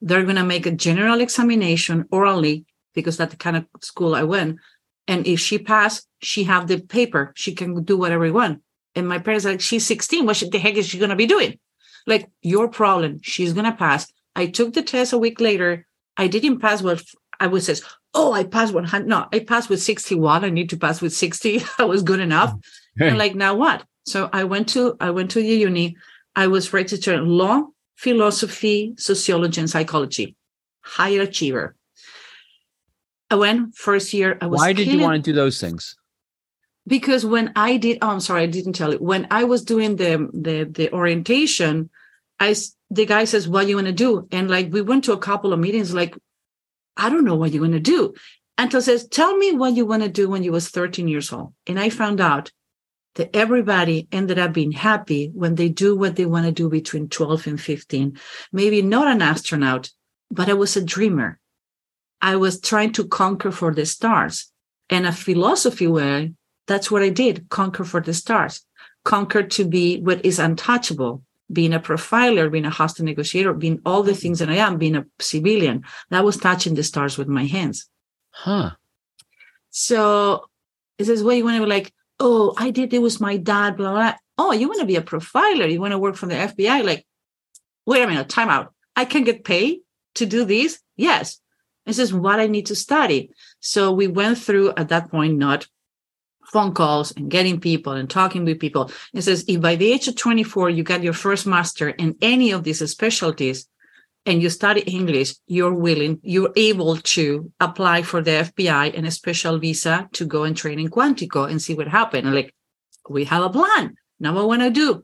They're 0.00 0.24
going 0.24 0.36
to 0.36 0.44
make 0.44 0.66
a 0.66 0.72
general 0.72 1.20
examination 1.20 2.06
orally 2.10 2.64
because 2.94 3.16
that's 3.16 3.32
the 3.32 3.38
kind 3.38 3.56
of 3.56 3.66
school 3.80 4.14
I 4.14 4.22
went. 4.22 4.58
And 5.08 5.26
if 5.26 5.40
she 5.40 5.58
passed, 5.58 6.06
she 6.20 6.44
have 6.44 6.68
the 6.68 6.80
paper. 6.80 7.32
She 7.34 7.54
can 7.54 7.82
do 7.84 7.96
whatever 7.96 8.26
you 8.26 8.32
want. 8.32 8.62
And 8.94 9.08
my 9.08 9.18
parents 9.18 9.44
like, 9.44 9.60
she's 9.60 9.86
16. 9.86 10.26
What 10.26 10.42
the 10.50 10.58
heck 10.58 10.74
is 10.74 10.86
she 10.86 10.98
gonna 10.98 11.16
be 11.16 11.26
doing? 11.26 11.58
Like 12.06 12.30
your 12.42 12.68
problem. 12.68 13.20
She's 13.22 13.52
gonna 13.52 13.74
pass. 13.74 14.12
I 14.34 14.46
took 14.46 14.74
the 14.74 14.82
test 14.82 15.12
a 15.12 15.18
week 15.18 15.40
later. 15.40 15.86
I 16.16 16.26
didn't 16.26 16.60
pass 16.60 16.82
what 16.82 17.02
I 17.40 17.46
was 17.46 17.66
says. 17.66 17.82
Oh, 18.14 18.32
I 18.32 18.44
passed 18.44 18.74
100. 18.74 19.08
No, 19.08 19.26
I 19.32 19.40
passed 19.40 19.70
with 19.70 19.82
61. 19.82 20.44
I 20.44 20.50
need 20.50 20.70
to 20.70 20.76
pass 20.76 21.00
with 21.00 21.14
60. 21.14 21.62
I 21.78 21.84
was 21.84 22.02
good 22.02 22.20
enough. 22.20 22.54
Hey. 22.96 23.08
And 23.08 23.18
like 23.18 23.34
now 23.34 23.54
what? 23.54 23.84
So 24.04 24.28
I 24.32 24.44
went 24.44 24.68
to 24.70 24.96
I 25.00 25.10
went 25.10 25.30
to 25.32 25.40
the 25.40 25.48
uni. 25.48 25.96
I 26.34 26.46
was 26.46 26.72
registered 26.72 27.14
in 27.14 27.26
law, 27.26 27.64
philosophy, 28.02 28.94
sociology, 28.98 29.60
and 29.60 29.70
psychology. 29.70 30.34
Higher 30.80 31.22
achiever. 31.22 31.76
I 33.30 33.36
went 33.36 33.76
first 33.76 34.12
year. 34.12 34.36
I 34.40 34.46
was. 34.46 34.58
Why 34.58 34.72
did 34.72 34.88
you 34.88 35.00
want 35.00 35.24
to 35.24 35.30
do 35.30 35.34
those 35.34 35.60
things? 35.60 35.96
Because 36.86 37.24
when 37.24 37.52
I 37.54 37.76
did, 37.76 37.98
oh, 38.02 38.10
I'm 38.10 38.20
sorry, 38.20 38.42
I 38.42 38.46
didn't 38.46 38.72
tell 38.72 38.92
you. 38.92 38.98
When 38.98 39.28
I 39.30 39.44
was 39.44 39.64
doing 39.64 39.96
the 39.96 40.28
the 40.32 40.64
the 40.64 40.92
orientation, 40.92 41.88
I 42.40 42.56
the 42.90 43.06
guy 43.06 43.24
says, 43.24 43.48
"What 43.48 43.68
you 43.68 43.76
want 43.76 43.86
to 43.86 43.92
do?" 43.92 44.26
And 44.32 44.50
like 44.50 44.72
we 44.72 44.82
went 44.82 45.04
to 45.04 45.12
a 45.12 45.24
couple 45.28 45.52
of 45.52 45.60
meetings. 45.60 45.94
Like, 45.94 46.16
I 46.96 47.08
don't 47.08 47.24
know 47.24 47.36
what 47.36 47.52
you're 47.52 47.66
going 47.66 47.80
to 47.82 47.92
do. 47.96 48.14
Anto 48.58 48.80
says, 48.80 49.06
"Tell 49.06 49.36
me 49.36 49.52
what 49.52 49.76
you 49.76 49.86
want 49.86 50.02
to 50.02 50.08
do 50.08 50.28
when 50.28 50.42
you 50.42 50.50
was 50.50 50.68
13 50.68 51.06
years 51.06 51.32
old." 51.32 51.54
And 51.68 51.78
I 51.78 51.88
found 51.88 52.20
out 52.20 52.50
that 53.14 53.34
everybody 53.36 54.08
ended 54.10 54.38
up 54.38 54.52
being 54.52 54.72
happy 54.72 55.30
when 55.34 55.54
they 55.54 55.68
do 55.68 55.96
what 55.96 56.16
they 56.16 56.26
want 56.26 56.46
to 56.46 56.52
do 56.52 56.68
between 56.68 57.08
12 57.08 57.46
and 57.46 57.60
15. 57.60 58.18
Maybe 58.52 58.82
not 58.82 59.08
an 59.08 59.20
astronaut, 59.20 59.90
but 60.30 60.48
I 60.48 60.54
was 60.54 60.76
a 60.76 60.84
dreamer. 60.84 61.38
I 62.20 62.36
was 62.36 62.60
trying 62.60 62.92
to 62.92 63.06
conquer 63.06 63.50
for 63.50 63.74
the 63.74 63.84
stars. 63.84 64.50
And 64.88 65.06
a 65.06 65.12
philosophy 65.12 65.86
way, 65.86 66.32
that's 66.66 66.90
what 66.90 67.02
I 67.02 67.08
did 67.08 67.48
conquer 67.48 67.84
for 67.84 68.00
the 68.00 68.14
stars, 68.14 68.64
conquer 69.04 69.42
to 69.42 69.64
be 69.64 70.00
what 70.00 70.24
is 70.24 70.38
untouchable, 70.38 71.22
being 71.52 71.74
a 71.74 71.80
profiler, 71.80 72.50
being 72.50 72.64
a 72.64 72.70
hostile 72.70 73.04
negotiator, 73.04 73.52
being 73.52 73.80
all 73.84 74.02
the 74.02 74.14
things 74.14 74.38
that 74.38 74.48
I 74.48 74.56
am, 74.56 74.78
being 74.78 74.96
a 74.96 75.04
civilian. 75.20 75.84
That 76.10 76.24
was 76.24 76.36
touching 76.36 76.74
the 76.74 76.82
stars 76.82 77.18
with 77.18 77.28
my 77.28 77.44
hands. 77.44 77.88
Huh. 78.30 78.70
So 79.70 80.46
it 80.98 81.04
says, 81.06 81.22
well, 81.22 81.34
you 81.34 81.44
want 81.44 81.56
to 81.56 81.62
be 81.62 81.68
like, 81.68 81.92
oh, 82.22 82.54
I 82.56 82.70
did 82.70 82.94
it 82.94 83.02
was 83.02 83.20
my 83.20 83.36
dad, 83.36 83.76
blah, 83.76 83.92
blah. 83.92 84.14
Oh, 84.38 84.52
you 84.52 84.68
want 84.68 84.80
to 84.80 84.86
be 84.86 84.96
a 84.96 85.02
profiler? 85.02 85.70
You 85.70 85.80
want 85.80 85.92
to 85.92 85.98
work 85.98 86.14
for 86.14 86.26
the 86.26 86.34
FBI? 86.34 86.84
Like, 86.84 87.04
wait 87.84 88.02
a 88.02 88.06
minute, 88.06 88.28
time 88.28 88.48
out. 88.48 88.72
I 88.94 89.04
can 89.04 89.24
get 89.24 89.44
paid 89.44 89.80
to 90.14 90.26
do 90.26 90.44
this? 90.44 90.80
Yes. 90.96 91.40
This 91.84 91.98
is 91.98 92.14
what 92.14 92.38
I 92.38 92.46
need 92.46 92.66
to 92.66 92.76
study. 92.76 93.30
So 93.58 93.92
we 93.92 94.06
went 94.06 94.38
through 94.38 94.72
at 94.76 94.88
that 94.90 95.10
point, 95.10 95.36
not 95.36 95.66
phone 96.52 96.74
calls 96.74 97.12
and 97.12 97.30
getting 97.30 97.58
people 97.58 97.92
and 97.92 98.08
talking 98.08 98.44
with 98.44 98.60
people. 98.60 98.90
It 99.12 99.22
says 99.22 99.44
if 99.48 99.60
by 99.60 99.74
the 99.74 99.90
age 99.90 100.06
of 100.06 100.16
24 100.16 100.70
you 100.70 100.84
got 100.84 101.02
your 101.02 101.14
first 101.14 101.46
master 101.46 101.88
in 101.88 102.14
any 102.20 102.52
of 102.52 102.62
these 102.62 102.88
specialties 102.88 103.66
and 104.24 104.40
you 104.42 104.50
study 104.50 104.82
English, 104.82 105.34
you're 105.46 105.74
willing, 105.74 106.20
you're 106.22 106.52
able 106.54 106.96
to 106.96 107.50
apply 107.58 108.02
for 108.02 108.22
the 108.22 108.30
FBI 108.30 108.96
and 108.96 109.06
a 109.06 109.10
special 109.10 109.58
visa 109.58 110.08
to 110.12 110.24
go 110.24 110.44
and 110.44 110.56
train 110.56 110.78
in 110.78 110.88
Quantico 110.88 111.50
and 111.50 111.60
see 111.60 111.74
what 111.74 111.88
happened. 111.88 112.26
And 112.26 112.34
like, 112.34 112.54
we 113.08 113.24
have 113.24 113.42
a 113.42 113.50
plan. 113.50 113.96
Now 114.20 114.34
what 114.34 114.42
I 114.42 114.44
want 114.44 114.62
to 114.62 114.70
do. 114.70 115.02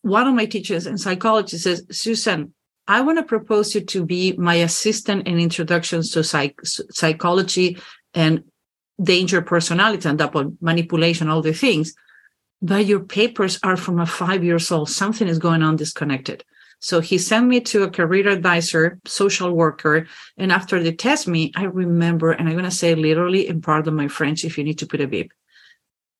One 0.00 0.26
of 0.26 0.34
my 0.34 0.46
teachers 0.46 0.86
in 0.86 0.96
psychology 0.98 1.58
says, 1.58 1.84
Susan, 1.90 2.54
I 2.88 3.00
want 3.00 3.18
to 3.18 3.24
propose 3.24 3.74
you 3.74 3.82
to 3.82 4.06
be 4.06 4.32
my 4.36 4.54
assistant 4.54 5.26
in 5.26 5.38
introductions 5.38 6.10
to 6.12 6.22
psych- 6.22 6.60
psychology 6.62 7.78
and 8.14 8.44
danger 9.02 9.42
personality 9.42 10.08
and 10.08 10.18
that 10.18 10.32
manipulation, 10.60 11.28
all 11.28 11.42
the 11.42 11.52
things. 11.52 11.92
But 12.62 12.86
your 12.86 13.00
papers 13.00 13.58
are 13.62 13.76
from 13.76 14.00
a 14.00 14.06
five 14.06 14.42
years 14.42 14.70
old. 14.70 14.88
Something 14.88 15.28
is 15.28 15.38
going 15.38 15.62
on 15.62 15.76
disconnected. 15.76 16.44
So 16.80 17.00
he 17.00 17.18
sent 17.18 17.46
me 17.46 17.60
to 17.60 17.82
a 17.82 17.90
career 17.90 18.28
advisor, 18.28 19.00
social 19.06 19.52
worker. 19.52 20.06
And 20.36 20.52
after 20.52 20.82
they 20.82 20.92
test 20.92 21.26
me, 21.26 21.52
I 21.56 21.64
remember, 21.64 22.32
and 22.32 22.48
I'm 22.48 22.54
going 22.54 22.64
to 22.64 22.70
say 22.70 22.94
literally 22.94 23.48
in 23.48 23.60
part 23.60 23.88
of 23.88 23.94
my 23.94 24.08
French 24.08 24.44
if 24.44 24.58
you 24.58 24.64
need 24.64 24.78
to 24.78 24.86
put 24.86 25.00
a 25.00 25.06
beep. 25.06 25.32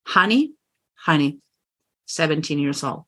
Honey, 0.07 0.53
honey, 0.95 1.39
17 2.07 2.59
years 2.59 2.83
old 2.83 3.05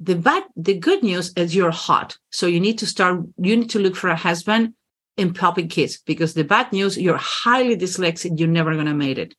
the 0.00 0.14
bad 0.14 0.44
the 0.56 0.78
good 0.78 1.02
news 1.02 1.32
is 1.36 1.54
you're 1.54 1.70
hot 1.70 2.16
so 2.30 2.46
you 2.46 2.60
need 2.60 2.78
to 2.78 2.86
start 2.86 3.20
you 3.38 3.56
need 3.56 3.70
to 3.70 3.78
look 3.78 3.96
for 3.96 4.08
a 4.08 4.16
husband 4.16 4.74
in 5.16 5.34
public 5.34 5.70
kids 5.70 5.98
because 5.98 6.34
the 6.34 6.44
bad 6.44 6.72
news 6.72 6.96
you're 6.96 7.16
highly 7.16 7.76
dyslexic 7.76 8.38
you're 8.38 8.48
never 8.48 8.74
going 8.74 8.86
to 8.86 8.94
make 8.94 9.18
it 9.18 9.34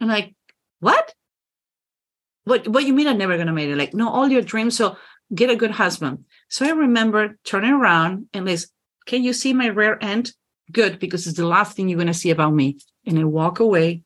i'm 0.00 0.08
like 0.08 0.34
what 0.78 1.12
what 2.44 2.68
what 2.68 2.84
you 2.84 2.92
mean 2.92 3.08
i'm 3.08 3.18
never 3.18 3.34
going 3.34 3.48
to 3.48 3.52
make 3.52 3.68
it 3.68 3.76
like 3.76 3.94
no 3.94 4.08
all 4.08 4.28
your 4.28 4.42
dreams 4.42 4.76
so 4.76 4.96
get 5.34 5.50
a 5.50 5.56
good 5.56 5.72
husband 5.72 6.24
so 6.48 6.66
i 6.66 6.70
remember 6.70 7.38
turning 7.44 7.72
around 7.72 8.26
and 8.32 8.46
like 8.46 8.60
can 9.06 9.22
you 9.22 9.32
see 9.32 9.52
my 9.52 9.66
rear 9.66 9.98
end 10.00 10.32
good 10.70 10.98
because 10.98 11.26
it's 11.26 11.36
the 11.36 11.46
last 11.46 11.76
thing 11.76 11.88
you're 11.88 11.96
going 11.96 12.06
to 12.06 12.14
see 12.14 12.30
about 12.30 12.54
me 12.54 12.78
and 13.06 13.18
i 13.18 13.24
walk 13.24 13.60
away 13.60 14.02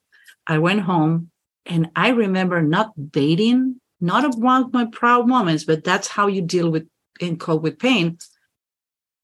i 0.47 0.59
went 0.59 0.81
home 0.81 1.31
and 1.65 1.91
i 1.97 2.09
remember 2.09 2.63
not 2.63 2.93
dating 3.11 3.81
not 4.01 4.25
about 4.25 4.73
my 4.73 4.87
proud 4.87 5.27
moments, 5.27 5.65
but 5.65 5.85
that's 5.85 6.09
how 6.09 6.27
you 6.27 6.43
deal 6.43 6.71
with 6.71 6.87
and 7.21 7.41
cope 7.41 7.63
with 7.63 7.79
pain. 7.79 8.19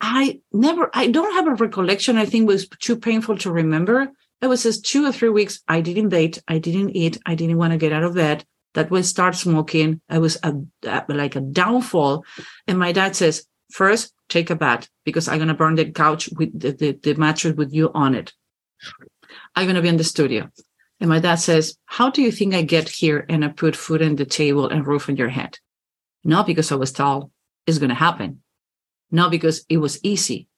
I 0.01 0.41
never, 0.53 0.91
I 0.95 1.09
don't 1.09 1.35
have 1.35 1.47
a 1.47 1.55
recollection. 1.63 2.17
I 2.17 2.25
think 2.25 2.49
was 2.49 2.69
too 2.69 2.97
painful 2.97 3.39
to 3.39 3.53
remember. 3.53 4.09
It 4.41 4.47
was 4.47 4.65
just 4.65 4.85
two 4.85 5.07
or 5.07 5.13
three 5.13 5.29
weeks. 5.29 5.61
I 5.69 5.81
didn't 5.81 6.09
date. 6.09 6.43
I 6.49 6.59
didn't 6.59 6.97
eat. 6.97 7.19
I 7.27 7.35
didn't 7.35 7.59
want 7.59 7.73
to 7.73 7.79
get 7.79 7.93
out 7.93 8.03
of 8.03 8.15
bed. 8.15 8.45
That 8.75 8.91
was 8.91 9.09
start 9.09 9.35
smoking. 9.37 10.01
I 10.09 10.19
was 10.19 10.39
a, 10.43 10.55
like 11.09 11.37
a 11.37 11.41
downfall. 11.41 12.25
And 12.67 12.79
my 12.79 12.93
dad 12.93 13.17
says, 13.17 13.47
first 13.71 14.13
take 14.29 14.51
a 14.51 14.57
bath 14.57 14.89
because 15.05 15.29
I'm 15.29 15.39
going 15.39 15.49
to 15.49 15.55
burn 15.55 15.75
the 15.75 15.91
couch 15.91 16.29
with 16.37 16.59
the, 16.59 16.73
the, 16.73 16.93
the 17.03 17.15
mattress 17.15 17.55
with 17.55 17.73
you 17.73 17.91
on 17.95 18.15
it. 18.15 18.33
I'm 19.55 19.67
going 19.67 19.77
to 19.77 19.83
be 19.83 19.89
in 19.89 19.97
the 19.97 20.05
studio. 20.05 20.49
And 21.01 21.09
my 21.09 21.19
dad 21.19 21.37
says, 21.37 21.77
How 21.87 22.11
do 22.11 22.23
you 22.23 22.31
think 22.31 22.55
I 22.55 22.63
get 22.63 22.89
here 22.89 23.27
and 23.29 23.45
I 23.45 23.49
put 23.49 23.77
food 23.77 24.03
on 24.03 24.17
the 24.17 24.25
table 24.25 24.69
and 24.69 24.87
roof 24.87 25.09
on 25.09 25.17
your 25.17 25.29
head? 25.29 25.59
Not 26.25 26.47
because 26.47 26.71
I 26.71 26.77
was 26.77 26.93
tall, 26.93 27.31
it's 27.67 27.79
going 27.79 27.89
to 27.89 27.95
happen. 27.95 28.43
Not 29.11 29.31
because 29.31 29.65
it 29.69 29.79
was 29.79 29.99
easy. 30.03 30.49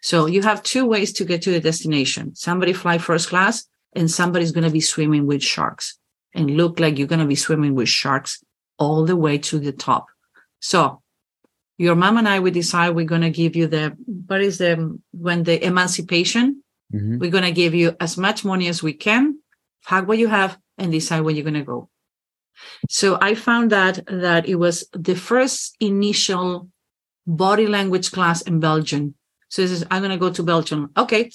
So 0.00 0.26
you 0.26 0.42
have 0.42 0.62
two 0.62 0.86
ways 0.86 1.12
to 1.14 1.24
get 1.24 1.42
to 1.42 1.50
the 1.50 1.60
destination. 1.60 2.34
Somebody 2.34 2.72
fly 2.72 2.98
first 2.98 3.28
class 3.28 3.66
and 3.94 4.10
somebody's 4.10 4.52
going 4.52 4.64
to 4.64 4.70
be 4.70 4.80
swimming 4.80 5.26
with 5.26 5.42
sharks 5.42 5.98
and 6.34 6.56
look 6.56 6.80
like 6.80 6.98
you're 6.98 7.08
going 7.08 7.20
to 7.20 7.26
be 7.26 7.34
swimming 7.34 7.74
with 7.74 7.88
sharks 7.88 8.42
all 8.78 9.04
the 9.04 9.16
way 9.16 9.38
to 9.38 9.58
the 9.58 9.72
top. 9.72 10.06
So 10.60 11.02
your 11.78 11.94
mom 11.94 12.18
and 12.18 12.28
I, 12.28 12.40
we 12.40 12.50
decide 12.50 12.90
we're 12.90 13.04
going 13.04 13.22
to 13.22 13.30
give 13.30 13.56
you 13.56 13.66
the, 13.66 13.96
what 14.26 14.40
is 14.40 14.58
the, 14.58 14.98
when 15.12 15.42
the 15.42 15.64
emancipation, 15.64 16.62
mm-hmm. 16.92 17.18
we're 17.18 17.30
going 17.30 17.44
to 17.44 17.52
give 17.52 17.74
you 17.74 17.96
as 18.00 18.16
much 18.16 18.44
money 18.44 18.68
as 18.68 18.82
we 18.82 18.92
can 18.92 19.38
pack 19.84 20.06
what 20.06 20.18
you 20.18 20.28
have 20.28 20.58
and 20.78 20.92
decide 20.92 21.20
where 21.20 21.34
you're 21.34 21.44
going 21.44 21.54
to 21.54 21.62
go 21.62 21.88
so 22.88 23.18
i 23.20 23.34
found 23.34 23.70
that 23.70 24.04
that 24.06 24.48
it 24.48 24.56
was 24.56 24.88
the 24.92 25.14
first 25.14 25.76
initial 25.80 26.68
body 27.26 27.66
language 27.66 28.10
class 28.10 28.42
in 28.42 28.60
belgium 28.60 29.14
so 29.48 29.62
this 29.62 29.70
is 29.70 29.84
i'm 29.90 30.02
going 30.02 30.10
to 30.10 30.18
go 30.18 30.30
to 30.30 30.42
belgium 30.42 30.90
okay 30.96 31.30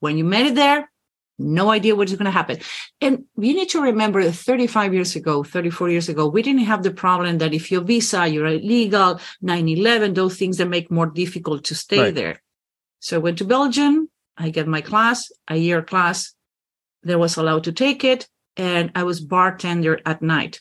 when 0.00 0.16
you 0.16 0.24
made 0.24 0.46
it 0.46 0.54
there 0.54 0.90
no 1.38 1.70
idea 1.70 1.94
what 1.94 2.08
is 2.08 2.16
going 2.16 2.26
to 2.26 2.30
happen. 2.30 2.58
And 3.00 3.24
you 3.36 3.54
need 3.54 3.68
to 3.70 3.80
remember 3.80 4.30
35 4.30 4.94
years 4.94 5.16
ago 5.16 5.44
34 5.44 5.90
years 5.90 6.08
ago 6.08 6.26
we 6.26 6.42
didn't 6.42 6.64
have 6.64 6.82
the 6.82 6.90
problem 6.90 7.38
that 7.38 7.54
if 7.54 7.70
your 7.70 7.82
visa 7.82 8.26
you're 8.26 8.46
illegal 8.46 9.20
9-11 9.42 10.14
those 10.14 10.36
things 10.36 10.56
that 10.58 10.68
make 10.68 10.90
more 10.90 11.06
difficult 11.06 11.64
to 11.64 11.74
stay 11.74 11.98
right. 11.98 12.14
there. 12.14 12.42
So 13.00 13.16
i 13.16 13.18
went 13.18 13.38
to 13.38 13.44
belgium 13.44 14.08
i 14.36 14.50
get 14.50 14.66
my 14.66 14.80
class 14.80 15.30
a 15.48 15.56
year 15.56 15.82
class 15.82 16.34
there 17.02 17.18
was 17.18 17.36
allowed 17.36 17.64
to 17.64 17.72
take 17.72 18.02
it 18.04 18.28
and 18.56 18.90
i 18.94 19.02
was 19.02 19.20
bartender 19.20 20.00
at 20.06 20.22
night. 20.22 20.60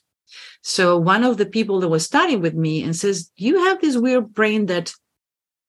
So 0.61 0.97
one 0.97 1.23
of 1.23 1.37
the 1.37 1.45
people 1.45 1.79
that 1.79 1.89
was 1.89 2.05
studying 2.05 2.41
with 2.41 2.55
me 2.55 2.83
and 2.83 2.95
says 2.95 3.31
you 3.35 3.63
have 3.65 3.79
this 3.79 3.97
weird 3.97 4.33
brain 4.33 4.65
that 4.65 4.93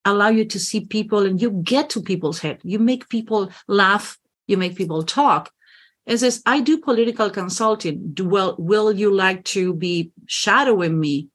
allow 0.05 0.29
you 0.29 0.45
to 0.45 0.59
see 0.59 0.87
people 0.87 1.27
and 1.27 1.43
you 1.43 1.51
get 1.51 1.91
to 1.91 2.01
people's 2.01 2.39
head. 2.39 2.61
You 2.63 2.79
make 2.79 3.09
people 3.09 3.51
laugh 3.67 4.19
you 4.47 4.57
make 4.57 4.77
people 4.77 5.03
talk 5.03 5.51
and 6.07 6.19
says 6.19 6.43
i 6.47 6.61
do 6.61 6.79
political 6.79 7.31
consulting 7.31 8.13
do, 8.13 8.29
well 8.29 8.55
will 8.59 8.93
you 8.93 9.15
like 9.15 9.45
to 9.45 9.75
be 9.75 10.11
shadowing 10.27 10.99
me 10.99 11.29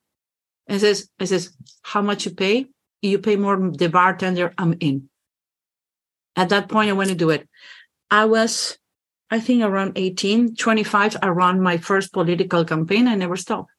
and 0.68 0.82
says 0.82 1.10
i 1.20 1.26
says 1.26 1.56
how 1.84 2.02
much 2.02 2.26
you 2.26 2.32
pay 2.32 2.66
you 3.02 3.20
pay 3.20 3.36
more 3.36 3.58
than 3.58 3.74
the 3.74 3.90
bartender 3.90 4.54
i'm 4.58 4.76
in 4.80 5.10
at 6.36 6.50
that 6.50 6.70
point 6.70 6.90
i 6.90 6.94
want 6.94 7.10
to 7.10 7.16
do 7.16 7.30
it 7.30 7.48
i 8.10 8.26
was 8.26 8.78
I 9.32 9.40
think 9.40 9.64
around 9.64 9.94
18, 9.96 10.58
25, 10.58 11.18
I 11.22 11.28
ran 11.30 11.62
my 11.62 11.78
first 11.78 12.12
political 12.12 12.66
campaign. 12.66 13.08
I 13.08 13.16
never 13.16 13.38
stopped. 13.38 13.72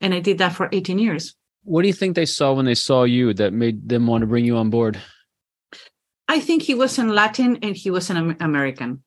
And 0.00 0.12
I 0.12 0.18
did 0.18 0.38
that 0.38 0.54
for 0.54 0.68
18 0.72 0.98
years. 0.98 1.36
What 1.62 1.82
do 1.82 1.88
you 1.88 1.94
think 1.94 2.16
they 2.16 2.26
saw 2.26 2.52
when 2.52 2.64
they 2.64 2.74
saw 2.74 3.04
you 3.04 3.32
that 3.34 3.52
made 3.52 3.88
them 3.88 4.08
want 4.08 4.22
to 4.22 4.26
bring 4.26 4.44
you 4.44 4.56
on 4.56 4.70
board? 4.70 5.00
I 6.32 6.40
think 6.40 6.62
he 6.62 6.74
was 6.74 6.98
in 6.98 7.10
Latin 7.10 7.58
and 7.60 7.76
he 7.76 7.90
was 7.90 8.08
an 8.08 8.36
American. 8.40 9.02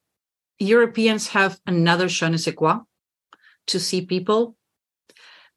Europeans 0.60 1.30
have 1.30 1.60
another 1.66 2.08
je 2.08 2.30
ne 2.30 2.38
sais 2.38 2.54
quoi 2.54 2.76
to 3.66 3.80
see 3.80 4.06
people. 4.06 4.56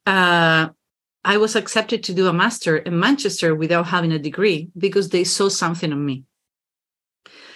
Uh, 0.07 0.71
I 1.23 1.37
was 1.37 1.57
accepted 1.57 2.03
to 2.05 2.15
do 2.15 2.27
a 2.27 2.33
master 2.33 2.79
in 2.79 2.99
Manchester 2.99 3.55
without 3.55 3.87
having 3.89 4.13
a 4.13 4.19
degree 4.19 4.71
because 4.79 5.11
they 5.11 5.25
saw 5.25 5.51
something 5.51 5.93
in 5.93 6.07
me. 6.07 6.25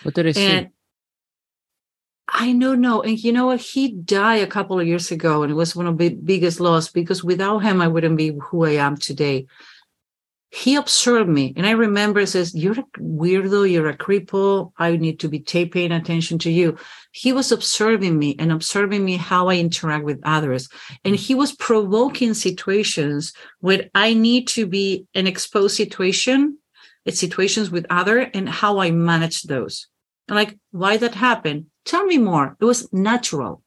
What 0.02 0.14
did 0.14 0.26
they 0.26 0.34
see? 0.34 0.68
I 2.28 2.52
don't 2.52 2.82
know. 2.82 3.00
And 3.00 3.18
you 3.18 3.32
know 3.32 3.46
what? 3.46 3.60
He 3.60 3.92
died 3.92 4.42
a 4.42 4.46
couple 4.46 4.78
of 4.78 4.86
years 4.86 5.10
ago, 5.10 5.42
and 5.42 5.50
it 5.50 5.54
was 5.54 5.74
one 5.74 5.86
of 5.86 5.96
the 5.96 6.10
biggest 6.10 6.60
loss 6.60 6.90
because 6.90 7.24
without 7.24 7.60
him, 7.60 7.80
I 7.80 7.88
wouldn't 7.88 8.18
be 8.18 8.38
who 8.42 8.66
I 8.66 8.72
am 8.72 8.98
today. 8.98 9.46
He 10.55 10.76
observed 10.76 11.30
me 11.30 11.55
and 11.57 11.66
i 11.66 11.70
remember 11.70 12.24
says 12.26 12.55
you're 12.55 12.78
a 12.78 12.84
weirdo 13.00 13.70
you're 13.70 13.88
a 13.88 13.96
cripple 13.96 14.70
i 14.76 14.94
need 14.96 15.18
to 15.18 15.28
be 15.28 15.40
paying 15.40 15.92
attention 15.92 16.38
to 16.38 16.50
you. 16.50 16.76
He 17.12 17.32
was 17.32 17.53
observing 17.53 18.18
me 18.18 18.36
and 18.38 18.53
observing 18.53 19.05
me 19.05 19.16
how 19.16 19.48
i 19.48 19.57
interact 19.57 20.05
with 20.05 20.20
others 20.24 20.68
and 21.05 21.16
he 21.16 21.34
was 21.34 21.53
provoking 21.53 22.34
situations 22.34 23.32
where 23.61 23.88
i 23.94 24.12
need 24.12 24.46
to 24.48 24.66
be 24.66 25.07
an 25.14 25.26
exposed 25.26 25.76
situation 25.76 26.59
it's 27.05 27.18
situations 27.18 27.70
with 27.70 27.86
other 27.90 28.18
and 28.18 28.48
how 28.48 28.78
i 28.78 28.90
manage 28.90 29.42
those. 29.42 29.88
And 30.28 30.36
like 30.36 30.59
why 30.70 30.96
that 30.98 31.14
happened? 31.14 31.66
Tell 31.84 32.05
me 32.05 32.18
more. 32.18 32.57
It 32.61 32.64
was 32.64 32.92
natural. 32.92 33.62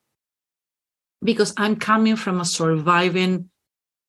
Because 1.24 1.54
i'm 1.58 1.76
coming 1.78 2.16
from 2.16 2.40
a 2.40 2.46
surviving 2.46 3.50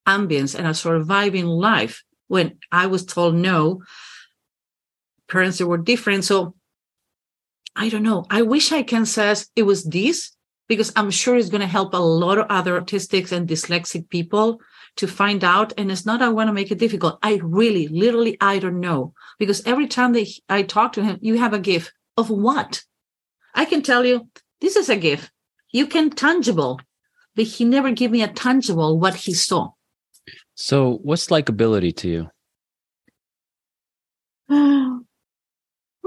ambience 0.07 0.55
and 0.55 0.67
a 0.67 0.75
surviving 0.75 1.47
life 1.47 2.05
when 2.29 2.59
I 2.73 2.87
was 2.87 3.05
told 3.05 3.35
no, 3.35 3.83
parents 5.29 5.59
that 5.59 5.67
were 5.67 5.79
different. 5.79 6.25
So 6.25 6.55
I 7.75 7.89
don't 7.89 8.03
know. 8.03 8.25
I 8.31 8.43
wish 8.43 8.73
I 8.73 8.83
can 8.83 9.07
say 9.07 9.35
it 9.55 9.65
was 9.65 9.85
this 9.85 10.33
because 10.69 10.93
I'm 10.97 11.11
sure 11.11 11.37
it's 11.37 11.51
going 11.51 11.61
to 11.61 11.67
help 11.67 11.95
a 11.95 11.99
lot 11.99 12.39
of 12.39 12.47
other 12.49 12.81
autistics 12.81 13.33
and 13.33 13.49
dyslexic 13.49 14.09
people 14.09 14.61
to 14.97 15.07
find 15.07 15.45
out. 15.45 15.73
And 15.77 15.93
it's 15.93 16.07
not 16.07 16.23
I 16.23 16.31
want 16.31 16.49
to 16.49 16.55
make 16.55 16.71
it 16.71 16.79
difficult. 16.79 17.19
I 17.23 17.41
really, 17.43 17.89
literally, 17.89 18.37
I 18.41 18.59
don't 18.59 18.81
know 18.81 19.13
because 19.39 19.65
every 19.67 19.87
time 19.87 20.13
they 20.13 20.27
I 20.49 20.63
talk 20.63 20.95
to 20.95 21.05
him, 21.05 21.19
you 21.21 21.39
have 21.39 21.53
a 21.53 21.59
gift 21.59 21.93
of 22.17 22.31
what? 22.31 22.83
I 23.55 23.65
can 23.65 23.83
tell 23.83 24.05
you 24.05 24.29
this 24.61 24.77
is 24.77 24.89
a 24.89 24.97
gift. 24.97 25.31
You 25.71 25.87
can 25.87 26.11
tangible, 26.11 26.81
but 27.35 27.45
he 27.45 27.65
never 27.65 27.91
gave 27.93 28.11
me 28.11 28.23
a 28.23 28.29
tangible 28.29 28.99
what 28.99 29.15
he 29.15 29.35
saw. 29.35 29.73
So, 30.57 30.99
what's 31.03 31.27
likability 31.29 31.95
to 31.99 32.09
you? 32.09 32.31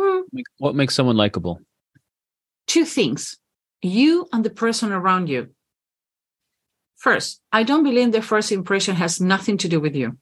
Hmm. 0.02 0.20
what 0.60 0.76
makes 0.76 0.96
someone 0.96 1.18
likable? 1.18 1.60
Two 2.68 2.86
things 2.86 3.38
you 3.82 4.28
and 4.32 4.46
the 4.46 4.50
person 4.50 4.94
around 4.94 5.28
you. 5.28 5.50
First, 6.96 7.42
I 7.52 7.64
don't 7.64 7.84
believe 7.84 8.14
the 8.14 8.22
first 8.22 8.54
impression 8.54 8.96
has 8.96 9.20
nothing 9.20 9.58
to 9.58 9.68
do 9.68 9.82
with 9.82 9.94
you. 9.94 10.18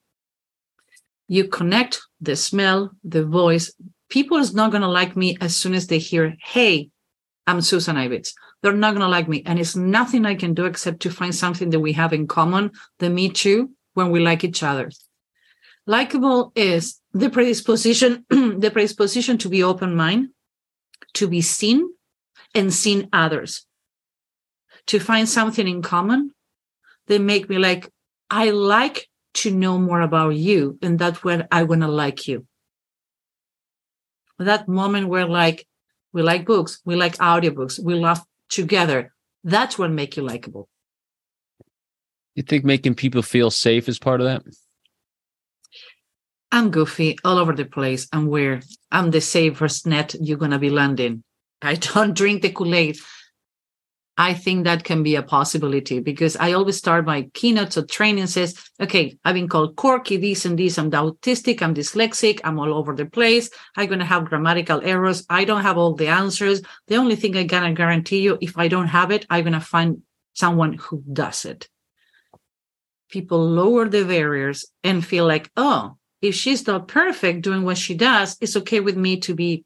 You 1.28 1.48
connect 1.48 2.02
the 2.20 2.36
smell, 2.36 2.92
the 3.04 3.24
voice. 3.24 3.72
People 4.10 4.38
is 4.38 4.56
not 4.56 4.72
going 4.72 4.82
to 4.82 4.88
like 4.88 5.16
me 5.16 5.38
as 5.42 5.56
soon 5.56 5.76
as 5.76 5.86
they 5.86 6.00
hear, 6.00 6.36
hey, 6.44 6.90
I'm 7.46 7.62
Susan 7.62 7.98
Ibitz. 7.98 8.30
They're 8.64 8.74
not 8.74 8.92
going 8.96 9.02
to 9.02 9.08
like 9.08 9.28
me. 9.28 9.44
And 9.46 9.60
it's 9.60 9.76
nothing 9.76 10.26
I 10.26 10.34
can 10.34 10.56
do 10.56 10.66
except 10.66 11.02
to 11.02 11.12
find 11.12 11.36
something 11.36 11.70
that 11.70 11.80
we 11.80 11.94
have 11.94 12.14
in 12.14 12.28
common, 12.28 12.72
the 12.98 13.12
me 13.12 13.30
too, 13.30 13.70
when 13.98 14.12
we 14.12 14.20
like 14.20 14.44
each 14.44 14.62
other. 14.62 14.92
Likable 15.88 16.52
is 16.56 17.02
the 17.14 17.32
predisposition, 17.32 18.24
the 18.30 18.70
predisposition 18.72 19.40
to 19.40 19.50
be 19.50 19.64
open 19.64 19.96
mind, 19.96 20.30
to 21.16 21.28
be 21.28 21.42
seen 21.42 21.90
and 22.54 22.72
seen 22.72 23.10
others, 23.12 23.66
to 24.86 25.00
find 25.00 25.28
something 25.28 25.68
in 25.68 25.82
common. 25.82 26.30
They 27.08 27.18
make 27.18 27.50
me 27.50 27.58
like, 27.58 27.90
I 28.30 28.52
like 28.52 29.10
to 29.42 29.50
know 29.50 29.80
more 29.80 30.02
about 30.02 30.36
you, 30.36 30.78
and 30.84 31.00
that's 31.00 31.24
when 31.24 31.48
I 31.52 31.64
want 31.64 31.82
to 31.82 31.88
like 31.88 32.28
you. 32.28 32.46
That 34.38 34.68
moment 34.68 35.08
where 35.08 35.26
like 35.26 35.66
we 36.14 36.22
like 36.22 36.46
books, 36.46 36.82
we 36.86 36.96
like 36.96 37.18
audiobooks, 37.18 37.80
we 37.80 37.96
laugh 37.96 38.24
together. 38.48 39.12
That's 39.44 39.80
what 39.80 39.90
make 39.90 40.18
you 40.18 40.22
likable. 40.24 40.70
You 42.38 42.44
think 42.44 42.64
making 42.64 42.94
people 42.94 43.24
feel 43.24 43.50
safe 43.50 43.90
is 43.90 43.98
part 43.98 44.22
of 44.22 44.28
that? 44.28 44.44
I'm 46.52 46.70
goofy 46.70 47.18
all 47.26 47.40
over 47.40 47.52
the 47.52 47.66
place. 47.66 48.08
I'm 48.14 48.28
weird. 48.28 48.64
I'm 48.92 49.10
the 49.10 49.22
safest 49.22 49.88
net 49.88 50.14
you're 50.22 50.38
gonna 50.38 50.60
be 50.60 50.70
landing. 50.70 51.24
I 51.64 51.74
don't 51.94 52.16
drink 52.16 52.44
the 52.44 52.52
Kool-Aid. 52.52 53.00
I 54.20 54.36
think 54.36 54.66
that 54.66 54.84
can 54.84 55.02
be 55.02 55.16
a 55.16 55.24
possibility 55.24 56.00
because 56.00 56.36
I 56.36 56.52
always 56.54 56.78
start 56.78 57.08
my 57.08 57.24
keynotes 57.34 57.76
or 57.76 57.86
training 57.88 58.28
says, 58.28 58.56
okay, 58.80 59.18
I've 59.26 59.34
been 59.34 59.48
called 59.48 59.76
quirky, 59.76 60.18
this 60.18 60.46
and 60.46 60.60
this. 60.60 60.78
I'm 60.78 60.92
autistic, 60.92 61.64
I'm 61.64 61.74
dyslexic, 61.74 62.40
I'm 62.44 62.60
all 62.60 62.74
over 62.74 62.96
the 62.96 63.06
place. 63.08 63.50
I'm 63.76 63.88
going 63.88 64.00
to 64.00 64.06
have 64.06 64.26
grammatical 64.26 64.82
errors. 64.84 65.24
I 65.30 65.44
don't 65.46 65.62
have 65.62 65.78
all 65.78 65.94
the 65.94 66.08
answers. 66.08 66.62
The 66.88 66.96
only 66.96 67.16
thing 67.16 67.36
I 67.36 67.46
can 67.46 67.74
guarantee 67.74 68.22
you, 68.22 68.38
if 68.42 68.58
I 68.58 68.68
don't 68.68 68.88
have 68.88 69.12
it, 69.12 69.26
I'm 69.30 69.44
going 69.44 69.54
to 69.54 69.60
find 69.60 70.02
someone 70.34 70.74
who 70.74 71.04
does 71.14 71.46
it 71.46 71.68
people 73.10 73.40
lower 73.40 73.88
the 73.88 74.04
barriers 74.04 74.66
and 74.84 75.06
feel 75.06 75.26
like, 75.26 75.50
oh, 75.58 75.96
if 76.22 76.36
she's 76.36 76.66
not 76.66 76.88
perfect 76.88 77.42
doing 77.42 77.64
what 77.64 77.78
she 77.78 77.94
does, 77.94 78.38
it's 78.42 78.56
okay 78.58 78.80
with 78.80 78.98
me 78.98 79.20
to 79.22 79.36
be 79.36 79.64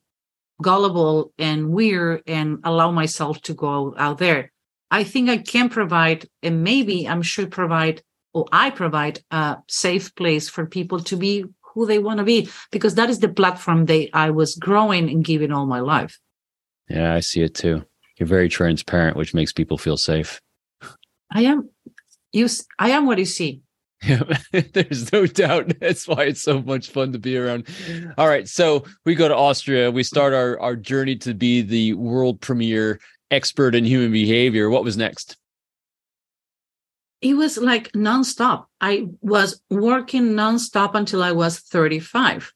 gullible 0.61 1.33
and 1.37 1.69
weird 1.69 2.21
and 2.27 2.59
allow 2.63 2.91
myself 2.91 3.41
to 3.41 3.53
go 3.53 3.95
out 3.97 4.17
there. 4.17 4.51
I 4.91 5.03
think 5.03 5.29
I 5.29 5.37
can 5.37 5.69
provide, 5.69 6.27
and 6.43 6.63
maybe 6.63 7.07
I'm 7.07 7.21
sure 7.21 7.47
provide, 7.47 8.03
or 8.33 8.45
I 8.51 8.69
provide 8.69 9.21
a 9.31 9.57
safe 9.67 10.13
place 10.15 10.49
for 10.49 10.65
people 10.65 10.99
to 10.99 11.15
be 11.15 11.45
who 11.73 11.85
they 11.85 11.99
want 11.99 12.17
to 12.17 12.25
be, 12.25 12.49
because 12.71 12.95
that 12.95 13.09
is 13.09 13.19
the 13.19 13.29
platform 13.29 13.85
they 13.85 14.11
I 14.11 14.31
was 14.31 14.55
growing 14.55 15.09
and 15.09 15.23
giving 15.23 15.53
all 15.53 15.65
my 15.65 15.79
life. 15.79 16.19
Yeah, 16.89 17.15
I 17.15 17.21
see 17.21 17.41
it 17.41 17.55
too. 17.55 17.85
You're 18.17 18.27
very 18.27 18.49
transparent, 18.49 19.15
which 19.15 19.33
makes 19.33 19.53
people 19.53 19.77
feel 19.77 19.95
safe. 19.95 20.41
I 21.31 21.43
am 21.43 21.69
you 22.31 22.47
i 22.79 22.89
am 22.89 23.05
what 23.05 23.17
you 23.17 23.25
see 23.25 23.61
yeah 24.03 24.21
there's 24.73 25.11
no 25.11 25.25
doubt. 25.27 25.71
That's 25.79 26.07
why 26.07 26.23
it's 26.23 26.41
so 26.41 26.61
much 26.61 26.89
fun 26.89 27.11
to 27.11 27.19
be 27.19 27.37
around. 27.37 27.67
All 28.17 28.27
right 28.27 28.47
so 28.47 28.83
we 29.05 29.15
go 29.15 29.27
to 29.27 29.35
austria. 29.35 29.91
We 29.91 30.03
start 30.03 30.33
our 30.33 30.59
our 30.59 30.75
journey 30.75 31.15
to 31.17 31.33
be 31.33 31.61
the 31.61 31.93
world 31.93 32.41
premier 32.41 32.99
expert 33.29 33.75
in 33.75 33.85
human 33.85 34.11
behavior. 34.11 34.69
What 34.69 34.83
was 34.83 34.97
next? 34.97 35.37
It 37.21 37.35
was 37.35 37.57
like 37.57 37.91
nonstop. 37.91 38.65
I 38.79 39.07
was 39.21 39.61
working 39.69 40.31
nonstop 40.31 40.95
until 40.95 41.21
i 41.21 41.31
was 41.31 41.59
35 41.59 42.51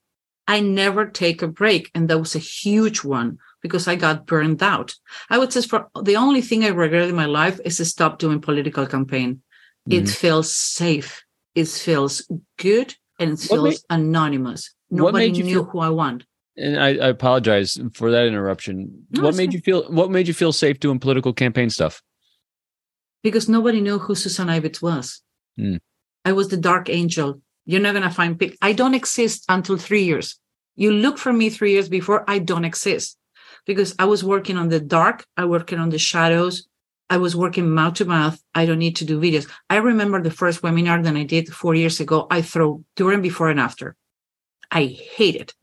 i 0.48 0.60
never 0.60 1.06
take 1.06 1.42
a 1.42 1.48
break 1.48 1.92
and 1.94 2.10
that 2.10 2.20
was 2.20 2.36
a 2.36 2.40
huge 2.40 3.04
one 3.04 3.38
because 3.66 3.88
I 3.88 3.96
got 3.96 4.28
burned 4.28 4.62
out. 4.62 4.94
I 5.32 5.40
would 5.40 5.52
say 5.52 5.62
for 5.64 5.90
the 6.00 6.18
only 6.18 6.42
thing 6.42 6.64
I 6.64 6.68
regret 6.68 7.10
in 7.10 7.16
my 7.16 7.26
life 7.26 7.60
is 7.66 7.78
to 7.78 7.86
stop 7.86 8.20
doing 8.20 8.40
political 8.40 8.86
campaign. 8.86 9.42
Mm-hmm. 9.90 10.06
It 10.06 10.10
feels 10.10 10.54
safe. 10.56 11.24
It 11.54 11.68
feels 11.68 12.30
good 12.58 12.96
and 13.20 13.32
it 13.32 13.40
feels 13.40 13.64
made, 13.64 13.78
anonymous. 13.90 14.74
Nobody 14.90 15.32
knew 15.32 15.46
feel, 15.46 15.64
who 15.66 15.80
I 15.80 15.90
want. 15.90 16.26
And 16.58 16.80
I, 16.80 16.90
I 16.90 17.10
apologize 17.10 17.80
for 17.94 18.12
that 18.12 18.26
interruption. 18.26 19.06
No, 19.12 19.24
what 19.24 19.36
made 19.36 19.54
you 19.54 19.60
feel 19.60 19.84
what 19.92 20.12
made 20.12 20.28
you 20.28 20.34
feel 20.34 20.52
safe 20.52 20.80
doing 20.80 21.00
political 21.00 21.34
campaign 21.34 21.70
stuff? 21.70 22.02
Because 23.24 23.50
nobody 23.50 23.82
knew 23.82 24.00
who 24.00 24.16
Susan 24.16 24.48
Ibitz 24.48 24.82
was. 24.82 25.22
Mm. 25.60 25.80
I 26.24 26.34
was 26.34 26.50
the 26.50 26.58
dark 26.58 26.90
angel. 26.90 27.42
You're 27.66 27.82
not 27.82 27.94
gonna 27.94 28.12
find 28.12 28.40
pic- 28.40 28.58
I 28.62 28.74
don't 28.74 28.94
exist 28.94 29.46
until 29.50 29.78
three 29.78 30.04
years. 30.04 30.40
You 30.76 30.92
look 30.92 31.18
for 31.18 31.32
me 31.32 31.50
three 31.50 31.72
years 31.72 31.90
before 31.90 32.24
I 32.28 32.40
don't 32.40 32.66
exist 32.66 33.18
because 33.66 33.96
I 33.98 34.06
was 34.06 34.24
working 34.24 34.58
on 34.58 34.70
the 34.70 34.80
dark, 34.80 35.26
I 35.38 35.46
working 35.46 35.80
on 35.80 35.90
the 35.90 35.98
shadows, 35.98 36.68
I 37.10 37.18
was 37.18 37.36
working 37.36 37.70
mouth 37.70 37.96
to 37.96 38.06
mouth. 38.06 38.42
I 38.54 38.66
don't 38.66 38.80
need 38.80 38.96
to 38.98 39.06
do 39.06 39.20
videos. 39.20 39.50
I 39.70 39.78
remember 39.78 40.22
the 40.22 40.32
first 40.32 40.62
webinar 40.62 41.04
that 41.04 41.16
I 41.16 41.24
did 41.24 41.54
four 41.54 41.76
years 41.76 42.00
ago. 42.00 42.28
I 42.32 42.42
throw 42.42 42.84
during, 42.96 43.22
before, 43.22 43.50
and 43.50 43.60
after. 43.60 43.96
I 44.72 44.86
hate 44.86 45.36
it. 45.36 45.54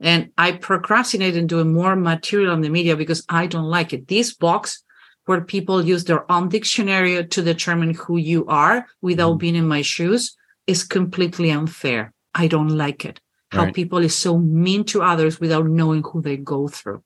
And 0.00 0.32
I 0.38 0.52
procrastinate 0.52 1.36
in 1.36 1.46
doing 1.46 1.74
more 1.74 1.94
material 1.94 2.52
on 2.52 2.62
the 2.62 2.70
media 2.70 2.96
because 2.96 3.24
I 3.28 3.46
don't 3.46 3.68
like 3.68 3.92
it. 3.92 4.08
This 4.08 4.32
box 4.32 4.82
where 5.26 5.42
people 5.42 5.84
use 5.84 6.04
their 6.04 6.30
own 6.32 6.48
dictionary 6.48 7.26
to 7.26 7.42
determine 7.42 7.94
who 7.94 8.16
you 8.16 8.46
are 8.46 8.86
without 9.02 9.32
mm-hmm. 9.32 9.38
being 9.38 9.56
in 9.56 9.68
my 9.68 9.82
shoes 9.82 10.34
is 10.66 10.82
completely 10.82 11.50
unfair. 11.50 12.14
I 12.34 12.46
don't 12.46 12.70
like 12.70 13.04
it. 13.04 13.20
How 13.50 13.64
right. 13.64 13.74
people 13.74 13.98
is 13.98 14.16
so 14.16 14.38
mean 14.38 14.84
to 14.84 15.02
others 15.02 15.38
without 15.40 15.66
knowing 15.66 16.02
who 16.02 16.22
they 16.22 16.38
go 16.38 16.68
through. 16.68 17.02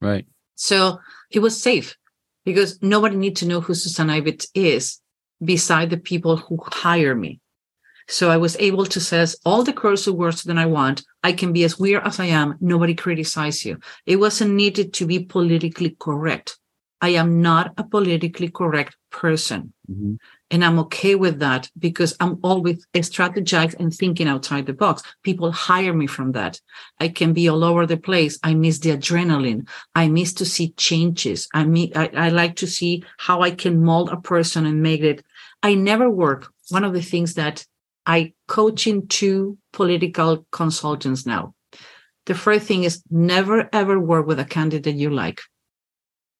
Right. 0.00 0.26
So 0.56 0.98
it 1.30 1.38
was 1.38 1.62
safe 1.62 1.96
because 2.46 2.80
nobody 2.80 3.16
needs 3.16 3.40
to 3.40 3.46
know 3.46 3.60
who 3.60 3.74
Susan 3.74 4.08
Ibitz 4.08 4.46
is 4.54 5.00
beside 5.44 5.90
the 5.90 5.98
people 5.98 6.38
who 6.38 6.58
hire 6.62 7.14
me. 7.14 7.40
So 8.08 8.30
I 8.30 8.36
was 8.36 8.56
able 8.60 8.86
to 8.86 9.00
say 9.00 9.26
all 9.44 9.64
the 9.64 9.72
cursive 9.72 10.14
words 10.14 10.44
that 10.44 10.56
I 10.56 10.66
want. 10.66 11.02
I 11.24 11.32
can 11.32 11.52
be 11.52 11.64
as 11.64 11.78
weird 11.78 12.06
as 12.06 12.20
I 12.20 12.26
am. 12.26 12.56
Nobody 12.60 12.94
criticize 12.94 13.64
you. 13.64 13.80
It 14.06 14.16
wasn't 14.16 14.54
needed 14.54 14.94
to 14.94 15.06
be 15.06 15.24
politically 15.24 15.96
correct. 15.98 16.56
I 17.00 17.10
am 17.10 17.42
not 17.42 17.74
a 17.76 17.84
politically 17.84 18.48
correct 18.48 18.96
person. 19.10 19.74
Mm-hmm. 19.90 20.14
And 20.50 20.64
I'm 20.64 20.78
okay 20.80 21.16
with 21.16 21.40
that 21.40 21.68
because 21.76 22.16
I'm 22.20 22.38
always 22.42 22.86
strategizing 22.94 23.80
and 23.80 23.92
thinking 23.92 24.28
outside 24.28 24.66
the 24.66 24.72
box. 24.72 25.02
People 25.24 25.50
hire 25.50 25.92
me 25.92 26.06
from 26.06 26.32
that. 26.32 26.60
I 27.00 27.08
can 27.08 27.32
be 27.32 27.48
all 27.48 27.64
over 27.64 27.84
the 27.84 27.96
place. 27.96 28.38
I 28.44 28.54
miss 28.54 28.78
the 28.78 28.90
adrenaline. 28.90 29.68
I 29.96 30.08
miss 30.08 30.32
to 30.34 30.44
see 30.44 30.70
changes. 30.76 31.48
I 31.52 31.64
mean, 31.64 31.90
I, 31.96 32.10
I 32.14 32.28
like 32.28 32.56
to 32.56 32.66
see 32.66 33.02
how 33.18 33.42
I 33.42 33.50
can 33.50 33.82
mold 33.82 34.10
a 34.10 34.20
person 34.20 34.66
and 34.66 34.82
make 34.82 35.00
it. 35.00 35.24
I 35.64 35.74
never 35.74 36.08
work. 36.08 36.52
One 36.68 36.84
of 36.84 36.92
the 36.92 37.02
things 37.02 37.34
that 37.34 37.66
I 38.06 38.32
coaching 38.46 39.08
two 39.08 39.58
political 39.72 40.46
consultants 40.52 41.26
now. 41.26 41.54
The 42.26 42.34
first 42.34 42.66
thing 42.66 42.84
is 42.84 43.02
never 43.10 43.68
ever 43.72 43.98
work 43.98 44.26
with 44.26 44.38
a 44.38 44.44
candidate 44.44 44.94
you 44.94 45.10
like. 45.10 45.40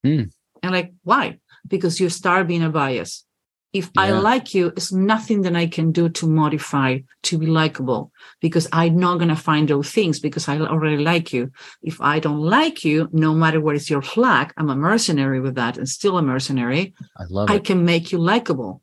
Mm. 0.04 0.30
And 0.62 0.72
like, 0.72 0.92
why? 1.02 1.38
Because 1.66 1.98
you 1.98 2.08
start 2.08 2.46
being 2.46 2.62
a 2.62 2.70
bias. 2.70 3.25
If 3.72 3.90
yeah. 3.94 4.02
I 4.02 4.10
like 4.10 4.54
you, 4.54 4.68
it's 4.68 4.92
nothing 4.92 5.42
that 5.42 5.54
I 5.54 5.66
can 5.66 5.92
do 5.92 6.08
to 6.08 6.26
modify 6.26 7.00
to 7.24 7.38
be 7.38 7.46
likable 7.46 8.10
because 8.40 8.66
I'm 8.72 8.96
not 8.96 9.16
going 9.16 9.28
to 9.28 9.36
find 9.36 9.68
those 9.68 9.90
things 9.90 10.18
because 10.18 10.48
I 10.48 10.58
already 10.58 10.98
like 10.98 11.32
you. 11.32 11.50
If 11.82 12.00
I 12.00 12.18
don't 12.18 12.40
like 12.40 12.84
you, 12.84 13.08
no 13.12 13.34
matter 13.34 13.60
what 13.60 13.76
is 13.76 13.90
your 13.90 14.02
flag, 14.02 14.52
I'm 14.56 14.70
a 14.70 14.76
mercenary 14.76 15.40
with 15.40 15.56
that 15.56 15.76
and 15.76 15.88
still 15.88 16.16
a 16.16 16.22
mercenary. 16.22 16.94
I 17.18 17.24
love 17.28 17.50
I 17.50 17.58
can 17.58 17.84
make 17.84 18.12
you 18.12 18.18
likable. 18.18 18.82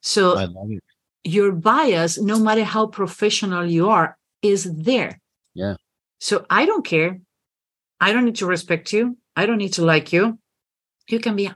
So 0.00 0.36
I 0.38 0.44
love 0.44 0.70
it. 0.70 0.82
your 1.24 1.52
bias, 1.52 2.18
no 2.18 2.38
matter 2.38 2.64
how 2.64 2.86
professional 2.86 3.66
you 3.66 3.90
are, 3.90 4.16
is 4.42 4.64
there. 4.72 5.20
Yeah. 5.54 5.74
So 6.18 6.46
I 6.48 6.66
don't 6.66 6.84
care. 6.84 7.20
I 8.00 8.12
don't 8.12 8.24
need 8.24 8.36
to 8.36 8.46
respect 8.46 8.92
you. 8.92 9.18
I 9.36 9.46
don't 9.46 9.58
need 9.58 9.74
to 9.74 9.84
like 9.84 10.12
you. 10.12 10.38
You 11.08 11.20
can 11.20 11.36
be. 11.36 11.50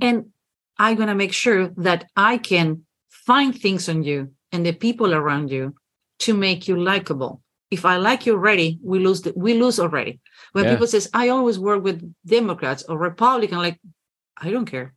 And 0.00 0.32
I'm 0.78 0.96
going 0.96 1.08
to 1.08 1.14
make 1.14 1.32
sure 1.32 1.68
that 1.76 2.08
I 2.16 2.38
can 2.38 2.84
find 3.08 3.58
things 3.58 3.88
on 3.88 4.02
you 4.02 4.32
and 4.52 4.64
the 4.64 4.72
people 4.72 5.14
around 5.14 5.50
you 5.50 5.74
to 6.20 6.34
make 6.34 6.68
you 6.68 6.80
likable. 6.80 7.42
If 7.70 7.84
I 7.84 7.96
like 7.96 8.26
you 8.26 8.34
already, 8.34 8.78
we 8.82 9.00
lose 9.00 9.22
the, 9.22 9.32
we 9.34 9.54
lose 9.54 9.80
already. 9.80 10.20
When 10.52 10.64
yeah. 10.64 10.72
people 10.72 10.86
says 10.86 11.10
I 11.12 11.30
always 11.30 11.58
work 11.58 11.82
with 11.82 12.14
Democrats 12.24 12.84
or 12.84 12.96
Republican, 12.96 13.58
like 13.58 13.80
I 14.40 14.50
don't 14.50 14.66
care. 14.66 14.94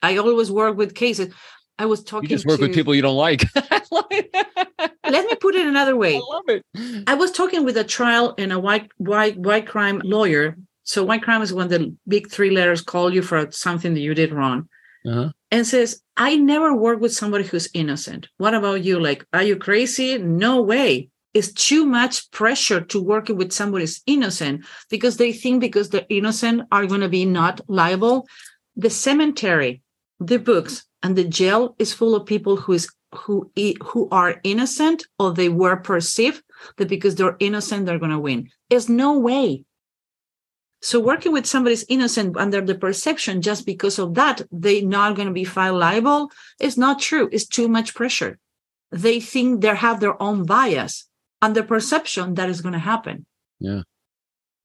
I 0.00 0.16
always 0.16 0.50
work 0.50 0.76
with 0.76 0.94
cases. 0.94 1.32
I 1.78 1.86
was 1.86 2.02
talking. 2.02 2.30
You 2.30 2.36
just 2.36 2.46
work 2.46 2.60
to, 2.60 2.66
with 2.66 2.74
people 2.74 2.94
you 2.94 3.02
don't 3.02 3.16
like. 3.16 3.42
let 3.90 5.26
me 5.26 5.34
put 5.40 5.54
it 5.54 5.66
another 5.66 5.96
way. 5.96 6.16
I 6.16 6.20
love 6.20 6.48
it. 6.48 6.64
I 7.06 7.14
was 7.14 7.32
talking 7.32 7.64
with 7.64 7.76
a 7.76 7.84
trial 7.84 8.34
and 8.38 8.52
a 8.52 8.58
white 8.58 8.90
white 8.96 9.36
white 9.38 9.66
crime 9.66 10.00
lawyer. 10.04 10.56
So 10.84 11.02
white 11.02 11.22
crime 11.22 11.42
is 11.42 11.52
when 11.52 11.68
the 11.68 11.94
big 12.06 12.30
three 12.30 12.50
letters 12.50 12.82
call 12.82 13.12
you 13.12 13.22
for 13.22 13.50
something 13.50 13.94
that 13.94 14.00
you 14.00 14.14
did 14.14 14.32
wrong, 14.32 14.68
uh-huh. 15.06 15.30
and 15.50 15.66
says, 15.66 16.02
"I 16.16 16.36
never 16.36 16.74
work 16.74 17.00
with 17.00 17.14
somebody 17.14 17.44
who's 17.44 17.68
innocent. 17.74 18.28
What 18.38 18.54
about 18.54 18.84
you? 18.84 19.00
Like, 19.00 19.26
are 19.32 19.42
you 19.42 19.56
crazy? 19.56 20.18
No 20.18 20.62
way." 20.62 21.08
It's 21.34 21.52
too 21.52 21.84
much 21.84 22.30
pressure 22.30 22.80
to 22.80 23.02
work 23.02 23.28
with 23.28 23.50
somebody 23.52 23.82
who's 23.82 24.02
innocent 24.06 24.64
because 24.88 25.16
they 25.16 25.32
think 25.32 25.60
because 25.60 25.90
they're 25.90 26.06
innocent 26.08 26.62
are 26.70 26.86
going 26.86 27.00
to 27.00 27.08
be 27.08 27.24
not 27.24 27.60
liable. 27.68 28.28
The 28.76 28.90
cemetery, 28.90 29.82
the 30.20 30.38
books, 30.38 30.86
and 31.02 31.16
the 31.16 31.24
jail 31.24 31.76
is 31.78 31.92
full 31.92 32.14
of 32.16 32.26
people 32.26 32.56
who 32.56 32.72
is 32.72 32.88
who 33.14 33.50
who 33.82 34.08
are 34.10 34.40
innocent 34.42 35.06
or 35.18 35.32
they 35.32 35.48
were 35.48 35.76
perceived 35.76 36.42
that 36.76 36.88
because 36.88 37.14
they're 37.14 37.36
innocent 37.38 37.86
they're 37.86 37.98
going 37.98 38.10
to 38.10 38.18
win 38.18 38.50
there's 38.70 38.88
no 38.88 39.18
way 39.18 39.64
so 40.84 41.00
working 41.00 41.32
with 41.32 41.46
somebody's 41.46 41.84
innocent 41.88 42.36
under 42.36 42.60
the 42.60 42.74
perception 42.74 43.40
just 43.40 43.64
because 43.66 43.98
of 43.98 44.14
that 44.14 44.42
they're 44.52 44.84
not 44.98 45.16
going 45.16 45.28
to 45.28 45.34
be 45.34 45.44
filed 45.44 45.78
liable 45.78 46.30
is 46.60 46.76
not 46.76 47.00
true 47.00 47.28
it's 47.32 47.46
too 47.46 47.68
much 47.68 47.94
pressure 47.94 48.38
they 48.90 49.18
think 49.18 49.60
they 49.60 49.74
have 49.74 49.98
their 50.00 50.20
own 50.22 50.44
bias 50.44 51.08
and 51.42 51.54
the 51.54 51.62
perception 51.62 52.34
that 52.34 52.50
is 52.50 52.60
going 52.60 52.74
to 52.74 52.78
happen 52.92 53.26
yeah 53.60 53.82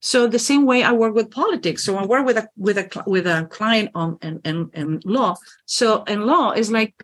so 0.00 0.26
the 0.26 0.38
same 0.38 0.64
way 0.64 0.82
I 0.82 0.92
work 0.92 1.14
with 1.14 1.30
politics. 1.30 1.84
So 1.84 1.96
I 1.96 2.06
work 2.06 2.24
with 2.24 2.38
a 2.38 2.48
with 2.56 2.78
a 2.78 3.02
with 3.06 3.26
a 3.26 3.46
client 3.50 3.90
on 3.94 4.18
and 4.22 4.40
and, 4.44 4.70
and 4.72 5.04
law. 5.04 5.36
So 5.66 6.04
in 6.04 6.26
law 6.26 6.52
is 6.52 6.70
like 6.70 6.94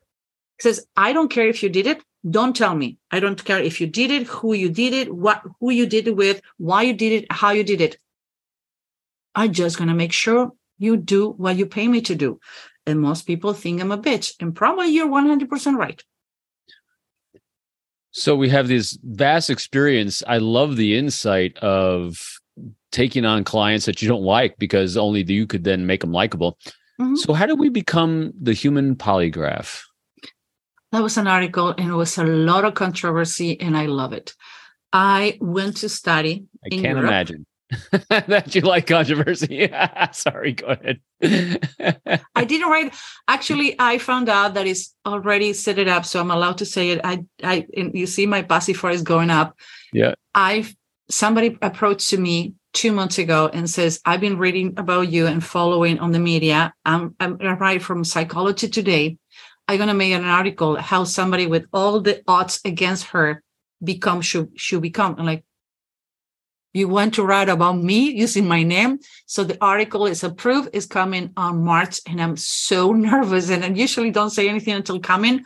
says, 0.60 0.86
I 0.96 1.12
don't 1.12 1.30
care 1.30 1.46
if 1.46 1.62
you 1.62 1.68
did 1.68 1.86
it. 1.86 2.02
Don't 2.28 2.56
tell 2.56 2.74
me. 2.74 2.96
I 3.10 3.20
don't 3.20 3.42
care 3.44 3.58
if 3.58 3.80
you 3.80 3.86
did 3.86 4.10
it, 4.10 4.26
who 4.26 4.54
you 4.54 4.70
did 4.70 4.94
it, 4.94 5.14
what 5.14 5.42
who 5.60 5.70
you 5.70 5.86
did 5.86 6.08
it 6.08 6.16
with, 6.16 6.40
why 6.56 6.82
you 6.82 6.94
did 6.94 7.12
it, 7.12 7.26
how 7.30 7.50
you 7.50 7.62
did 7.62 7.80
it. 7.80 7.98
I'm 9.36 9.52
just 9.52 9.78
gonna 9.78 9.94
make 9.94 10.12
sure 10.12 10.52
you 10.78 10.96
do 10.96 11.30
what 11.30 11.56
you 11.56 11.66
pay 11.66 11.86
me 11.86 12.00
to 12.02 12.14
do. 12.14 12.40
And 12.86 13.00
most 13.00 13.26
people 13.26 13.52
think 13.52 13.80
I'm 13.80 13.92
a 13.92 13.98
bitch. 13.98 14.32
And 14.40 14.54
probably 14.54 14.88
you're 14.88 15.08
100% 15.08 15.76
right. 15.76 16.02
So 18.12 18.34
we 18.34 18.48
have 18.48 18.68
this 18.68 18.98
vast 19.02 19.50
experience. 19.50 20.22
I 20.26 20.38
love 20.38 20.76
the 20.76 20.96
insight 20.96 21.58
of 21.58 22.18
taking 22.92 23.26
on 23.26 23.44
clients 23.44 23.84
that 23.86 24.00
you 24.00 24.08
don't 24.08 24.22
like 24.22 24.56
because 24.58 24.96
only 24.96 25.22
you 25.22 25.46
could 25.46 25.64
then 25.64 25.86
make 25.86 26.00
them 26.00 26.12
likable. 26.12 26.56
Mm-hmm. 26.98 27.16
So 27.16 27.34
how 27.34 27.44
do 27.44 27.54
we 27.54 27.68
become 27.68 28.32
the 28.40 28.54
human 28.54 28.96
polygraph? 28.96 29.82
That 30.92 31.02
was 31.02 31.18
an 31.18 31.26
article 31.26 31.74
and 31.76 31.90
it 31.90 31.94
was 31.94 32.16
a 32.16 32.24
lot 32.24 32.64
of 32.64 32.74
controversy 32.74 33.60
and 33.60 33.76
I 33.76 33.86
love 33.86 34.14
it. 34.14 34.32
I 34.92 35.36
went 35.40 35.78
to 35.78 35.90
study. 35.90 36.46
I 36.64 36.70
can't 36.70 36.84
Europe. 36.84 37.04
imagine 37.04 37.46
that 38.08 38.54
you 38.54 38.60
like 38.60 38.86
controversy. 38.86 39.70
Sorry, 40.12 40.52
go 40.52 40.66
ahead. 40.66 41.00
I 42.34 42.44
didn't 42.44 42.70
write. 42.70 42.94
Actually, 43.26 43.74
I 43.78 43.98
found 43.98 44.28
out 44.28 44.54
that 44.54 44.66
it's 44.66 44.94
already 45.04 45.52
set 45.52 45.78
it 45.78 45.88
up, 45.88 46.04
so 46.04 46.20
I'm 46.20 46.30
allowed 46.30 46.58
to 46.58 46.66
say 46.66 46.90
it. 46.90 47.00
I, 47.02 47.24
I, 47.42 47.66
you 47.74 48.06
see 48.06 48.26
my 48.26 48.42
pacifier 48.42 48.92
is 48.92 49.02
going 49.02 49.30
up. 49.30 49.56
Yeah. 49.92 50.14
I 50.34 50.66
somebody 51.08 51.58
approached 51.62 52.10
to 52.10 52.18
me 52.18 52.54
two 52.72 52.92
months 52.92 53.18
ago 53.18 53.48
and 53.52 53.68
says, 53.70 54.00
I've 54.04 54.20
been 54.20 54.38
reading 54.38 54.74
about 54.76 55.08
you 55.08 55.26
and 55.26 55.42
following 55.42 55.98
on 55.98 56.12
the 56.12 56.18
media. 56.18 56.74
I'm, 56.84 57.14
I'm 57.18 57.38
right 57.38 57.80
from 57.80 58.04
Psychology 58.04 58.68
Today. 58.68 59.16
I'm 59.66 59.78
going 59.78 59.88
to 59.88 59.94
make 59.94 60.12
an 60.12 60.24
article 60.24 60.76
how 60.76 61.04
somebody 61.04 61.46
with 61.46 61.66
all 61.72 62.00
the 62.00 62.22
odds 62.28 62.60
against 62.64 63.06
her 63.06 63.42
become 63.82 64.20
should 64.20 64.50
should 64.56 64.82
become. 64.82 65.16
I'm 65.18 65.26
like, 65.26 65.44
you 66.76 66.88
want 66.88 67.14
to 67.14 67.24
write 67.24 67.48
about 67.48 67.78
me 67.78 68.10
using 68.10 68.46
my 68.46 68.62
name? 68.62 68.98
So 69.26 69.44
the 69.44 69.58
article 69.60 70.06
is 70.06 70.22
approved, 70.22 70.70
is 70.72 70.86
coming 70.86 71.32
on 71.36 71.64
March, 71.64 72.00
and 72.06 72.20
I'm 72.20 72.36
so 72.36 72.92
nervous. 73.10 73.50
And 73.50 73.64
I 73.64 73.68
usually 73.68 74.10
don't 74.10 74.30
say 74.30 74.48
anything 74.48 74.74
until 74.74 75.00
coming. 75.00 75.44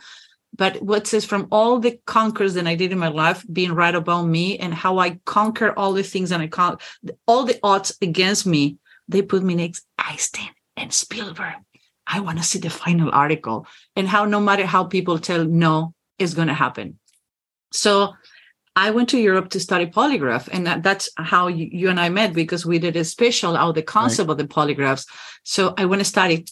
But 0.55 0.81
what 0.81 1.07
says 1.07 1.23
from 1.23 1.47
all 1.51 1.79
the 1.79 1.99
conquers 2.05 2.55
that 2.55 2.67
I 2.67 2.75
did 2.75 2.91
in 2.91 2.99
my 2.99 3.07
life, 3.07 3.45
being 3.51 3.71
right 3.73 3.95
about 3.95 4.23
me 4.23 4.57
and 4.59 4.73
how 4.73 4.99
I 4.99 5.19
conquer 5.25 5.71
all 5.77 5.93
the 5.93 6.03
things 6.03 6.31
and 6.31 6.43
I 6.43 6.47
con 6.47 6.77
all 7.25 7.45
the 7.45 7.59
odds 7.63 7.97
against 8.01 8.45
me, 8.45 8.77
they 9.07 9.21
put 9.21 9.43
me 9.43 9.55
next 9.55 9.85
Einstein 9.97 10.49
and 10.75 10.91
Spielberg 10.93 11.55
I 12.11 12.19
want 12.19 12.37
to 12.39 12.43
see 12.43 12.59
the 12.59 12.69
final 12.69 13.09
article 13.11 13.65
and 13.95 14.07
how 14.07 14.25
no 14.25 14.41
matter 14.41 14.65
how 14.65 14.83
people 14.83 15.17
tell 15.17 15.45
no, 15.45 15.93
it's 16.19 16.33
going 16.33 16.49
to 16.49 16.53
happen. 16.53 16.99
So 17.71 18.13
I 18.75 18.91
went 18.91 19.09
to 19.09 19.19
Europe 19.19 19.49
to 19.49 19.59
study 19.59 19.85
polygraph, 19.85 20.47
and 20.51 20.65
that, 20.65 20.81
that's 20.81 21.09
how 21.17 21.47
you, 21.47 21.67
you, 21.71 21.89
and 21.89 21.99
I 21.99 22.09
met 22.09 22.33
because 22.33 22.65
we 22.65 22.79
did 22.79 22.95
a 22.95 23.03
special 23.03 23.57
out 23.57 23.75
the 23.75 23.81
concept 23.81 24.29
right. 24.29 24.33
of 24.33 24.37
the 24.37 24.53
polygraphs. 24.53 25.05
So 25.43 25.73
I 25.77 25.85
want 25.85 25.99
to 25.99 26.05
study 26.05 26.45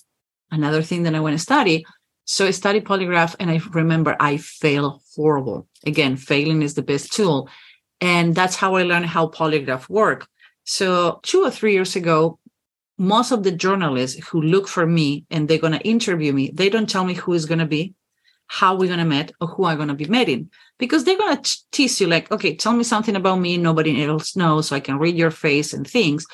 another 0.51 0.81
thing 0.81 1.03
that 1.03 1.15
I 1.15 1.21
want 1.21 1.37
to 1.37 1.41
study. 1.41 1.85
So 2.25 2.45
I 2.45 2.51
studied 2.51 2.85
polygraph, 2.85 3.35
and 3.39 3.49
I 3.49 3.61
remember 3.71 4.17
I 4.19 4.37
failed 4.37 5.01
horrible. 5.15 5.67
Again, 5.85 6.17
failing 6.17 6.61
is 6.61 6.73
the 6.73 6.81
best 6.81 7.13
tool, 7.13 7.49
and 8.01 8.35
that's 8.35 8.57
how 8.57 8.75
I 8.75 8.83
learned 8.83 9.05
how 9.05 9.27
polygraph 9.27 9.89
work. 9.89 10.27
So 10.65 11.19
two 11.23 11.43
or 11.43 11.51
three 11.51 11.73
years 11.73 11.95
ago, 11.95 12.37
most 12.97 13.31
of 13.31 13.43
the 13.43 13.51
journalists 13.51 14.27
who 14.27 14.41
look 14.41 14.67
for 14.67 14.85
me 14.85 15.25
and 15.31 15.47
they're 15.47 15.57
going 15.57 15.73
to 15.73 15.87
interview 15.87 16.33
me, 16.33 16.51
they 16.53 16.69
don't 16.69 16.89
tell 16.89 17.05
me 17.05 17.13
who 17.13 17.33
is 17.33 17.45
going 17.45 17.59
to 17.59 17.65
be, 17.65 17.95
how 18.49 18.75
we're 18.75 18.87
going 18.87 18.99
to 18.99 19.05
meet, 19.05 19.31
or 19.39 19.47
who 19.47 19.65
I'm 19.65 19.77
going 19.77 19.87
to 19.87 19.93
be 19.93 20.05
meeting, 20.05 20.49
because 20.79 21.03
they're 21.03 21.17
going 21.17 21.41
to 21.41 21.57
tease 21.71 22.01
you 22.01 22.07
like, 22.07 22.31
okay, 22.31 22.55
tell 22.55 22.73
me 22.73 22.83
something 22.83 23.15
about 23.15 23.39
me 23.39 23.57
nobody 23.57 24.03
else 24.03 24.35
knows, 24.35 24.67
so 24.67 24.75
I 24.75 24.79
can 24.81 24.97
read 24.97 25.15
your 25.15 25.31
face 25.31 25.71
and 25.71 25.87
things. 25.87 26.25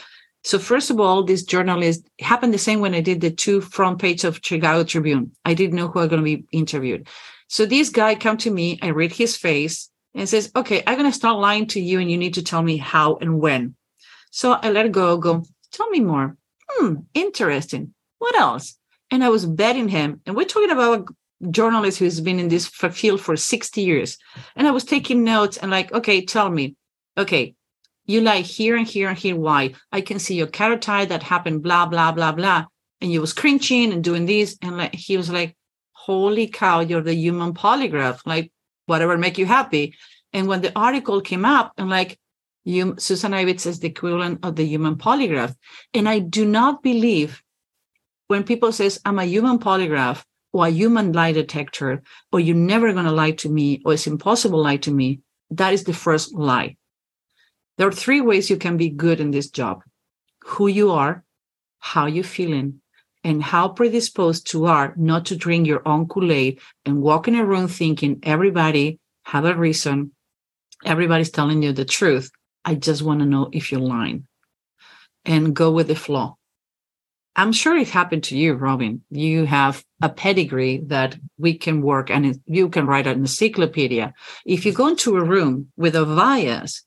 So 0.44 0.58
first 0.58 0.90
of 0.90 1.00
all, 1.00 1.24
this 1.24 1.44
journalist 1.44 2.08
happened 2.20 2.54
the 2.54 2.58
same 2.58 2.80
when 2.80 2.96
I 2.96 3.02
did 3.02 3.20
the 3.20 3.32
two 3.32 3.62
front 3.62 4.00
page 4.00 4.24
of 4.24 4.40
Chicago 4.42 4.84
Tribune. 4.84 5.32
I 5.44 5.54
didn't 5.54 5.76
know 5.76 5.90
who 5.90 6.00
I'm 6.00 6.08
going 6.08 6.24
to 6.24 6.38
be 6.38 6.46
interviewed. 6.52 7.08
So 7.48 7.66
this 7.66 7.90
guy 7.90 8.16
come 8.16 8.38
to 8.38 8.52
me, 8.52 8.80
I 8.82 8.90
read 8.90 9.12
his 9.12 9.36
face 9.36 9.90
and 10.14 10.30
says, 10.30 10.52
okay, 10.56 10.84
I'm 10.88 10.98
going 10.98 11.12
to 11.12 11.16
start 11.18 11.40
lying 11.40 11.68
to 11.68 11.82
you 11.82 12.00
and 12.00 12.10
you 12.10 12.18
need 12.18 12.36
to 12.36 12.44
tell 12.44 12.62
me 12.62 12.78
how 12.78 13.18
and 13.18 13.42
when. 13.42 13.76
So 14.32 14.54
I 14.54 14.70
let 14.70 14.92
go, 14.92 15.18
go, 15.18 15.44
tell 15.72 15.90
me 15.90 16.00
more 16.00 16.38
hmm, 16.70 16.96
interesting. 17.14 17.94
What 18.20 18.36
else? 18.36 18.78
And 19.12 19.24
I 19.24 19.30
was 19.30 19.46
betting 19.46 19.88
him. 19.88 20.22
And 20.26 20.36
we're 20.36 20.46
talking 20.46 20.72
about 20.72 21.08
journalist 21.50 22.00
who's 22.00 22.22
been 22.22 22.40
in 22.40 22.48
this 22.48 22.68
field 22.68 23.22
for 23.22 23.36
60 23.36 23.82
years. 23.82 24.18
And 24.56 24.68
I 24.68 24.72
was 24.72 24.84
taking 24.84 25.24
notes 25.24 25.58
and 25.58 25.72
like, 25.72 25.92
okay, 25.92 26.26
tell 26.26 26.50
me, 26.50 26.76
okay, 27.18 27.56
you 28.06 28.22
lie 28.22 28.42
here 28.42 28.76
and 28.76 28.88
here 28.88 29.10
and 29.10 29.18
here. 29.18 29.36
Why? 29.36 29.74
I 29.92 30.02
can 30.02 30.20
see 30.20 30.36
your 30.36 30.48
carotid 30.48 31.10
that 31.10 31.24
happened, 31.24 31.64
blah, 31.64 31.86
blah, 31.86 32.12
blah, 32.12 32.32
blah. 32.32 32.66
And 33.02 33.12
you 33.12 33.22
was 33.22 33.34
cringing 33.34 33.92
and 33.92 34.04
doing 34.04 34.26
this. 34.26 34.58
And 34.62 34.78
like 34.78 34.96
he 34.96 35.18
was 35.18 35.30
like, 35.30 35.56
holy 35.92 36.48
cow, 36.48 36.82
you're 36.82 37.02
the 37.02 37.16
human 37.16 37.54
polygraph. 37.54 38.20
Like, 38.26 38.52
whatever 38.86 39.18
make 39.18 39.38
you 39.38 39.46
happy. 39.46 39.96
And 40.34 40.48
when 40.48 40.62
the 40.62 40.78
article 40.78 41.22
came 41.22 41.46
up, 41.46 41.74
and 41.78 41.90
like, 41.90 42.20
you, 42.64 42.96
Susan 42.98 43.32
Ibitz 43.32 43.66
is 43.66 43.80
the 43.80 43.88
equivalent 43.88 44.44
of 44.44 44.56
the 44.56 44.66
human 44.66 44.96
polygraph. 44.96 45.56
And 45.94 46.08
I 46.10 46.20
do 46.20 46.46
not 46.46 46.84
believe 46.84 47.42
when 48.28 48.44
people 48.44 48.72
says 48.72 49.00
I'm 49.06 49.20
a 49.20 49.26
human 49.26 49.60
polygraph 49.60 50.24
or 50.56 50.68
a 50.68 50.70
human 50.70 51.12
lie 51.12 51.34
detector, 51.34 52.02
or 52.32 52.40
you're 52.40 52.56
never 52.56 52.94
going 52.94 53.04
to 53.04 53.12
lie 53.12 53.32
to 53.32 53.50
me, 53.50 53.82
or 53.84 53.92
it's 53.92 54.08
impossible 54.08 54.64
lie 54.64 54.78
to 54.78 54.90
me, 54.90 55.20
that 55.50 55.74
is 55.74 55.84
the 55.84 55.92
first 55.92 56.34
lie. 56.34 56.78
There 57.78 57.90
are 57.90 57.92
three 57.92 58.22
ways 58.22 58.50
you 58.50 58.56
can 58.56 58.78
be 58.78 58.88
good 58.88 59.20
in 59.20 59.32
this 59.32 59.50
job 59.50 59.84
who 60.46 60.68
you 60.68 60.92
are, 60.92 61.26
how 61.80 62.06
you're 62.06 62.24
feeling, 62.24 62.80
and 63.22 63.44
how 63.44 63.68
predisposed 63.68 64.54
you 64.54 64.64
are 64.66 64.94
not 64.96 65.26
to 65.26 65.36
drink 65.36 65.68
your 65.68 65.86
own 65.86 66.08
Kool 66.08 66.32
Aid 66.32 66.62
and 66.86 67.02
walk 67.02 67.28
in 67.28 67.36
a 67.36 67.44
room 67.44 67.68
thinking 67.68 68.22
everybody 68.24 68.98
have 69.26 69.44
a 69.44 69.56
reason, 69.56 70.14
everybody's 70.86 71.32
telling 71.32 71.64
you 71.64 71.74
the 71.74 71.84
truth. 71.84 72.32
I 72.64 72.76
just 72.76 73.02
want 73.02 73.20
to 73.20 73.26
know 73.26 73.50
if 73.52 73.74
you're 73.74 73.82
lying 73.82 74.26
and 75.26 75.54
go 75.54 75.70
with 75.72 75.90
the 75.90 75.96
flow. 75.96 76.38
I'm 77.38 77.52
sure 77.52 77.76
it 77.76 77.90
happened 77.90 78.24
to 78.26 78.38
you, 78.38 78.54
Robin. 78.54 79.02
You 79.10 79.46
have 79.46 79.84
a 80.02 80.08
pedigree 80.08 80.82
that 80.88 81.18
we 81.38 81.58
can 81.58 81.82
work 81.82 82.10
and 82.10 82.40
you 82.46 82.70
can 82.70 82.88
write 82.88 83.08
an 83.08 83.20
encyclopedia. 83.20 84.14
If 84.46 84.66
you 84.66 84.72
go 84.72 84.88
into 84.88 85.18
a 85.18 85.24
room 85.24 85.72
with 85.76 85.96
a 85.96 86.06
bias 86.06 86.84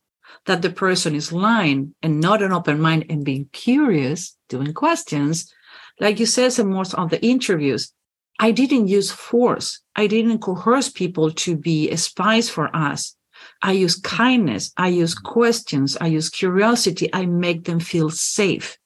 that 0.47 0.63
the 0.63 0.71
person 0.71 1.15
is 1.15 1.33
lying 1.33 1.95
and 2.03 2.21
not 2.21 2.43
an 2.43 2.53
open 2.53 2.81
mind 2.81 3.05
and 3.11 3.25
being 3.25 3.51
curious, 3.53 4.37
doing 4.49 4.73
questions, 4.73 5.53
like 6.01 6.19
you 6.19 6.25
said 6.25 6.59
in 6.59 6.73
most 6.73 6.95
of 6.95 7.11
the 7.11 7.23
interviews, 7.23 7.93
I 8.39 8.53
didn't 8.53 8.89
use 8.89 9.11
force. 9.11 9.83
I 9.97 10.07
didn't 10.07 10.39
coerce 10.39 10.89
people 10.89 11.31
to 11.33 11.57
be 11.57 11.95
spies 11.97 12.49
for 12.49 12.75
us. 12.75 13.15
I 13.63 13.73
use 13.73 14.01
kindness. 14.01 14.73
I 14.77 14.89
use 14.89 15.15
questions. 15.15 15.99
I 16.01 16.07
use 16.07 16.31
curiosity. 16.31 17.11
I 17.13 17.27
make 17.27 17.65
them 17.65 17.81
feel 17.81 18.09
safe. 18.09 18.78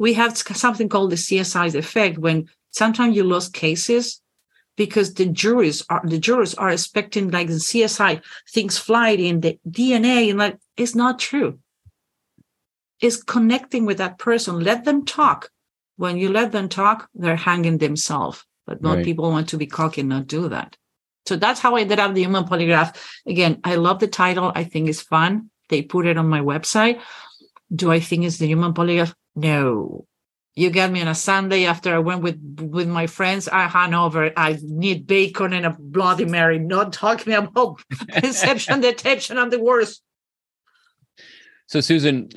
We 0.00 0.14
have 0.14 0.34
something 0.34 0.88
called 0.88 1.10
the 1.10 1.16
CSI 1.16 1.74
effect 1.74 2.16
when 2.16 2.48
sometimes 2.70 3.14
you 3.14 3.22
lose 3.22 3.50
cases 3.50 4.22
because 4.74 5.12
the 5.12 5.26
juries 5.26 5.84
are 5.90 6.00
the 6.02 6.18
jurors 6.18 6.54
are 6.54 6.70
expecting 6.70 7.30
like 7.30 7.48
the 7.48 7.60
CSI 7.68 8.22
things 8.50 8.78
fly 8.78 9.10
in 9.10 9.40
the 9.40 9.58
DNA 9.68 10.30
and 10.30 10.38
like 10.38 10.56
it's 10.78 10.94
not 10.94 11.18
true. 11.18 11.58
It's 13.02 13.22
connecting 13.22 13.84
with 13.84 13.98
that 13.98 14.16
person. 14.16 14.60
Let 14.60 14.86
them 14.86 15.04
talk. 15.04 15.50
When 15.98 16.16
you 16.16 16.30
let 16.30 16.52
them 16.52 16.70
talk, 16.70 17.10
they're 17.14 17.36
hanging 17.36 17.76
themselves. 17.76 18.42
But 18.66 18.80
most 18.80 18.96
right. 18.96 19.04
people 19.04 19.30
want 19.30 19.50
to 19.50 19.58
be 19.58 19.66
cocky 19.66 20.00
and 20.00 20.08
not 20.08 20.26
do 20.26 20.48
that. 20.48 20.78
So 21.26 21.36
that's 21.36 21.60
how 21.60 21.76
I 21.76 21.82
ended 21.82 22.00
up 22.00 22.14
the 22.14 22.22
human 22.22 22.44
polygraph. 22.44 22.96
Again, 23.26 23.60
I 23.64 23.74
love 23.74 23.98
the 23.98 24.08
title. 24.08 24.50
I 24.54 24.64
think 24.64 24.88
it's 24.88 25.02
fun. 25.02 25.50
They 25.68 25.82
put 25.82 26.06
it 26.06 26.16
on 26.16 26.26
my 26.26 26.40
website. 26.40 27.02
Do 27.74 27.92
I 27.92 28.00
think 28.00 28.24
it's 28.24 28.38
the 28.38 28.46
human 28.46 28.72
polygraph? 28.72 29.12
No. 29.34 30.06
You 30.54 30.70
get 30.70 30.90
me 30.90 31.00
on 31.00 31.08
a 31.08 31.14
Sunday 31.14 31.64
after 31.64 31.94
I 31.94 31.98
went 31.98 32.22
with 32.22 32.38
with 32.60 32.88
my 32.88 33.06
friends 33.06 33.48
at 33.48 33.68
Hanover. 33.68 34.32
I 34.36 34.58
need 34.62 35.06
bacon 35.06 35.52
and 35.52 35.64
a 35.64 35.76
Bloody 35.78 36.24
Mary. 36.24 36.58
Not 36.58 36.92
talking 36.92 37.32
about 37.32 37.80
deception, 38.20 38.80
detection. 38.80 39.38
I'm 39.38 39.50
the 39.50 39.60
worst. 39.60 40.02
So, 41.66 41.80
Susan, 41.80 42.28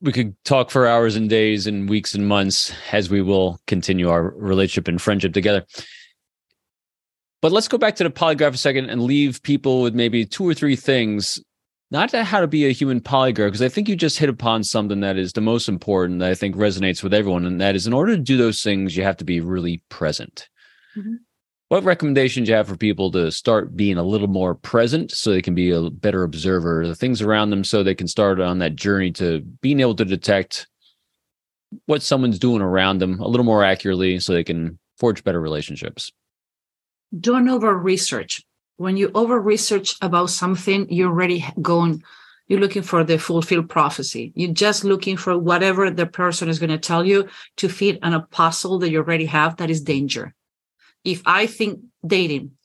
we 0.00 0.12
could 0.12 0.34
talk 0.44 0.70
for 0.70 0.86
hours 0.86 1.14
and 1.14 1.28
days 1.28 1.66
and 1.66 1.88
weeks 1.88 2.14
and 2.14 2.26
months 2.26 2.72
as 2.90 3.10
we 3.10 3.22
will 3.22 3.60
continue 3.66 4.08
our 4.08 4.30
relationship 4.30 4.88
and 4.88 5.00
friendship 5.00 5.32
together. 5.32 5.64
But 7.42 7.52
let's 7.52 7.68
go 7.68 7.76
back 7.76 7.96
to 7.96 8.04
the 8.04 8.10
polygraph 8.10 8.54
a 8.54 8.56
second 8.56 8.88
and 8.88 9.02
leave 9.02 9.42
people 9.42 9.82
with 9.82 9.94
maybe 9.94 10.24
two 10.24 10.48
or 10.48 10.54
three 10.54 10.76
things, 10.76 11.40
not 11.92 12.08
to 12.08 12.24
how 12.24 12.40
to 12.40 12.46
be 12.46 12.66
a 12.66 12.72
human 12.72 13.00
polygraph, 13.00 13.48
because 13.48 13.60
I 13.60 13.68
think 13.68 13.86
you 13.86 13.94
just 13.94 14.18
hit 14.18 14.30
upon 14.30 14.64
something 14.64 15.00
that 15.00 15.18
is 15.18 15.34
the 15.34 15.42
most 15.42 15.68
important 15.68 16.20
that 16.20 16.30
I 16.30 16.34
think 16.34 16.56
resonates 16.56 17.02
with 17.02 17.12
everyone. 17.12 17.44
And 17.44 17.60
that 17.60 17.76
is 17.76 17.86
in 17.86 17.92
order 17.92 18.16
to 18.16 18.22
do 18.22 18.38
those 18.38 18.62
things, 18.62 18.96
you 18.96 19.02
have 19.02 19.18
to 19.18 19.24
be 19.24 19.40
really 19.40 19.82
present. 19.90 20.48
Mm-hmm. 20.96 21.16
What 21.68 21.84
recommendations 21.84 22.48
you 22.48 22.54
have 22.54 22.66
for 22.66 22.78
people 22.78 23.10
to 23.12 23.30
start 23.30 23.76
being 23.76 23.98
a 23.98 24.02
little 24.02 24.26
more 24.26 24.54
present 24.54 25.12
so 25.12 25.30
they 25.30 25.42
can 25.42 25.54
be 25.54 25.70
a 25.70 25.90
better 25.90 26.22
observer 26.22 26.82
of 26.82 26.88
the 26.88 26.94
things 26.94 27.20
around 27.20 27.50
them 27.50 27.62
so 27.62 27.82
they 27.82 27.94
can 27.94 28.08
start 28.08 28.40
on 28.40 28.58
that 28.58 28.74
journey 28.74 29.12
to 29.12 29.40
being 29.60 29.80
able 29.80 29.94
to 29.96 30.04
detect 30.04 30.66
what 31.86 32.02
someone's 32.02 32.38
doing 32.38 32.62
around 32.62 32.98
them 32.98 33.20
a 33.20 33.28
little 33.28 33.44
more 33.44 33.62
accurately 33.62 34.18
so 34.18 34.32
they 34.32 34.44
can 34.44 34.78
forge 34.98 35.24
better 35.24 35.40
relationships? 35.40 36.10
don't 37.18 37.48
over 37.48 37.76
research. 37.76 38.42
When 38.82 38.96
you 38.96 39.12
over 39.14 39.40
research 39.40 39.94
about 40.02 40.30
something, 40.30 40.90
you're 40.90 41.08
already 41.08 41.46
going, 41.62 42.02
you're 42.48 42.58
looking 42.58 42.82
for 42.82 43.04
the 43.04 43.16
fulfilled 43.16 43.68
prophecy. 43.68 44.32
You're 44.34 44.52
just 44.52 44.82
looking 44.82 45.16
for 45.16 45.38
whatever 45.38 45.88
the 45.88 46.06
person 46.06 46.48
is 46.48 46.58
going 46.58 46.70
to 46.70 46.78
tell 46.78 47.06
you 47.06 47.28
to 47.58 47.68
feed 47.68 48.00
an 48.02 48.12
apostle 48.12 48.80
that 48.80 48.90
you 48.90 48.98
already 48.98 49.26
have. 49.26 49.58
That 49.58 49.70
is 49.70 49.82
danger. 49.82 50.34
If 51.04 51.22
I 51.24 51.46
think 51.46 51.78
dating, 52.04 52.58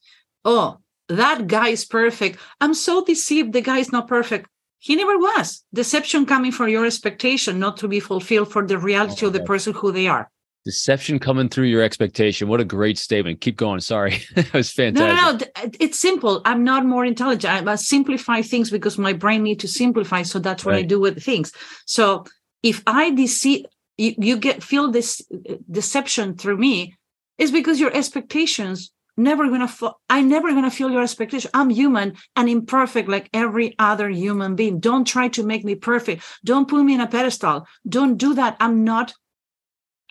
oh, 0.43 0.79
that 1.07 1.45
guy 1.45 1.67
is 1.67 1.85
perfect. 1.85 2.39
I'm 2.59 2.73
so 2.73 3.05
deceived. 3.05 3.53
The 3.53 3.61
guy 3.61 3.77
is 3.77 3.91
not 3.91 4.07
perfect. 4.07 4.49
He 4.79 4.95
never 4.95 5.19
was. 5.19 5.63
Deception 5.71 6.25
coming 6.25 6.51
from 6.51 6.69
your 6.69 6.87
expectation, 6.87 7.59
not 7.59 7.77
to 7.77 7.87
be 7.87 7.99
fulfilled 7.99 8.51
for 8.51 8.65
the 8.65 8.79
reality 8.79 9.27
of 9.27 9.33
the 9.33 9.43
person 9.43 9.71
who 9.71 9.91
they 9.91 10.07
are. 10.07 10.31
Deception 10.67 11.17
coming 11.17 11.47
through 11.47 11.67
your 11.67 11.81
expectation. 11.81 12.49
What 12.49 12.59
a 12.59 12.65
great 12.65 12.97
statement. 12.97 13.39
Keep 13.39 13.55
going. 13.55 13.79
Sorry. 13.79 14.21
that 14.35 14.51
was 14.51 14.69
fantastic. 14.69 15.47
No, 15.55 15.63
no, 15.63 15.63
no. 15.63 15.71
It's 15.79 15.97
simple. 15.97 16.41
I'm 16.43 16.65
not 16.65 16.85
more 16.85 17.05
intelligent. 17.05 17.65
I 17.65 17.75
simplify 17.75 18.41
things 18.41 18.69
because 18.69 18.97
my 18.97 19.13
brain 19.13 19.43
need 19.43 19.61
to 19.61 19.67
simplify. 19.69 20.23
So 20.23 20.39
that's 20.39 20.65
what 20.65 20.73
right. 20.73 20.83
I 20.83 20.87
do 20.93 20.99
with 20.99 21.23
things. 21.23 21.53
So 21.85 22.25
if 22.63 22.83
I 22.85 23.11
deceive, 23.11 23.65
you, 23.97 24.13
you 24.17 24.35
get 24.35 24.61
feel 24.61 24.91
this 24.91 25.21
uh, 25.33 25.53
deception 25.71 26.35
through 26.35 26.57
me, 26.57 26.97
is 27.37 27.49
because 27.49 27.79
your 27.79 27.95
expectations 27.95 28.91
never 29.15 29.47
gonna 29.47 29.71
i 30.09 30.21
never 30.21 30.49
gonna 30.49 30.69
feel 30.69 30.91
your 30.91 31.01
expectation 31.01 31.49
i'm 31.53 31.71
human 31.71 32.15
and 32.35 32.47
imperfect 32.47 33.09
like 33.09 33.27
every 33.33 33.75
other 33.79 34.09
human 34.09 34.55
being 34.55 34.79
don't 34.79 35.05
try 35.05 35.27
to 35.27 35.43
make 35.43 35.65
me 35.65 35.73
perfect 35.73 36.23
don't 36.45 36.67
put 36.67 36.83
me 36.83 36.93
in 36.93 37.01
a 37.01 37.07
pedestal 37.07 37.65
don't 37.89 38.17
do 38.17 38.35
that 38.35 38.55
i'm 38.59 38.83
not 38.83 39.13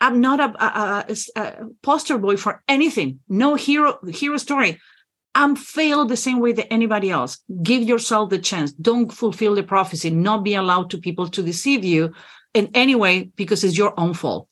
I'm 0.01 0.21
not 0.21 0.41
a, 0.41 0.65
a, 0.65 1.07
a, 1.09 1.41
a, 1.41 1.55
poster 1.83 2.19
boy 2.19 2.37
for 2.37 2.63
anything. 2.69 3.21
No 3.29 3.55
hero 3.55 3.99
hero 4.09 4.37
story. 4.37 4.81
I'm 5.35 5.55
failed 5.55 6.09
the 6.09 6.17
same 6.17 6.41
way 6.41 6.53
that 6.53 6.73
anybody 6.73 7.11
else. 7.11 7.39
Give 7.63 7.83
yourself 7.83 8.31
the 8.31 8.39
chance. 8.39 8.73
Don't 8.73 9.13
fulfill 9.13 9.55
the 9.55 9.63
prophecy. 9.63 10.11
Not 10.11 10.45
be 10.45 10.55
allowed 10.55 10.91
to 10.91 10.99
people 10.99 11.29
to 11.29 11.43
deceive 11.43 11.85
you 11.85 12.13
in 12.55 12.71
any 12.73 12.95
way 12.95 13.25
because 13.37 13.63
it's 13.63 13.77
your 13.77 13.99
own 14.01 14.15
fault. 14.15 14.49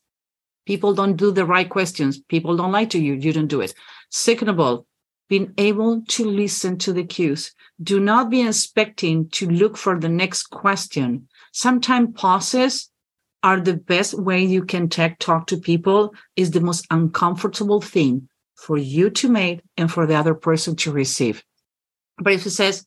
People 0.67 0.95
don't 0.95 1.17
do 1.17 1.31
the 1.31 1.47
right 1.47 1.69
questions. 1.69 2.19
People 2.19 2.57
don't 2.57 2.73
lie 2.73 2.85
to 2.87 2.99
you. 2.99 3.15
You 3.15 3.33
don't 3.33 3.49
do 3.49 3.63
it. 3.63 3.75
Second 4.11 4.49
of 4.49 4.61
all, 4.61 4.87
being 5.29 5.55
able 5.59 6.03
to 6.03 6.25
listen 6.25 6.79
to 6.79 6.93
the 6.93 7.05
cues. 7.05 7.53
Do 7.83 7.99
not 7.99 8.31
be 8.31 8.47
expecting 8.47 9.29
to 9.31 9.49
look 9.49 9.77
for 9.77 9.99
the 9.99 10.09
next 10.09 10.45
question. 10.45 11.29
Sometimes 11.53 12.11
pauses 12.15 12.91
are 13.45 13.61
the 13.61 13.77
best 13.77 14.15
way 14.15 14.43
you 14.43 14.65
can 14.65 14.89
tech 14.89 15.19
talk 15.19 15.47
to 15.47 15.59
people 15.59 16.15
is 16.35 16.51
the 16.51 16.63
most 16.63 16.87
uncomfortable 16.91 17.83
thing 17.83 18.27
for 18.57 18.79
you 18.79 19.11
to 19.11 19.29
make 19.29 19.61
and 19.77 19.93
for 19.93 20.07
the 20.07 20.15
other 20.15 20.35
person 20.35 20.75
to 20.77 20.91
receive. 20.91 21.45
But 22.17 22.33
if 22.33 22.47
it 22.47 22.51
says, 22.51 22.87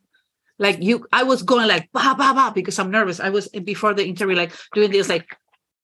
like 0.57 0.81
you, 0.81 1.05
I 1.13 1.23
was 1.23 1.43
going 1.43 1.67
like 1.67 1.91
ba 1.93 2.15
ba 2.17 2.33
ba 2.33 2.51
because 2.55 2.79
I'm 2.79 2.89
nervous. 2.89 3.19
I 3.19 3.29
was 3.29 3.47
eh, 3.53 3.59
before 3.59 3.93
the 3.93 4.03
interview, 4.03 4.35
like 4.35 4.51
doing 4.73 4.89
this, 4.89 5.07
like 5.07 5.27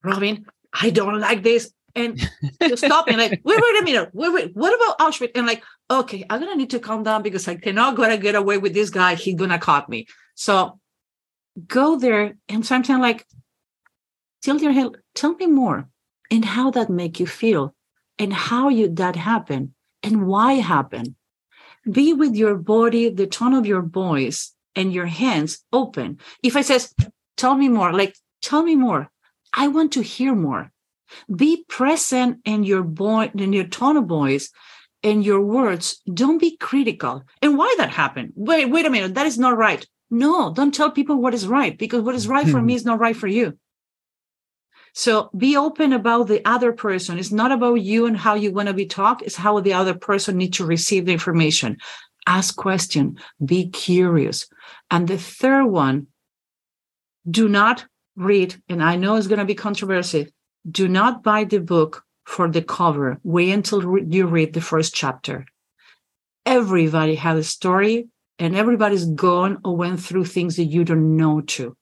Robin, 0.04 0.44
I 0.74 0.90
don't 0.90 1.20
like 1.20 1.44
this. 1.44 1.72
And 1.94 2.20
you 2.62 2.76
stop 2.76 3.08
me 3.08 3.16
like, 3.16 3.42
wait, 3.44 3.62
wait 3.62 3.82
a 3.82 3.84
minute, 3.84 4.10
wait, 4.14 4.34
wait, 4.34 4.56
what 4.56 4.74
about 4.74 4.98
Auschwitz? 4.98 5.34
And 5.36 5.46
like, 5.46 5.64
okay, 5.92 6.26
I'm 6.28 6.40
gonna 6.40 6.56
need 6.56 6.72
to 6.72 6.80
calm 6.80 7.04
down 7.04 7.22
because 7.22 7.48
I 7.48 7.58
cannot 7.58 7.96
gonna 7.96 8.18
get 8.18 8.34
away 8.34 8.58
with 8.58 8.74
this 8.74 8.90
guy. 8.90 9.14
He's 9.14 9.36
gonna 9.36 9.60
caught 9.60 9.88
me. 9.88 10.08
So 10.34 10.80
go 11.68 12.00
there 12.00 12.34
and 12.50 12.66
sometimes 12.66 13.02
like 13.02 13.28
tell 14.44 14.60
your 14.60 14.92
tell 15.16 15.34
me 15.36 15.48
more. 15.48 15.90
And 16.30 16.46
how 16.46 16.72
that 16.72 16.90
make 16.90 17.20
you 17.20 17.28
feel. 17.28 17.76
And 18.20 18.34
how 18.34 18.70
you 18.70 18.90
that 18.90 19.16
happen 19.16 19.74
and 20.04 20.28
why 20.28 20.54
happen 20.54 21.16
be 21.90 22.14
with 22.14 22.36
your 22.36 22.56
body 22.56 23.10
the 23.10 23.28
tone 23.28 23.54
of 23.54 23.66
your 23.66 23.82
voice 23.82 24.54
and 24.76 24.94
your 24.94 25.06
hands 25.06 25.64
open. 25.72 26.20
If 26.42 26.56
i 26.56 26.62
says 26.62 26.94
tell 27.38 27.56
me 27.56 27.70
more 27.70 27.92
like 27.94 28.16
tell 28.42 28.64
me 28.64 28.76
more. 28.76 29.10
I 29.54 29.68
want 29.68 29.94
to 29.94 30.02
hear 30.02 30.34
more. 30.34 30.72
Be 31.34 31.64
present 31.68 32.40
in 32.46 32.64
your 32.64 32.84
boy 32.84 33.32
in 33.36 33.54
your 33.54 33.66
tone 33.66 33.98
of 33.98 34.06
voice 34.06 34.52
and 35.04 35.26
your 35.26 35.42
words. 35.42 36.02
Don't 36.12 36.40
be 36.40 36.58
critical. 36.58 37.24
And 37.42 37.58
why 37.58 37.74
that 37.78 37.92
happened? 37.92 38.34
Wait 38.36 38.70
wait 38.70 38.86
a 38.86 38.90
minute. 38.90 39.16
That 39.16 39.28
is 39.28 39.38
not 39.38 39.58
right. 39.58 39.86
No 40.10 40.54
don't 40.54 40.74
tell 40.74 40.92
people 40.92 41.18
what 41.18 41.34
is 41.34 41.48
right 41.48 41.78
because 41.78 42.02
what 42.02 42.16
is 42.16 42.28
right 42.28 42.48
for 42.48 42.62
me 42.62 42.74
hmm. 42.74 42.78
is 42.78 42.86
not 42.86 43.00
right 43.00 43.16
for 43.16 43.28
you 43.28 43.58
so 44.94 45.32
be 45.36 45.58
open 45.58 45.92
about 45.92 46.28
the 46.28 46.46
other 46.48 46.72
person. 46.72 47.18
It's 47.18 47.32
not 47.32 47.52
about 47.52 47.76
you 47.76 48.06
and 48.06 48.16
how 48.16 48.36
you 48.36 48.52
want 48.52 48.68
to 48.68 48.74
be 48.74 48.86
talked. 48.86 49.24
It's 49.24 49.36
how 49.36 49.60
the 49.60 49.74
other 49.74 49.96
person 49.96 50.38
needs 50.38 50.58
to 50.58 50.66
receive 50.66 51.06
the 51.06 51.14
information. 51.14 51.78
Ask 52.28 52.56
question. 52.56 53.18
Be 53.44 53.70
curious. 53.70 54.48
And 54.92 55.08
the 55.08 55.18
third 55.18 55.66
one, 55.66 56.08
do 57.30 57.50
not 57.50 57.86
read, 58.16 58.56
and 58.70 58.84
I 58.84 58.96
know 58.96 59.16
it's 59.16 59.28
going 59.28 59.40
to 59.40 59.46
be 59.46 59.56
controversial. 59.56 60.26
Do 60.70 60.88
not 60.88 61.24
buy 61.24 61.46
the 61.46 61.60
book 61.60 62.04
for 62.26 62.50
the 62.50 62.62
cover. 62.62 63.20
Wait 63.24 63.52
until 63.52 63.98
you 64.00 64.28
read 64.28 64.54
the 64.54 64.62
first 64.62 64.94
chapter. 64.94 65.46
Everybody 66.46 67.16
has 67.16 67.40
a 67.40 67.44
story 67.44 68.10
and 68.38 68.56
everybody's 68.56 69.06
gone 69.06 69.60
or 69.66 69.76
went 69.76 70.02
through 70.02 70.26
things 70.26 70.58
that 70.58 70.66
you 70.66 70.84
don't 70.86 71.18
know 71.18 71.42
to. 71.42 71.76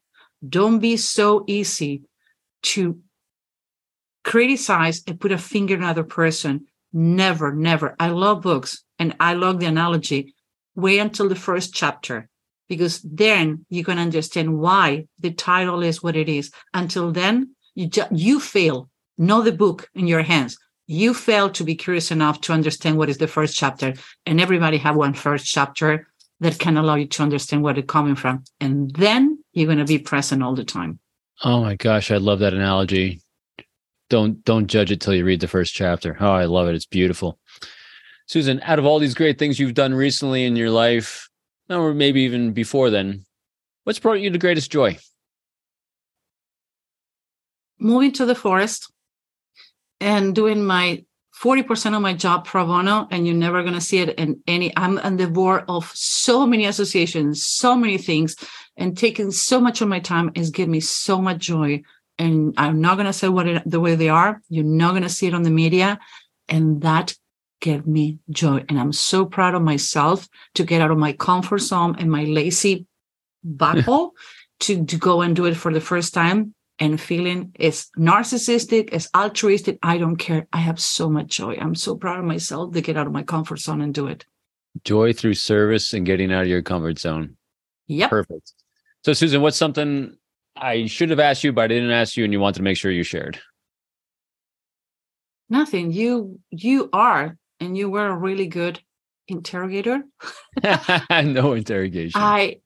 Don't 0.47 0.80
be 0.80 0.97
so 0.97 1.43
easy 1.47 2.03
to 2.64 2.99
criticize 4.24 5.01
and 5.07 5.20
put 5.20 5.32
a 5.32 5.38
finger 5.38 5.76
on 5.76 5.84
another 5.84 6.03
person. 6.03 6.68
Never, 6.93 7.53
never. 7.53 7.95
I 7.99 8.09
love 8.09 8.41
books 8.41 8.84
and 8.99 9.16
I 9.20 9.34
love 9.34 9.59
the 9.59 9.66
analogy. 9.66 10.34
Wait 10.76 10.99
until 10.99 11.30
the 11.30 11.36
first 11.36 11.74
chapter 11.74 12.30
because 12.72 13.01
then 13.01 13.66
you 13.68 13.84
can 13.84 13.99
understand 13.99 14.57
why 14.57 15.05
the 15.20 15.30
title 15.32 15.84
is 15.84 16.01
what 16.01 16.16
it 16.16 16.30
is. 16.30 16.51
Until 16.74 17.12
then, 17.12 17.53
you 17.76 17.88
ju- 17.88 18.07
you 18.12 18.39
fail. 18.39 18.89
Know 19.18 19.41
the 19.41 19.51
book 19.51 19.89
in 19.93 20.07
your 20.07 20.22
hands. 20.22 20.57
You 20.88 21.14
fail 21.14 21.49
to 21.49 21.66
be 21.66 21.76
curious 21.76 22.12
enough 22.12 22.39
to 22.41 22.53
understand 22.53 22.97
what 22.97 23.09
is 23.09 23.18
the 23.18 23.28
first 23.28 23.57
chapter, 23.57 23.93
and 24.26 24.39
everybody 24.39 24.78
have 24.78 24.95
one 24.95 25.14
first 25.14 25.45
chapter 25.45 26.07
that 26.39 26.59
can 26.59 26.78
allow 26.78 26.95
you 26.95 27.07
to 27.07 27.24
understand 27.24 27.62
where 27.62 27.78
it's 27.78 27.91
coming 27.91 28.16
from, 28.16 28.45
and 28.62 28.89
then 28.95 29.43
you're 29.51 29.68
going 29.68 29.78
to 29.78 29.84
be 29.84 29.99
present 29.99 30.41
all 30.41 30.55
the 30.55 30.64
time. 30.64 31.01
Oh 31.43 31.61
my 31.61 31.75
gosh, 31.75 32.11
I 32.11 32.17
love 32.17 32.39
that 32.39 32.53
analogy. 32.53 33.21
Don't 34.09 34.43
don't 34.43 34.67
judge 34.67 34.91
it 34.91 35.01
till 35.01 35.13
you 35.13 35.25
read 35.25 35.39
the 35.39 35.47
first 35.47 35.73
chapter. 35.73 36.17
Oh, 36.19 36.31
I 36.31 36.45
love 36.45 36.67
it. 36.67 36.75
It's 36.75 36.85
beautiful. 36.85 37.39
Susan, 38.27 38.61
out 38.63 38.79
of 38.79 38.85
all 38.85 38.99
these 38.99 39.15
great 39.15 39.39
things 39.39 39.59
you've 39.59 39.73
done 39.73 39.93
recently 39.93 40.45
in 40.45 40.55
your 40.55 40.69
life, 40.69 41.29
or 41.69 41.93
maybe 41.93 42.21
even 42.21 42.53
before 42.53 42.89
then, 42.89 43.25
what's 43.83 43.99
brought 43.99 44.21
you 44.21 44.29
the 44.29 44.37
greatest 44.37 44.71
joy? 44.71 44.97
moving 47.81 48.11
to 48.11 48.25
the 48.25 48.35
forest 48.35 48.91
and 49.99 50.35
doing 50.35 50.63
my 50.63 51.03
40% 51.43 51.95
of 51.95 52.01
my 52.01 52.13
job 52.13 52.45
pro 52.45 52.65
bono 52.65 53.07
and 53.09 53.25
you're 53.25 53.35
never 53.35 53.63
going 53.63 53.73
to 53.73 53.81
see 53.81 53.97
it 53.97 54.09
in 54.19 54.41
any 54.47 54.71
i'm 54.77 54.99
on 54.99 55.17
the 55.17 55.27
board 55.27 55.63
of 55.67 55.91
so 55.95 56.45
many 56.45 56.65
associations 56.65 57.43
so 57.43 57.75
many 57.75 57.97
things 57.97 58.35
and 58.82 58.97
taking 58.97 59.32
so 59.32 59.61
much 59.61 59.82
of 59.82 59.88
my 59.88 59.99
time 59.99 60.32
is 60.36 60.49
giving 60.49 60.71
me 60.71 60.79
so 60.79 61.21
much 61.21 61.38
joy 61.38 61.82
and 62.17 62.53
i'm 62.57 62.82
not 62.82 62.95
going 62.95 63.05
to 63.05 63.13
say 63.13 63.29
what 63.29 63.47
it, 63.47 63.63
the 63.65 63.79
way 63.79 63.95
they 63.95 64.09
are 64.09 64.41
you're 64.49 64.65
not 64.65 64.91
going 64.91 65.03
to 65.03 65.09
see 65.09 65.27
it 65.27 65.34
on 65.34 65.43
the 65.43 65.49
media 65.51 65.99
and 66.49 66.82
that 66.82 67.15
gave 67.61 67.86
me 67.86 68.17
joy 68.32 68.63
and 68.67 68.79
i'm 68.79 68.91
so 68.91 69.25
proud 69.25 69.53
of 69.53 69.61
myself 69.61 70.27
to 70.55 70.63
get 70.63 70.82
out 70.82 70.91
of 70.91 70.97
my 70.97 71.13
comfort 71.13 71.59
zone 71.59 71.95
and 71.99 72.11
my 72.11 72.23
lazy 72.23 72.86
buckle 73.43 74.13
to, 74.59 74.86
to 74.86 74.97
go 74.97 75.21
and 75.21 75.36
do 75.36 75.45
it 75.45 75.55
for 75.55 75.71
the 75.73 75.82
first 75.82 76.13
time 76.13 76.53
and 76.79 76.99
feeling 76.99 77.51
is 77.59 77.89
narcissistic, 77.97 78.89
is 78.91 79.07
altruistic. 79.15 79.77
I 79.84 79.99
don't 79.99 80.15
care. 80.15 80.47
I 80.51 80.57
have 80.57 80.79
so 80.79 81.09
much 81.09 81.27
joy. 81.27 81.55
I'm 81.61 81.75
so 81.75 81.95
proud 81.95 82.17
of 82.17 82.25
myself 82.25 82.73
to 82.73 82.82
get 82.82 82.97
out 82.97 83.05
of 83.05 83.13
my 83.13 83.21
comfort 83.21 83.59
zone 83.59 83.82
and 83.82 83.93
do 83.93 84.07
it. 84.07 84.25
Joy 84.84 85.13
through 85.13 85.36
service 85.36 85.93
and 85.93 86.07
getting 86.07 86.34
out 86.34 86.43
of 86.43 86.47
your 86.47 86.63
comfort 86.63 86.97
zone. 86.97 87.38
Yep. 87.88 88.09
Perfect. 88.09 88.53
So, 89.04 89.14
Susan, 89.14 89.41
what's 89.41 89.58
something 89.58 90.16
I 90.56 90.86
should 90.86 91.10
have 91.10 91.20
asked 91.20 91.43
you, 91.43 91.54
but 91.54 91.64
I 91.64 91.68
didn't 91.68 91.91
ask 91.91 92.18
you, 92.18 92.24
and 92.24 92.34
you 92.34 92.39
wanted 92.39 92.58
to 92.58 92.64
make 92.64 92.78
sure 92.78 92.91
you 92.91 93.04
shared? 93.04 93.39
Nothing. 95.49 95.91
You 95.91 96.39
you 96.49 96.89
are, 96.93 97.38
and 97.60 97.78
you 97.78 97.89
were 97.89 98.08
a 98.08 98.16
really 98.16 98.47
good 98.47 98.80
interrogator. 99.28 100.04
no 101.12 101.54
interrogation. 101.54 102.22
I 102.22 102.60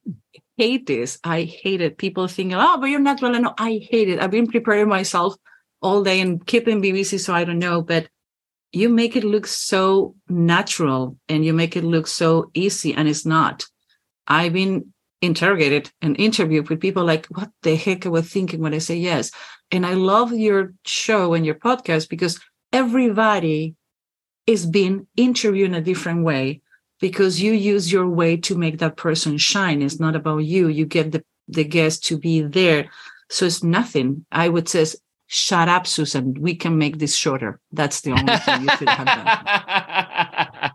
hate 0.58 0.86
this. 0.86 1.20
I 1.24 1.44
hate 1.44 1.82
it. 1.82 1.98
People 1.98 2.28
thinking, 2.28 2.58
oh, 2.58 2.78
but 2.80 2.88
you're 2.88 3.00
not 3.00 3.22
well 3.22 3.36
enough. 3.36 3.56
I 3.58 3.80
hate 3.90 4.10
it. 4.10 4.20
I've 4.20 4.32
been 4.32 4.48
preparing 4.48 4.90
myself 4.90 5.36
all 5.82 6.04
day 6.04 6.20
and 6.20 6.46
keeping 6.46 6.82
BBC, 6.82 7.20
so 7.20 7.34
I 7.34 7.44
don't 7.44 7.60
know. 7.60 7.82
But 7.82 8.10
you 8.72 8.90
make 8.90 9.16
it 9.16 9.24
look 9.24 9.48
so 9.48 10.16
natural 10.28 11.18
and 11.30 11.46
you 11.46 11.54
make 11.54 11.78
it 11.78 11.84
look 11.84 12.08
so 12.08 12.52
easy, 12.54 12.94
and 12.94 13.08
it's 13.08 13.26
not. 13.26 13.66
I've 14.28 14.54
been 14.54 14.94
interrogated 15.26 15.92
and 16.02 16.20
interviewed 16.20 16.70
with 16.70 16.80
people 16.80 17.04
like, 17.04 17.26
what 17.28 17.50
the 17.64 17.76
heck 17.76 18.06
I 18.06 18.10
was 18.10 18.30
thinking 18.30 18.62
when 18.62 18.74
I 18.74 18.80
say 18.80 18.96
yes. 18.96 19.32
And 19.72 19.86
I 19.86 19.94
love 19.94 20.32
your 20.32 20.74
show 20.86 21.34
and 21.34 21.46
your 21.46 21.56
podcast 21.56 22.10
because 22.10 22.40
everybody 22.72 23.76
is 24.48 24.66
being 24.66 25.08
interviewed 25.16 25.70
in 25.70 25.76
a 25.76 25.82
different 25.82 26.24
way 26.24 26.62
because 27.00 27.42
you 27.42 27.52
use 27.54 27.92
your 27.92 28.08
way 28.08 28.38
to 28.38 28.56
make 28.56 28.78
that 28.80 28.98
person 28.98 29.38
shine. 29.38 29.82
It's 29.82 30.00
not 30.00 30.16
about 30.16 30.40
you. 30.40 30.68
You 30.68 30.86
get 30.86 31.12
the, 31.12 31.24
the 31.48 31.64
guest 31.64 32.06
to 32.06 32.18
be 32.18 32.42
there. 32.42 32.90
So 33.30 33.46
it's 33.46 33.64
nothing. 33.64 34.26
I 34.32 34.50
would 34.50 34.70
say, 34.70 34.86
shut 35.28 35.68
up, 35.68 35.88
Susan. 35.88 36.36
We 36.40 36.56
can 36.56 36.78
make 36.78 37.00
this 37.00 37.16
shorter. 37.16 37.60
That's 37.72 38.02
the 38.02 38.12
only 38.12 38.38
thing 38.38 38.62
you 38.62 38.68
could 38.78 38.90
have 38.90 39.08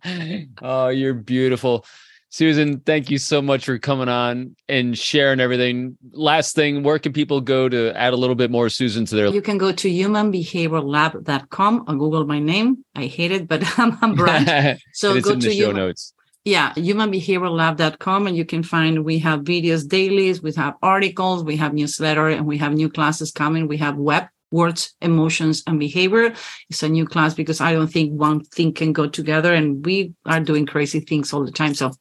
done. 0.05 0.48
oh, 0.62 0.88
you're 0.88 1.14
beautiful. 1.14 1.84
Susan, 2.33 2.78
thank 2.78 3.11
you 3.11 3.18
so 3.18 3.43
much 3.43 3.64
for 3.64 3.76
coming 3.76 4.09
on 4.09 4.55
and 4.68 4.97
sharing 4.97 5.41
everything. 5.41 5.99
Last 6.12 6.55
thing, 6.55 6.85
where 6.85 7.01
can 7.01 7.12
people 7.12 7.41
go 7.41 7.68
to 7.68 7.93
add 7.97 8.12
a 8.12 8.16
little 8.16 8.37
bit 8.37 8.53
more 8.53 8.68
Susan 8.68 9.05
to 9.07 9.16
their 9.16 9.26
You 9.26 9.43
can 9.43 9.59
go 9.59 9.72
to 9.72 9.91
humanbehaviorlab.com 9.91 11.85
or 11.89 11.95
Google 11.97 12.24
my 12.26 12.39
name. 12.39 12.85
I 12.95 13.07
hate 13.07 13.33
it, 13.33 13.49
but 13.49 13.64
I'm, 13.78 13.99
I'm 14.01 14.14
brand. 14.14 14.81
So 14.93 15.20
go 15.20 15.35
to 15.35 15.53
show 15.53 15.72
notes. 15.72 16.14
Yeah, 16.45 16.72
humanbehaviorlab.com 16.74 18.28
and 18.28 18.37
you 18.37 18.45
can 18.45 18.62
find 18.62 19.05
we 19.05 19.18
have 19.18 19.41
videos 19.41 19.87
dailies, 19.89 20.41
we 20.41 20.53
have 20.53 20.74
articles, 20.83 21.43
we 21.43 21.57
have 21.57 21.74
newsletter, 21.74 22.28
and 22.28 22.47
we 22.47 22.59
have 22.59 22.72
new 22.72 22.89
classes 22.89 23.33
coming. 23.33 23.66
We 23.66 23.78
have 23.78 23.97
web 23.97 24.28
words, 24.53 24.95
emotions, 25.01 25.64
and 25.66 25.81
behavior. 25.81 26.33
It's 26.68 26.83
a 26.85 26.89
new 26.89 27.07
class 27.07 27.35
because 27.35 27.61
I 27.61 27.72
don't 27.72 27.89
think 27.89 28.12
one 28.12 28.45
thing 28.45 28.72
can 28.72 28.93
go 28.93 29.09
together, 29.09 29.53
and 29.53 29.85
we 29.85 30.14
are 30.26 30.41
doing 30.41 30.64
crazy 30.64 31.01
things 31.01 31.33
all 31.33 31.45
the 31.45 31.53
time. 31.53 31.74
So 31.74 31.93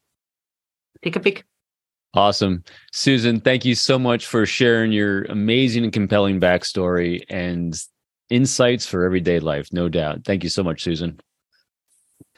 take 1.03 1.15
a 1.15 1.19
pick. 1.19 1.45
Awesome. 2.13 2.63
Susan, 2.91 3.39
thank 3.39 3.65
you 3.65 3.75
so 3.75 3.99
much 3.99 4.25
for 4.25 4.45
sharing 4.45 4.91
your 4.91 5.23
amazing 5.25 5.83
and 5.83 5.93
compelling 5.93 6.39
backstory 6.39 7.23
and 7.29 7.79
insights 8.29 8.87
for 8.87 9.03
everyday 9.03 9.39
life, 9.39 9.69
no 9.71 9.89
doubt. 9.89 10.23
Thank 10.25 10.43
you 10.43 10.49
so 10.49 10.63
much, 10.63 10.83
Susan. 10.83 11.19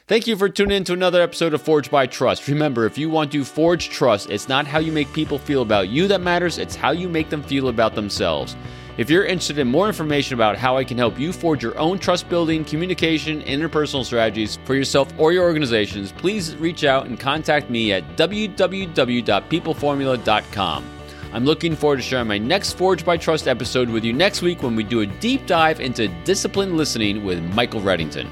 Thank 0.08 0.26
you 0.26 0.36
for 0.36 0.48
tuning 0.48 0.78
in 0.78 0.84
to 0.84 0.92
another 0.92 1.22
episode 1.22 1.54
of 1.54 1.62
Forged 1.62 1.90
by 1.90 2.06
Trust. 2.06 2.46
Remember, 2.48 2.84
if 2.84 2.98
you 2.98 3.08
want 3.08 3.32
to 3.32 3.44
forge 3.44 3.88
trust, 3.88 4.30
it's 4.30 4.48
not 4.48 4.66
how 4.66 4.78
you 4.78 4.92
make 4.92 5.10
people 5.12 5.38
feel 5.38 5.62
about 5.62 5.88
you 5.88 6.06
that 6.08 6.20
matters, 6.20 6.58
it's 6.58 6.74
how 6.74 6.90
you 6.90 7.08
make 7.08 7.30
them 7.30 7.42
feel 7.42 7.68
about 7.68 7.94
themselves. 7.94 8.56
If 8.98 9.08
you're 9.08 9.24
interested 9.24 9.58
in 9.58 9.68
more 9.68 9.86
information 9.86 10.34
about 10.34 10.58
how 10.58 10.76
I 10.76 10.84
can 10.84 10.98
help 10.98 11.18
you 11.18 11.32
forge 11.32 11.62
your 11.62 11.78
own 11.78 11.98
trust 11.98 12.28
building, 12.28 12.62
communication, 12.62 13.40
and 13.42 13.62
interpersonal 13.62 14.04
strategies 14.04 14.58
for 14.64 14.74
yourself 14.74 15.08
or 15.18 15.32
your 15.32 15.44
organizations, 15.44 16.12
please 16.12 16.54
reach 16.56 16.84
out 16.84 17.06
and 17.06 17.18
contact 17.18 17.70
me 17.70 17.92
at 17.92 18.06
www.peopleformula.com. 18.16 20.84
I'm 21.32 21.46
looking 21.46 21.74
forward 21.74 21.96
to 21.96 22.02
sharing 22.02 22.28
my 22.28 22.36
next 22.36 22.74
Forged 22.74 23.06
by 23.06 23.16
Trust 23.16 23.48
episode 23.48 23.88
with 23.88 24.04
you 24.04 24.12
next 24.12 24.42
week 24.42 24.62
when 24.62 24.76
we 24.76 24.84
do 24.84 25.00
a 25.00 25.06
deep 25.06 25.46
dive 25.46 25.80
into 25.80 26.08
disciplined 26.24 26.76
listening 26.76 27.24
with 27.24 27.42
Michael 27.54 27.80
Reddington. 27.80 28.28